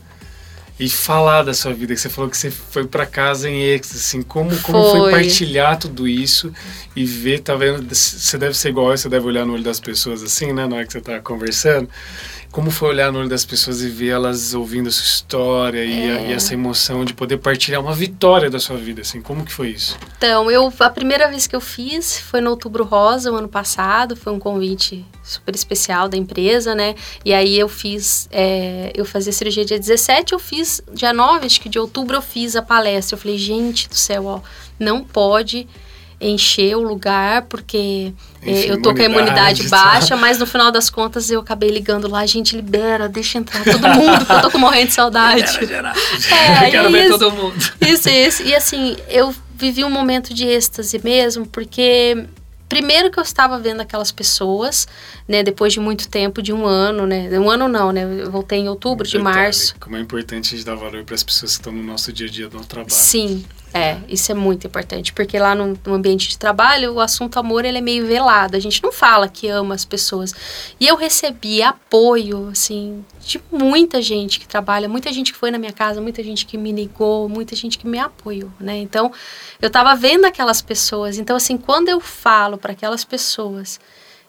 e 0.80 0.90
falar 0.90 1.44
da 1.44 1.54
sua 1.54 1.74
vida. 1.74 1.94
Que 1.94 2.02
você 2.02 2.10
falou 2.10 2.30
que 2.30 2.38
você 2.38 2.50
foi 2.50 2.86
para 2.86 3.06
casa 3.06 3.50
em 3.50 3.62
êxtase, 3.62 4.00
assim, 4.00 4.22
como, 4.22 4.56
como 4.62 4.82
foi. 4.84 5.00
foi 5.00 5.12
partilhar 5.12 5.78
tudo 5.78 6.08
isso 6.08 6.52
e 6.96 7.06
ver, 7.06 7.40
tá 7.40 7.56
vendo? 7.56 7.88
Você 7.94 8.38
deve 8.38 8.58
ser 8.58 8.70
igual, 8.70 8.96
você 8.96 9.08
deve 9.08 9.26
olhar 9.26 9.46
no 9.46 9.54
olho 9.54 9.64
das 9.64 9.80
pessoas 9.80 10.24
assim, 10.24 10.52
né, 10.52 10.66
na 10.68 10.78
hora 10.78 10.86
que 10.86 10.94
você 10.94 11.02
tá 11.02 11.20
conversando. 11.20 11.88
Como 12.54 12.70
foi 12.70 12.89
olhar 12.89 13.12
no 13.12 13.18
olho 13.18 13.28
das 13.28 13.43
pessoas 13.43 13.82
e 13.82 13.89
ver 13.89 14.10
elas 14.10 14.54
ouvindo 14.54 14.88
a 14.88 14.91
sua 14.91 15.04
história 15.04 15.80
é. 15.80 15.88
e, 15.88 16.12
a, 16.12 16.22
e, 16.22 16.32
é. 16.32 16.34
essa 16.34 16.54
emoção 16.54 17.04
de 17.04 17.12
poder 17.12 17.38
partilhar 17.38 17.82
uma 17.82 17.95
vitória 17.95 18.47
da 18.47 18.60
sua 18.60 18.78
vida, 18.78 19.01
assim, 19.01 19.24
como 19.24 19.43
que 19.43 19.51
foi 19.51 19.70
isso? 19.70 19.97
Então, 20.16 20.51
eu, 20.51 20.72
a 20.80 20.89
primeira 20.91 21.28
vez 21.28 21.47
que 21.47 21.56
eu 21.56 21.60
fiz 21.60 22.20
foi 22.20 22.41
no 22.41 22.51
Outubro 22.51 22.84
Rosa, 22.84 23.32
o 23.32 23.36
ano 23.36 23.47
passado, 23.47 24.16
foi 24.16 24.32
um 24.32 24.38
convite 24.38 25.04
super 25.24 25.56
especial 25.56 26.08
da 26.08 26.16
empresa, 26.16 26.76
né, 26.76 26.93
e 27.26 27.34
aí 27.34 27.58
eu 27.58 27.68
fiz, 27.68 28.30
é, 28.32 28.91
eu 28.93 29.04
fazia 29.04 29.34
cirurgia 29.34 29.66
dia 29.66 29.80
17, 29.80 30.34
eu 30.34 30.39
fiz 30.39 30.80
dia 30.93 31.12
9, 31.12 31.47
acho 31.47 31.60
que 31.60 31.70
de 31.70 31.80
outubro 31.80 32.18
eu 32.18 32.22
fiz 32.22 32.56
a 32.56 32.62
palestra, 32.62 33.16
eu 33.16 33.20
falei, 33.20 33.36
gente 33.36 33.89
do 33.89 33.95
céu, 33.95 34.26
ó, 34.28 34.41
não 34.80 35.04
pode 35.04 35.68
encher 36.30 36.76
o 36.76 36.82
lugar, 36.82 37.44
porque 37.44 38.14
é, 38.42 38.72
eu 38.72 38.82
tô 38.82 38.94
com 38.94 39.02
a 39.02 39.06
imunidade 39.06 39.68
baixa, 39.68 40.16
mas 40.16 40.38
no 40.38 40.46
final 40.46 40.72
das 40.72 40.90
contas 40.90 41.30
eu 41.30 41.40
acabei 41.40 41.70
ligando 41.70 42.08
lá, 42.08 42.26
gente, 42.26 42.56
libera, 42.56 43.08
deixa 43.08 43.38
entrar 43.38 43.64
todo 43.64 43.88
mundo, 43.90 44.18
porque 44.26 44.34
eu 44.34 44.42
tô 44.42 44.52
com 44.52 44.58
morrendo 44.58 44.88
de 44.88 44.94
saudade. 44.94 45.60
Libera, 45.60 45.94
É, 46.64 46.70
quero 46.70 46.92
ver 46.92 47.10
todo 47.10 47.32
mundo. 47.32 47.56
Isso, 47.82 48.10
isso. 48.10 48.44
E 48.44 48.56
assim, 48.56 48.96
eu 49.10 49.34
vivi 49.56 49.84
um 49.84 49.90
momento 49.90 50.34
de 50.34 50.46
êxtase 50.46 51.00
mesmo, 51.04 51.46
porque 51.46 52.26
primeiro 52.68 53.12
que 53.12 53.20
eu 53.20 53.24
estava 53.24 53.60
vendo 53.60 53.82
aquelas 53.82 54.12
pessoas, 54.12 54.88
né, 55.28 55.44
depois 55.44 55.72
de 55.74 55.80
muito 55.80 56.10
tempo, 56.10 56.42
de 56.42 56.52
um 56.52 56.66
ano, 56.66 57.06
né, 57.06 57.30
um 57.40 57.50
ano 57.50 57.68
não, 57.68 57.92
né, 57.92 58.04
eu 58.04 58.32
voltei 58.32 58.60
em 58.60 58.68
outubro, 58.68 59.08
de 59.08 59.20
março. 59.20 59.76
Como 59.80 59.96
é 59.96 60.00
importante 60.00 60.54
a 60.54 60.58
gente 60.58 60.66
dar 60.66 60.76
valor 60.76 61.04
para 61.04 61.16
as 61.16 61.24
pessoas 61.24 61.52
que 61.52 61.60
estão 61.60 61.72
no 61.72 61.84
nosso 61.84 62.12
dia 62.12 62.28
a 62.28 62.30
dia 62.30 62.50
do 62.50 62.60
trabalho. 62.66 62.92
Sim, 62.92 63.46
é, 63.74 63.98
isso 64.08 64.32
é 64.32 64.36
muito 64.36 64.68
importante, 64.68 65.12
porque 65.12 65.40
lá 65.40 65.56
no, 65.56 65.78
no, 65.84 65.96
ambiente 65.96 66.30
de 66.30 66.38
trabalho, 66.38 66.94
o 66.94 67.00
assunto 67.00 67.40
amor, 67.40 67.66
ele 67.66 67.80
é 67.80 67.82
meio 67.82 68.06
velado, 68.06 68.56
a 68.56 68.60
gente 68.60 68.84
não 68.84 68.92
fala 68.92 69.28
que 69.28 69.48
ama 69.48 69.74
as 69.74 69.84
pessoas. 69.84 70.32
E 70.80 70.88
eu 70.88 70.96
recebi 70.96 71.64
apoio, 71.64 72.50
assim, 72.52 73.04
de 73.20 73.42
muita 73.52 74.00
gente 74.00 74.40
que 74.40 74.48
trabalha, 74.48 74.88
muita 74.88 75.12
gente 75.12 75.34
que 75.34 75.40
foi 75.40 75.50
na 75.50 75.58
minha 75.58 75.74
casa, 75.74 76.00
muita 76.00 76.22
gente 76.22 76.46
que 76.46 76.56
me 76.56 76.72
ligou, 76.72 77.28
muita 77.28 77.56
gente 77.56 77.80
que 77.80 77.88
me 77.88 77.98
apoiou, 77.98 78.52
né? 78.60 78.78
Então, 78.78 79.12
eu 79.60 79.72
tava 79.72 79.96
vendo 79.96 80.26
aquelas 80.26 80.62
pessoas, 80.62 81.18
então, 81.18 81.36
assim, 81.36 81.58
quando 81.58 81.90
eu 81.90 82.00
falo 82.00 82.60
para 82.60 82.74
aquelas 82.74 83.04
pessoas, 83.04 83.80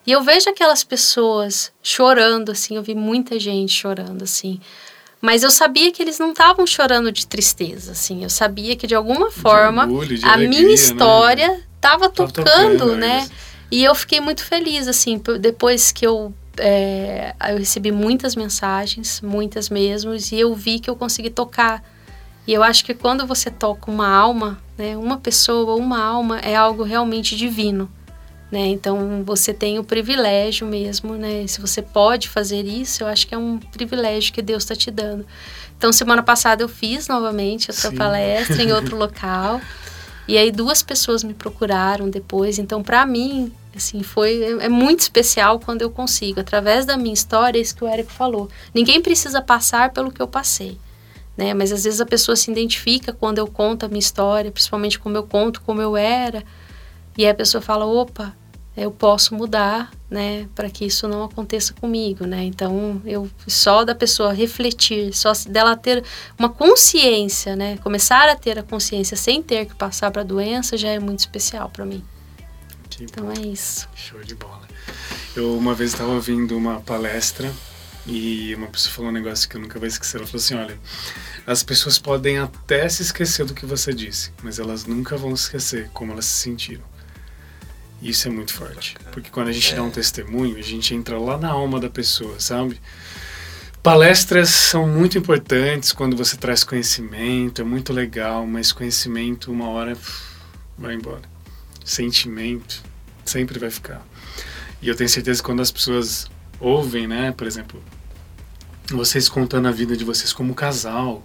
e 0.07 0.13
eu 0.13 0.23
vejo 0.23 0.49
aquelas 0.49 0.83
pessoas 0.83 1.71
chorando, 1.83 2.51
assim, 2.51 2.77
eu 2.77 2.83
vi 2.83 2.95
muita 2.95 3.39
gente 3.39 3.73
chorando, 3.73 4.23
assim, 4.23 4.59
mas 5.25 5.43
eu 5.43 5.51
sabia 5.51 5.91
que 5.91 6.03
eles 6.03 6.19
não 6.19 6.33
estavam 6.33 6.67
chorando 6.67 7.11
de 7.11 7.27
tristeza, 7.27 7.93
assim. 7.93 8.23
Eu 8.23 8.29
sabia 8.29 8.77
que 8.77 8.87
de 8.87 8.95
alguma 8.95 9.31
forma 9.31 9.87
de 9.87 9.93
orgulho, 9.95 10.19
de 10.19 10.23
a 10.27 10.35
alegria, 10.35 10.49
minha 10.51 10.69
né? 10.69 10.75
história 10.75 11.61
estava 11.77 12.05
né? 12.09 12.13
tocando, 12.15 12.45
tocando, 12.45 12.97
né? 12.97 13.27
E 13.71 13.83
eu 13.83 13.95
fiquei 13.95 14.21
muito 14.21 14.45
feliz, 14.45 14.87
assim, 14.87 15.19
depois 15.41 15.91
que 15.93 16.07
eu 16.07 16.31
é, 16.59 17.35
eu 17.49 17.57
recebi 17.57 17.91
muitas 17.91 18.37
mensagens, 18.37 19.23
muitas 19.23 19.71
mesmo, 19.71 20.13
e 20.15 20.39
eu 20.39 20.55
vi 20.55 20.79
que 20.79 20.91
eu 20.91 20.95
consegui 20.95 21.31
tocar. 21.31 21.83
E 22.47 22.53
eu 22.53 22.63
acho 22.63 22.85
que 22.85 22.93
quando 22.93 23.27
você 23.27 23.51
toca 23.51 23.91
uma 23.91 24.07
alma, 24.07 24.59
né, 24.77 24.95
uma 24.95 25.17
pessoa, 25.17 25.75
uma 25.75 26.05
alma, 26.05 26.39
é 26.41 26.55
algo 26.55 26.83
realmente 26.83 27.35
divino. 27.35 27.91
Né? 28.51 28.67
Então 28.67 29.23
você 29.25 29.53
tem 29.53 29.79
o 29.79 29.85
privilégio 29.85 30.67
mesmo, 30.67 31.15
né? 31.15 31.47
Se 31.47 31.61
você 31.61 31.83
pode 31.83 32.29
fazer 32.29 32.65
isso, 32.67 33.03
eu 33.03 33.09
acho 33.09 33.27
que 33.27 33.35
é 33.35 33.39
um 33.39 33.59
privilégio 33.59 34.33
que 34.33 34.43
Deus 34.43 34.63
está 34.63 34.77
te 34.77 34.91
dando. 34.91 35.27
Então 35.77 35.93
semana 35.93 36.23
passada 36.23 36.63
eu 36.63 36.69
fiz 36.69 37.09
novamente 37.09 37.71
essa 37.71 37.91
Sim. 37.91 37.97
palestra 37.97 38.63
em 38.63 38.71
outro 38.71 38.97
local 38.97 39.61
e 40.29 40.39
aí 40.39 40.51
duas 40.51 40.83
pessoas 40.83 41.25
me 41.25 41.35
procuraram 41.35 42.09
depois. 42.09 42.59
Então 42.59 42.83
para 42.83 43.05
mim 43.05 43.53
assim 43.75 44.03
foi 44.03 44.41
é, 44.43 44.67
é 44.67 44.69
muito 44.69 45.01
especial 45.01 45.59
quando 45.59 45.83
eu 45.83 45.91
consigo 45.91 46.39
através 46.39 46.87
da 46.87 46.97
minha 46.97 47.15
história, 47.15 47.59
é 47.59 47.63
isso 47.63 47.75
que 47.75 47.83
o 47.83 47.89
Érico 47.89 48.13
falou. 48.13 48.49
Ninguém 48.73 49.01
precisa 49.01 49.43
passar 49.43 49.91
pelo 49.93 50.13
que 50.13 50.23
eu 50.23 50.29
passei. 50.29 50.79
Né? 51.37 51.53
Mas 51.53 51.73
às 51.73 51.83
vezes 51.85 52.01
a 52.01 52.07
pessoa 52.07 52.37
se 52.37 52.51
identifica 52.51 53.13
quando 53.13 53.39
eu 53.39 53.47
conto 53.47 53.85
a 53.85 53.89
minha 53.89 53.99
história, 53.99 54.53
principalmente 54.53 54.99
como 54.99 55.17
eu 55.17 55.25
conto 55.25 55.61
como 55.63 55.83
eu 55.83 55.97
era, 55.97 56.45
e 57.17 57.25
aí 57.25 57.31
a 57.31 57.35
pessoa 57.35 57.61
fala: 57.61 57.85
opa, 57.87 58.35
eu 58.77 58.91
posso 58.91 59.35
mudar, 59.35 59.93
né, 60.11 60.49
para 60.55 60.69
que 60.69 60.85
isso 60.85 61.07
não 61.07 61.25
aconteça 61.25 61.73
comigo, 61.75 62.27
né? 62.27 62.43
Então, 62.43 63.01
eu 63.05 63.31
só 63.47 63.85
da 63.85 63.95
pessoa 63.95 64.33
refletir, 64.33 65.15
só 65.15 65.33
dela 65.49 65.77
ter 65.77 66.03
uma 66.39 66.49
consciência, 66.49 67.55
né, 67.55 67.77
começar 67.79 68.29
a 68.29 68.35
ter 68.35 68.59
a 68.59 68.63
consciência 68.63 69.17
sem 69.17 69.43
ter 69.43 69.67
que 69.67 69.75
passar 69.75 70.11
para 70.11 70.23
a 70.23 70.25
doença 70.25 70.77
já 70.77 70.89
é 70.89 70.99
muito 70.99 71.21
especial 71.21 71.69
para 71.69 71.87
mim. 71.87 72.03
Que 72.91 73.05
então 73.05 73.27
bom. 73.27 73.33
é 73.33 73.47
isso. 73.47 73.89
Show 73.95 74.21
de 74.23 74.35
bola. 74.35 74.63
Eu 75.37 75.57
uma 75.57 75.75
vez 75.75 75.93
estava 75.93 76.11
ouvindo 76.11 76.57
uma 76.57 76.81
palestra 76.81 77.53
e 78.07 78.55
uma 78.57 78.67
pessoa 78.67 78.93
falou 78.93 79.11
um 79.11 79.15
negócio 79.15 79.49
que 79.49 79.57
eu 79.57 79.61
nunca 79.61 79.79
vou 79.79 79.87
esquecer. 79.87 80.19
Ela 80.19 80.27
falou 80.27 80.41
assim: 80.41 80.55
olha, 80.55 80.79
as 81.47 81.63
pessoas 81.63 81.99
podem 81.99 82.39
até 82.39 82.89
se 82.89 83.03
esquecer 83.03 83.45
do 83.45 83.55
que 83.55 83.67
você 83.67 83.93
disse, 83.93 84.33
mas 84.43 84.59
elas 84.59 84.85
nunca 84.85 85.17
vão 85.17 85.33
esquecer 85.33 85.91
como 85.93 86.13
elas 86.13 86.25
se 86.25 86.43
sentiram. 86.43 86.94
Isso 88.05 88.29
é 88.29 88.31
muito 88.31 88.53
forte. 88.53 88.97
Porque 89.11 89.31
quando 89.31 89.49
a 89.49 89.53
gente 89.53 89.73
é. 89.73 89.77
dá 89.77 89.83
um 89.83 89.91
testemunho, 89.91 90.59
a 90.59 90.63
gente 90.63 90.95
entra 90.95 91.19
lá 91.19 91.39
na 91.39 91.49
alma 91.49 91.81
da 91.81 91.89
pessoa, 91.89 92.39
sabe? 92.39 92.79
Palestras 93.83 94.51
são 94.51 94.87
muito 94.87 95.17
importantes 95.17 95.91
quando 95.91 96.15
você 96.15 96.37
traz 96.37 96.63
conhecimento, 96.63 97.63
é 97.63 97.65
muito 97.65 97.95
legal, 97.95 98.47
mas 98.47 98.73
conhecimento 98.73 99.51
uma 99.51 99.69
hora 99.71 99.97
vai 100.77 100.95
embora. 100.95 101.23
Sentimento 101.83 102.83
sempre 103.25 103.59
vai 103.59 103.71
ficar. 103.71 104.07
E 104.83 104.89
eu 104.89 104.95
tenho 104.95 105.09
certeza 105.09 105.41
que 105.41 105.47
quando 105.47 105.61
as 105.61 105.73
pessoas 105.73 106.31
ouvem, 106.61 107.07
né, 107.07 107.33
por 107.33 107.47
exemplo, 107.47 107.83
vocês 108.91 109.31
contando 109.31 109.67
a 109.67 109.71
vida 109.71 109.97
de 109.97 110.05
vocês 110.05 110.31
como 110.31 110.55
casal, 110.55 111.25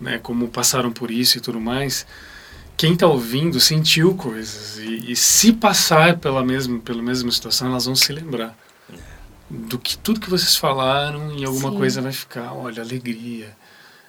né, 0.00 0.18
como 0.18 0.48
passaram 0.48 0.90
por 0.90 1.12
isso 1.12 1.38
e 1.38 1.40
tudo 1.40 1.60
mais, 1.60 2.04
quem 2.78 2.92
está 2.92 3.08
ouvindo 3.08 3.58
sentiu 3.58 4.14
coisas 4.14 4.78
e, 4.78 5.10
e, 5.10 5.16
se 5.16 5.52
passar 5.52 6.16
pela 6.16 6.44
mesma 6.44 6.78
pela 6.78 7.02
mesma 7.02 7.30
situação 7.32 7.68
elas 7.68 7.86
vão 7.86 7.96
se 7.96 8.12
lembrar. 8.12 8.56
Do 9.50 9.78
que 9.78 9.98
tudo 9.98 10.20
que 10.20 10.30
vocês 10.30 10.56
falaram 10.56 11.36
e 11.36 11.44
alguma 11.44 11.70
Sim. 11.70 11.76
coisa 11.76 12.00
vai 12.00 12.12
ficar 12.12 12.52
olha 12.52 12.80
alegria. 12.80 13.56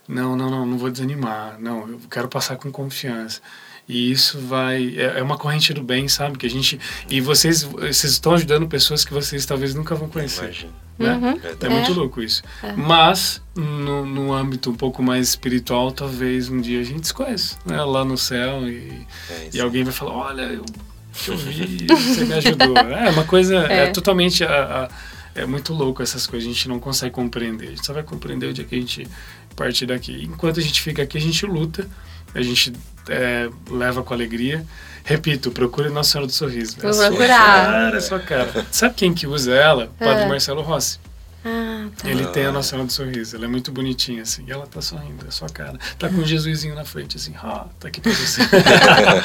Não 0.07 0.35
não 0.35 0.51
não 0.51 0.65
não 0.67 0.77
vou 0.77 0.91
desanimar. 0.91 1.59
Não 1.59 1.89
eu 1.89 1.99
quero 2.11 2.27
passar 2.27 2.57
com 2.57 2.71
confiança. 2.71 3.41
E 3.87 4.11
isso 4.11 4.39
vai 4.39 4.95
é, 4.95 5.19
é 5.19 5.23
uma 5.23 5.37
corrente 5.37 5.73
do 5.73 5.81
bem 5.81 6.07
sabe? 6.07 6.37
Que 6.37 6.45
a 6.45 6.49
gente 6.49 6.79
e 7.09 7.19
vocês 7.19 7.63
vocês 7.63 8.03
estão 8.03 8.33
ajudando 8.33 8.67
pessoas 8.67 9.03
que 9.03 9.11
vocês 9.11 9.47
talvez 9.47 9.73
nunca 9.73 9.95
vão 9.95 10.07
conhecer. 10.07 10.43
Imagina. 10.43 10.88
Né? 10.99 11.13
Uhum. 11.13 11.39
É, 11.41 11.65
é, 11.65 11.69
muito 11.69 11.93
louco 11.93 12.21
isso. 12.21 12.43
É. 12.61 12.73
Mas, 12.73 13.41
no, 13.55 14.05
no 14.05 14.33
âmbito 14.33 14.69
um 14.69 14.75
pouco 14.75 15.01
mais 15.01 15.29
espiritual, 15.29 15.91
talvez 15.93 16.49
um 16.49 16.59
dia 16.59 16.81
a 16.81 16.83
gente 16.83 17.07
se 17.07 17.13
conheça, 17.13 17.57
né? 17.65 17.81
Lá 17.81 18.03
no 18.03 18.17
céu 18.17 18.67
e, 18.67 19.07
é 19.29 19.49
e 19.53 19.61
alguém 19.61 19.85
vai 19.85 19.93
falar, 19.93 20.11
olha, 20.11 20.41
eu 20.41 20.65
te 21.13 21.31
ouvi, 21.31 21.87
você 21.87 22.25
me 22.25 22.33
ajudou. 22.33 22.75
É 22.91 23.09
uma 23.11 23.23
coisa, 23.23 23.65
é, 23.67 23.85
é 23.85 23.87
totalmente... 23.91 24.43
A, 24.43 24.85
a, 24.85 24.89
é 25.35 25.45
muito 25.45 25.73
louco 25.73 26.03
essas 26.03 26.27
coisas, 26.27 26.49
a 26.49 26.51
gente 26.51 26.67
não 26.67 26.79
consegue 26.79 27.13
compreender. 27.13 27.67
A 27.67 27.69
gente 27.69 27.85
só 27.85 27.93
vai 27.93 28.03
compreender 28.03 28.47
o 28.47 28.53
dia 28.53 28.65
que 28.65 28.75
a 28.75 28.79
gente 28.79 29.07
partir 29.55 29.85
daqui. 29.85 30.23
Enquanto 30.23 30.59
a 30.59 30.63
gente 30.63 30.81
fica 30.81 31.03
aqui, 31.03 31.17
a 31.17 31.21
gente 31.21 31.45
luta, 31.45 31.87
a 32.33 32.41
gente 32.41 32.73
é, 33.07 33.49
leva 33.69 34.03
com 34.03 34.13
alegria 34.13 34.65
Repito, 35.09 35.49
procure 35.49 35.89
Nossa 35.89 36.11
Senhora 36.11 36.27
do 36.27 36.33
Sorriso. 36.33 36.77
Vou 36.79 36.91
é 36.91 37.07
procurar. 37.07 37.65
Cara, 37.65 37.97
é 37.97 37.99
sua 37.99 38.19
cara. 38.19 38.67
Sabe 38.71 38.93
quem 38.93 39.11
que 39.11 39.25
usa 39.25 39.55
ela? 39.55 39.85
O 39.85 40.05
Padre 40.05 40.25
é. 40.25 40.27
Marcelo 40.27 40.61
Rossi. 40.61 40.99
Ah, 41.43 41.87
tá. 41.97 42.07
Ele 42.07 42.27
tem 42.27 42.45
a 42.45 42.51
Nossa 42.51 42.69
Senhora 42.69 42.85
do 42.85 42.93
Sorriso. 42.93 43.35
Ela 43.35 43.45
é 43.45 43.47
muito 43.47 43.71
bonitinha, 43.71 44.21
assim. 44.21 44.45
E 44.47 44.51
ela 44.51 44.67
tá 44.67 44.79
sorrindo, 44.83 45.25
é 45.27 45.31
sua 45.31 45.49
cara. 45.49 45.79
Tá 45.97 46.09
com 46.09 46.17
um 46.17 46.23
Jesusinho 46.23 46.75
na 46.75 46.85
frente, 46.85 47.17
assim. 47.17 47.33
Ah, 47.41 47.65
tá 47.79 47.87
aqui 47.87 47.99
pra 48.01 48.11
você. 48.11 48.41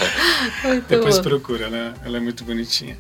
Depois 0.89 1.19
procura, 1.19 1.69
né? 1.69 1.93
Ela 2.03 2.17
é 2.17 2.21
muito 2.21 2.45
bonitinha. 2.45 2.97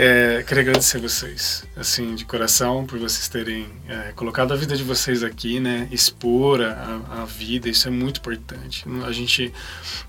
É, 0.00 0.44
queria 0.44 0.62
agradecer 0.62 0.98
a 0.98 1.00
vocês, 1.00 1.64
assim, 1.76 2.14
de 2.14 2.24
coração, 2.24 2.86
por 2.86 3.00
vocês 3.00 3.26
terem 3.26 3.66
é, 3.88 4.12
colocado 4.12 4.52
a 4.52 4.56
vida 4.56 4.76
de 4.76 4.84
vocês 4.84 5.24
aqui, 5.24 5.58
né? 5.58 5.88
Expor 5.90 6.62
a, 6.62 7.22
a, 7.22 7.24
vida, 7.24 7.68
isso 7.68 7.88
é 7.88 7.90
muito 7.90 8.20
importante. 8.20 8.84
A 9.04 9.10
gente, 9.10 9.52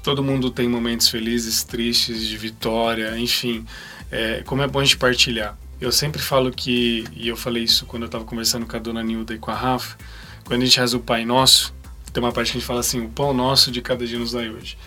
todo 0.03 0.23
mundo 0.23 0.51
tem 0.51 0.69
momentos 0.69 1.09
felizes, 1.09 1.63
tristes, 1.63 2.27
de 2.27 2.37
vitória, 2.37 3.17
enfim. 3.17 3.65
É, 4.11 4.43
como 4.45 4.61
é 4.61 4.67
bom 4.67 4.79
a 4.79 4.83
gente 4.83 4.95
partilhar. 4.95 5.57
Eu 5.81 5.91
sempre 5.91 6.21
falo 6.21 6.51
que, 6.51 7.05
e 7.15 7.27
eu 7.27 7.35
falei 7.35 7.63
isso 7.63 7.87
quando 7.87 8.03
eu 8.03 8.09
estava 8.09 8.23
conversando 8.23 8.67
com 8.67 8.75
a 8.75 8.79
dona 8.79 9.01
Nilda 9.01 9.33
e 9.33 9.39
com 9.39 9.49
a 9.49 9.55
Rafa, 9.55 9.97
quando 10.45 10.61
a 10.61 10.65
gente 10.65 10.79
reza 10.79 10.97
o 10.97 10.99
Pai 10.99 11.25
Nosso, 11.25 11.73
tem 12.13 12.21
uma 12.21 12.31
parte 12.31 12.51
que 12.51 12.57
a 12.57 12.59
gente 12.59 12.67
fala 12.67 12.81
assim: 12.81 13.03
o 13.03 13.09
pão 13.09 13.33
nosso 13.33 13.71
de 13.71 13.81
cada 13.81 14.05
dia 14.05 14.19
nos 14.19 14.33
dai 14.33 14.51
hoje. 14.51 14.77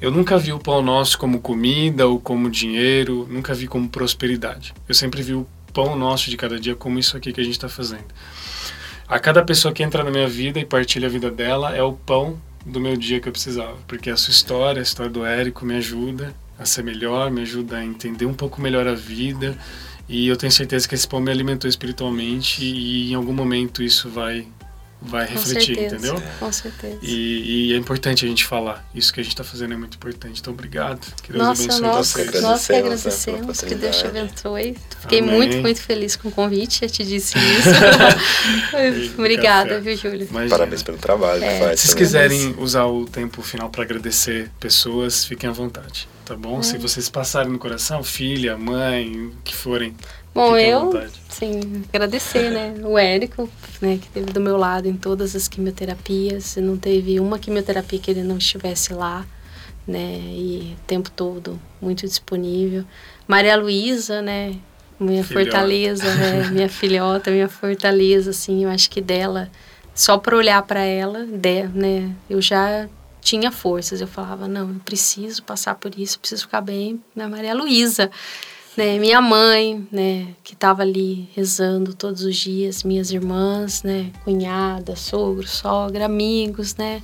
Eu 0.00 0.10
nunca 0.10 0.38
vi 0.38 0.50
o 0.50 0.58
pão 0.58 0.80
nosso 0.80 1.18
como 1.18 1.40
comida 1.40 2.06
ou 2.06 2.18
como 2.18 2.48
dinheiro, 2.48 3.28
nunca 3.30 3.52
vi 3.52 3.66
como 3.66 3.86
prosperidade. 3.86 4.72
Eu 4.88 4.94
sempre 4.94 5.22
vi 5.22 5.34
o 5.34 5.46
pão 5.74 5.94
nosso 5.94 6.30
de 6.30 6.38
cada 6.38 6.58
dia 6.58 6.74
como 6.74 6.98
isso 6.98 7.18
aqui 7.18 7.34
que 7.34 7.40
a 7.40 7.44
gente 7.44 7.52
está 7.52 7.68
fazendo. 7.68 8.06
a 9.06 9.18
cada 9.18 9.42
pessoa 9.44 9.74
que 9.74 9.82
entra 9.82 10.02
na 10.02 10.10
minha 10.10 10.26
vida 10.28 10.58
e 10.58 10.64
partilha 10.64 11.06
a 11.06 11.10
vida 11.10 11.30
dela 11.30 11.76
é 11.76 11.82
o 11.82 11.92
pão 11.92 12.40
do 12.64 12.80
meu 12.80 12.96
dia 12.96 13.20
que 13.20 13.28
eu 13.28 13.32
precisava. 13.32 13.76
Porque 13.86 14.08
a 14.08 14.16
sua 14.16 14.30
história, 14.30 14.80
a 14.80 14.82
história 14.82 15.10
do 15.10 15.24
Érico 15.24 15.66
me 15.66 15.76
ajuda 15.76 16.34
a 16.58 16.64
ser 16.64 16.82
melhor, 16.82 17.30
me 17.30 17.42
ajuda 17.42 17.76
a 17.76 17.84
entender 17.84 18.24
um 18.24 18.34
pouco 18.34 18.60
melhor 18.60 18.86
a 18.86 18.94
vida. 18.94 19.54
E 20.08 20.28
eu 20.28 20.36
tenho 20.36 20.50
certeza 20.50 20.88
que 20.88 20.94
esse 20.94 21.06
pão 21.06 21.20
me 21.20 21.30
alimentou 21.30 21.68
espiritualmente 21.68 22.64
e 22.64 23.12
em 23.12 23.14
algum 23.14 23.34
momento 23.34 23.82
isso 23.82 24.08
vai 24.08 24.46
vai 25.02 25.26
Com 25.26 25.32
refletir, 25.34 25.74
certeza, 25.76 25.96
entendeu? 25.96 26.22
Com 26.38 26.52
certeza. 26.52 26.98
E, 27.02 27.68
e 27.70 27.72
é 27.72 27.76
importante 27.76 28.24
a 28.24 28.28
gente 28.28 28.44
falar. 28.44 28.84
Isso 28.94 29.12
que 29.12 29.20
a 29.20 29.22
gente 29.22 29.32
está 29.32 29.42
fazendo 29.44 29.72
é 29.72 29.76
muito 29.76 29.94
importante. 29.96 30.40
Então, 30.40 30.52
obrigado. 30.52 31.00
Que 31.22 31.32
Deus 31.32 31.42
Nossa, 31.44 31.62
abençoe 31.62 31.80
nós, 31.82 32.06
vocês. 32.08 32.28
agradecemos, 32.28 32.50
nós 32.50 32.66
que 32.66 32.72
agradecemos, 32.74 33.60
que 33.62 33.74
Deus 33.74 33.96
te 33.98 34.06
abençoe. 34.06 34.76
Fiquei 35.00 35.20
Amém. 35.20 35.34
muito, 35.34 35.56
muito 35.58 35.80
feliz 35.80 36.16
com 36.16 36.28
o 36.28 36.32
convite, 36.32 36.82
eu 36.84 36.90
te 36.90 37.04
disse 37.04 37.34
isso. 37.38 37.70
Obrigada, 39.18 39.70
café. 39.70 39.80
viu, 39.80 39.96
Júlio? 39.96 40.26
Imagina. 40.30 40.50
Parabéns 40.50 40.82
pelo 40.82 40.98
trabalho 40.98 41.42
É. 41.44 41.52
que 41.58 41.64
faz. 41.64 41.80
Se 41.80 41.88
vocês 41.88 42.10
também. 42.10 42.28
quiserem 42.38 42.54
usar 42.62 42.84
o 42.86 43.04
tempo 43.06 43.42
final 43.42 43.70
para 43.70 43.82
agradecer 43.82 44.50
pessoas, 44.60 45.24
fiquem 45.24 45.48
à 45.48 45.52
vontade, 45.52 46.08
tá 46.24 46.34
bom? 46.36 46.60
É. 46.60 46.62
Se 46.62 46.78
vocês 46.78 47.08
passarem 47.08 47.50
no 47.50 47.58
coração, 47.58 48.02
filha, 48.02 48.56
mãe, 48.56 49.26
o 49.26 49.32
que 49.44 49.54
forem, 49.54 49.94
Bom, 50.34 50.54
fiquem 50.54 50.72
à 50.72 50.78
eu, 50.78 51.10
sim, 51.28 51.84
agradecer, 51.92 52.50
né, 52.50 52.74
o 52.84 52.96
Érico, 52.96 53.48
né, 53.80 53.98
que 54.00 54.06
esteve 54.06 54.32
do 54.32 54.40
meu 54.40 54.56
lado 54.56 54.86
em 54.86 54.94
todas 54.94 55.34
as 55.34 55.48
quimioterapias, 55.48 56.56
não 56.56 56.76
teve 56.76 57.18
uma 57.18 57.38
quimioterapia 57.38 57.98
que 57.98 58.10
ele 58.10 58.22
não 58.22 58.38
estivesse 58.38 58.92
lá, 58.92 59.26
né, 59.86 60.20
e 60.24 60.76
o 60.78 60.86
tempo 60.86 61.10
todo 61.10 61.60
muito 61.80 62.06
disponível. 62.06 62.84
Maria 63.26 63.56
Luísa, 63.56 64.22
né, 64.22 64.54
minha 65.00 65.24
Filhota. 65.24 65.50
fortaleza, 65.50 66.14
né, 66.14 66.48
minha 66.52 66.68
filhota, 66.68 67.30
minha 67.30 67.48
fortaleza, 67.48 68.30
assim, 68.30 68.64
eu 68.64 68.70
acho 68.70 68.88
que 68.88 69.00
dela, 69.00 69.50
só 69.92 70.16
para 70.16 70.36
olhar 70.36 70.62
para 70.62 70.84
ela, 70.84 71.26
de, 71.26 71.64
né, 71.64 72.10
eu 72.28 72.40
já 72.40 72.88
tinha 73.20 73.50
forças, 73.50 74.00
eu 74.00 74.06
falava, 74.06 74.46
não, 74.46 74.68
eu 74.68 74.76
preciso 74.84 75.42
passar 75.42 75.74
por 75.74 75.98
isso, 75.98 76.18
preciso 76.20 76.42
ficar 76.42 76.60
bem, 76.60 77.02
na 77.14 77.28
Maria 77.28 77.54
Luísa, 77.54 78.10
né, 78.76 78.98
minha 78.98 79.20
mãe, 79.20 79.86
né, 79.90 80.28
que 80.42 80.54
estava 80.54 80.82
ali 80.82 81.28
rezando 81.34 81.94
todos 81.94 82.22
os 82.22 82.36
dias, 82.36 82.82
minhas 82.82 83.10
irmãs, 83.10 83.82
né, 83.82 84.10
cunhada, 84.24 84.96
sogro, 84.96 85.46
sogra, 85.46 86.06
amigos, 86.06 86.76
né, 86.76 87.02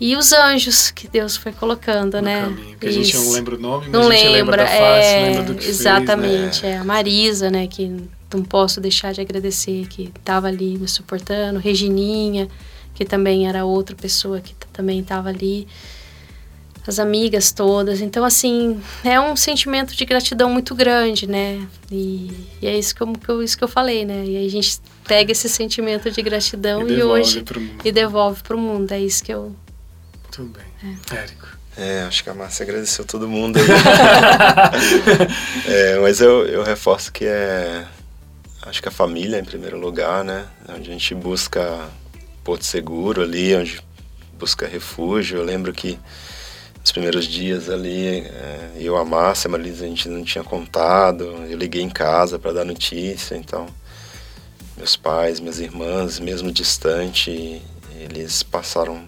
e 0.00 0.16
os 0.16 0.32
anjos 0.32 0.90
que 0.90 1.06
Deus 1.06 1.36
foi 1.36 1.52
colocando, 1.52 2.16
no 2.16 2.22
né? 2.22 2.42
caminho. 2.42 2.70
Porque 2.70 2.86
a 2.88 2.90
gente 2.90 3.14
não 3.14 3.22
Isso. 3.22 3.32
lembra 3.32 3.54
o 3.54 3.58
nome, 3.58 3.84
mas 3.84 3.92
Não 3.92 4.08
a 4.08 4.12
gente 4.12 4.24
lembra 4.24 4.38
lembra, 4.38 4.56
da 4.56 4.66
face, 4.66 5.08
é, 5.08 5.28
lembra 5.28 5.42
do 5.44 5.54
que 5.54 5.68
exatamente, 5.68 6.60
fez, 6.60 6.62
né? 6.62 6.70
é 6.70 6.76
a 6.78 6.84
Marisa, 6.84 7.50
né, 7.50 7.66
que 7.66 8.08
não 8.34 8.42
posso 8.42 8.80
deixar 8.80 9.12
de 9.12 9.20
agradecer, 9.20 9.86
que 9.86 10.12
estava 10.16 10.48
ali 10.48 10.76
me 10.76 10.88
suportando, 10.88 11.60
Regininha, 11.60 12.48
que 12.92 13.04
também 13.04 13.48
era 13.48 13.64
outra 13.64 13.94
pessoa 13.94 14.40
que 14.40 14.54
também 14.72 15.00
estava 15.00 15.28
ali, 15.28 15.66
as 16.86 16.98
amigas 16.98 17.50
todas, 17.52 18.00
então 18.00 18.24
assim, 18.24 18.80
é 19.02 19.18
um 19.20 19.36
sentimento 19.36 19.94
de 19.96 20.04
gratidão 20.04 20.50
muito 20.50 20.74
grande, 20.74 21.26
né, 21.26 21.66
e, 21.90 22.30
e 22.60 22.66
é 22.66 22.76
isso 22.78 22.94
que, 22.94 23.02
eu, 23.02 23.12
que 23.12 23.28
eu- 23.28 23.42
isso 23.42 23.56
que 23.56 23.64
eu 23.64 23.68
falei, 23.68 24.04
né, 24.04 24.24
e 24.24 24.36
aí 24.36 24.46
a 24.46 24.50
gente 24.50 24.78
pega 25.06 25.32
esse 25.32 25.48
sentimento 25.48 26.10
de 26.10 26.22
gratidão 26.22 26.82
E 26.82 26.92
e, 26.92 26.96
devolve 26.96 27.20
hoje, 27.20 27.44
e 27.84 27.92
devolve 27.92 28.42
para 28.42 28.56
o 28.56 28.60
mundo, 28.60 28.92
é 28.92 29.00
isso 29.00 29.22
que 29.24 29.32
eu... 29.32 29.54
Tudo 30.30 30.52
bem. 30.82 30.98
Érico. 31.16 31.46
É, 31.76 32.02
acho 32.02 32.22
que 32.22 32.30
a 32.30 32.34
Márcia 32.34 32.62
agradeceu 32.64 33.04
todo 33.04 33.28
mundo 33.28 33.58
aí. 33.58 33.64
É, 35.66 35.98
mas 36.00 36.20
eu, 36.20 36.46
eu 36.46 36.62
reforço 36.62 37.12
que 37.12 37.24
é. 37.24 37.84
Acho 38.62 38.82
que 38.82 38.88
a 38.88 38.92
família 38.92 39.36
é 39.36 39.40
em 39.40 39.44
primeiro 39.44 39.78
lugar, 39.78 40.24
né? 40.24 40.46
Onde 40.68 40.90
a 40.90 40.92
gente 40.92 41.14
busca 41.14 41.88
porto 42.42 42.64
seguro 42.64 43.22
ali, 43.22 43.54
onde 43.56 43.80
busca 44.38 44.66
refúgio. 44.66 45.38
Eu 45.38 45.44
lembro 45.44 45.72
que 45.72 45.98
nos 46.84 46.92
primeiros 46.92 47.24
dias 47.26 47.70
ali, 47.70 48.18
é, 48.18 48.72
eu, 48.76 48.94
a 48.98 49.06
Márcia, 49.06 49.48
a 49.48 49.50
Marisa, 49.50 49.86
a 49.86 49.88
gente 49.88 50.06
não 50.06 50.22
tinha 50.22 50.44
contado. 50.44 51.24
Eu 51.48 51.56
liguei 51.56 51.80
em 51.80 51.88
casa 51.88 52.38
para 52.38 52.52
dar 52.52 52.64
notícia, 52.66 53.34
então. 53.36 53.66
Meus 54.76 54.94
pais, 54.94 55.40
minhas 55.40 55.60
irmãs, 55.60 56.20
mesmo 56.20 56.52
distante, 56.52 57.62
eles 57.98 58.42
passaram 58.42 59.02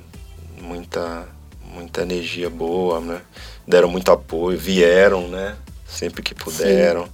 muita 0.58 1.28
muita 1.70 2.00
energia 2.00 2.48
boa, 2.48 2.98
né? 2.98 3.20
Deram 3.68 3.90
muito 3.90 4.10
apoio, 4.10 4.58
vieram, 4.58 5.28
né? 5.28 5.54
Sempre 5.86 6.22
que 6.22 6.34
puderam. 6.34 7.06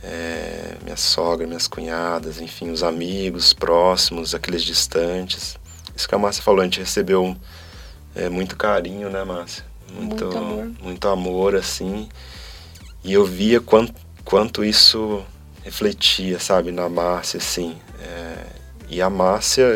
É, 0.00 0.76
minha 0.84 0.96
sogra, 0.96 1.44
minhas 1.44 1.66
cunhadas, 1.66 2.40
enfim, 2.40 2.70
os 2.70 2.84
amigos 2.84 3.52
próximos, 3.52 4.32
aqueles 4.32 4.62
distantes. 4.62 5.58
Isso 5.96 6.08
que 6.08 6.14
a 6.14 6.18
Márcia 6.18 6.44
falou, 6.44 6.60
a 6.60 6.64
gente 6.64 6.78
recebeu 6.78 7.36
é, 8.16 8.28
muito 8.28 8.56
carinho, 8.56 9.10
né, 9.10 9.22
Márcia? 9.22 9.64
Muito 9.92 10.24
amor. 10.36 10.70
Muito 10.82 11.08
amor, 11.08 11.54
assim. 11.54 12.08
E 13.04 13.12
eu 13.12 13.24
via 13.24 13.60
quanto, 13.60 13.94
quanto 14.24 14.64
isso 14.64 15.22
refletia, 15.62 16.40
sabe, 16.40 16.72
na 16.72 16.88
Márcia, 16.88 17.38
assim. 17.38 17.76
É, 18.00 18.46
e 18.88 19.02
a 19.02 19.10
Márcia, 19.10 19.66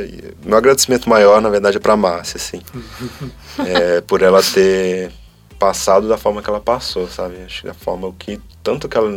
meu 0.43 0.57
agradecimento 0.57 1.09
maior, 1.09 1.41
na 1.41 1.51
verdade, 1.51 1.76
é 1.76 1.80
pra 1.80 1.97
Márcia, 1.97 2.38
assim. 2.38 2.62
é, 3.66 4.01
por 4.01 4.22
ela 4.22 4.43
ter 4.43 5.12
passado 5.59 6.09
da 6.09 6.16
forma 6.16 6.43
que 6.43 6.49
ela 6.49 6.61
passou, 6.61 7.07
sabe? 7.09 7.43
Acho 7.45 7.61
que 7.61 7.66
da 7.66 7.74
forma 7.74 8.12
que 8.18 8.41
tanto 8.62 8.88
que 8.88 8.97
ela 8.97 9.11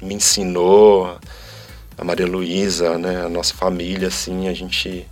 me 0.00 0.14
ensinou, 0.14 1.18
a 1.96 2.04
Maria 2.04 2.26
Luísa, 2.26 2.98
né, 2.98 3.24
a 3.24 3.28
nossa 3.28 3.54
família, 3.54 4.08
assim, 4.08 4.48
a 4.48 4.54
gente 4.54 5.06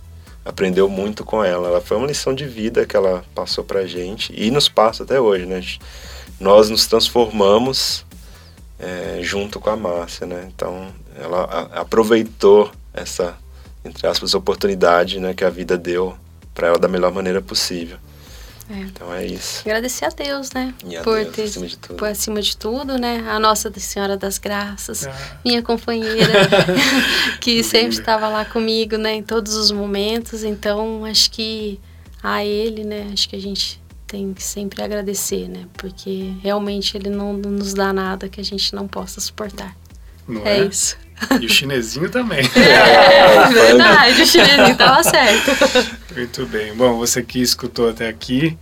aprendeu 0.47 0.87
muito 0.87 1.23
com 1.23 1.43
ela. 1.43 1.67
Ela 1.67 1.81
foi 1.81 1.97
uma 1.97 2.07
lição 2.07 2.33
de 2.33 2.45
vida 2.47 2.85
que 2.85 2.95
ela 2.95 3.23
passou 3.35 3.63
pra 3.63 3.85
gente 3.85 4.33
e 4.35 4.49
nos 4.49 4.69
passa 4.69 5.03
até 5.03 5.19
hoje, 5.19 5.45
né? 5.45 5.61
Nós 6.39 6.69
nos 6.69 6.87
transformamos 6.87 8.05
é, 8.79 9.19
junto 9.21 9.59
com 9.59 9.69
a 9.69 9.75
Márcia, 9.75 10.25
né? 10.25 10.49
Então, 10.53 10.87
ela 11.19 11.43
aproveitou 11.73 12.71
essa, 12.93 13.37
entre 13.83 14.07
aspas, 14.07 14.33
oportunidade, 14.33 15.19
né, 15.19 15.33
que 15.33 15.43
a 15.43 15.49
vida 15.49 15.77
deu 15.77 16.15
para 16.53 16.67
ela 16.67 16.79
da 16.79 16.87
melhor 16.87 17.11
maneira 17.11 17.41
possível. 17.41 17.97
É. 18.69 18.79
Então 18.79 19.13
é 19.13 19.25
isso. 19.25 19.61
Agradecer 19.65 20.05
a 20.05 20.09
Deus, 20.09 20.51
né? 20.51 20.73
E 20.85 20.97
a 20.97 21.01
por 21.01 21.15
Deus, 21.23 21.35
ter, 21.35 21.43
acima 21.43 21.67
de 21.67 21.77
tudo. 21.77 21.95
por 21.97 22.07
acima 22.09 22.41
de 22.41 22.57
tudo, 22.57 22.97
né? 22.97 23.23
A 23.29 23.39
nossa 23.39 23.71
Senhora 23.79 24.17
das 24.17 24.37
Graças, 24.37 25.07
Ah. 25.07 25.37
minha 25.45 25.61
companheira, 25.63 26.33
que 27.39 27.63
sempre 27.63 27.97
estava 27.97 28.27
lá 28.27 28.43
comigo, 28.45 28.97
né? 28.97 29.13
Em 29.15 29.23
todos 29.23 29.55
os 29.55 29.71
momentos. 29.71 30.43
Então, 30.43 31.05
acho 31.05 31.31
que 31.31 31.79
a 32.21 32.43
Ele, 32.43 32.83
né? 32.83 33.09
Acho 33.13 33.29
que 33.29 33.35
a 33.35 33.41
gente 33.41 33.81
tem 34.05 34.33
que 34.33 34.43
sempre 34.43 34.81
agradecer, 34.83 35.47
né? 35.47 35.65
Porque 35.77 36.33
realmente 36.41 36.95
Ele 36.97 37.09
não 37.09 37.33
nos 37.33 37.73
dá 37.73 37.91
nada 37.93 38.27
que 38.29 38.39
a 38.41 38.43
gente 38.43 38.73
não 38.75 38.87
possa 38.87 39.19
suportar. 39.21 39.75
Não 40.27 40.45
É, 40.45 40.59
é? 40.59 40.65
isso. 40.65 40.97
E 41.41 41.45
o 41.45 41.49
chinesinho 41.49 42.09
também. 42.09 42.39
É 42.55 43.49
verdade, 43.49 44.21
o 44.21 44.25
chinesinho 44.25 44.75
tava 44.75 45.03
certo. 45.03 45.51
Muito 46.15 46.45
bem. 46.45 46.73
Bom, 46.75 46.97
você 46.97 47.21
que 47.23 47.41
escutou 47.41 47.89
até 47.89 48.07
aqui, 48.07 48.57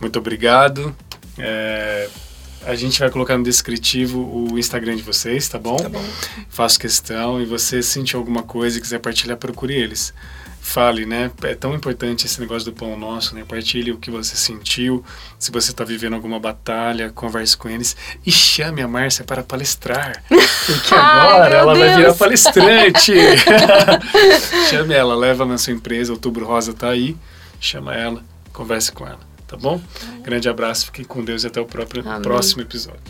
muito 0.00 0.18
obrigado. 0.18 0.94
É, 1.38 2.08
a 2.66 2.74
gente 2.74 3.00
vai 3.00 3.10
colocar 3.10 3.38
no 3.38 3.44
descritivo 3.44 4.50
o 4.52 4.58
Instagram 4.58 4.96
de 4.96 5.02
vocês, 5.02 5.48
tá 5.48 5.58
bom? 5.58 5.76
Tá 5.76 5.88
bom. 5.88 6.04
Faço 6.48 6.78
questão. 6.78 7.40
E 7.40 7.46
você 7.46 7.82
sentiu 7.82 8.18
alguma 8.18 8.42
coisa 8.42 8.78
e 8.78 8.80
quiser 8.80 8.98
partilhar, 8.98 9.36
procure 9.36 9.74
eles. 9.74 10.12
Fale, 10.68 11.06
né? 11.06 11.30
É 11.44 11.54
tão 11.54 11.74
importante 11.74 12.26
esse 12.26 12.38
negócio 12.38 12.70
do 12.70 12.74
pão 12.76 12.94
nosso, 12.94 13.34
né? 13.34 13.42
Partilhe 13.48 13.90
o 13.90 13.96
que 13.96 14.10
você 14.10 14.36
sentiu. 14.36 15.02
Se 15.38 15.50
você 15.50 15.70
está 15.70 15.82
vivendo 15.82 16.12
alguma 16.12 16.38
batalha, 16.38 17.10
converse 17.10 17.56
com 17.56 17.70
eles. 17.70 17.96
E 18.26 18.30
chame 18.30 18.82
a 18.82 18.86
Márcia 18.86 19.24
para 19.24 19.42
palestrar. 19.42 20.22
Porque 20.28 20.92
Ai, 20.94 21.20
agora 21.20 21.48
meu 21.48 21.58
ela 21.58 21.74
vai 21.74 21.88
Deus. 21.88 21.96
virar 21.96 22.14
palestrante. 22.14 23.12
Chame 24.68 24.92
ela, 24.92 25.16
leva 25.16 25.46
na 25.46 25.56
sua 25.56 25.72
empresa. 25.72 26.12
Outubro 26.12 26.44
Rosa 26.44 26.74
tá 26.74 26.90
aí. 26.90 27.16
Chama 27.58 27.94
ela, 27.94 28.22
converse 28.52 28.92
com 28.92 29.06
ela. 29.06 29.20
Tá 29.46 29.56
bom? 29.56 29.80
Grande 30.22 30.50
abraço, 30.50 30.84
fique 30.84 31.02
com 31.06 31.24
Deus 31.24 31.44
e 31.44 31.46
até 31.46 31.58
o 31.58 31.64
próprio, 31.64 32.06
Amém. 32.06 32.20
próximo 32.20 32.60
episódio. 32.60 33.00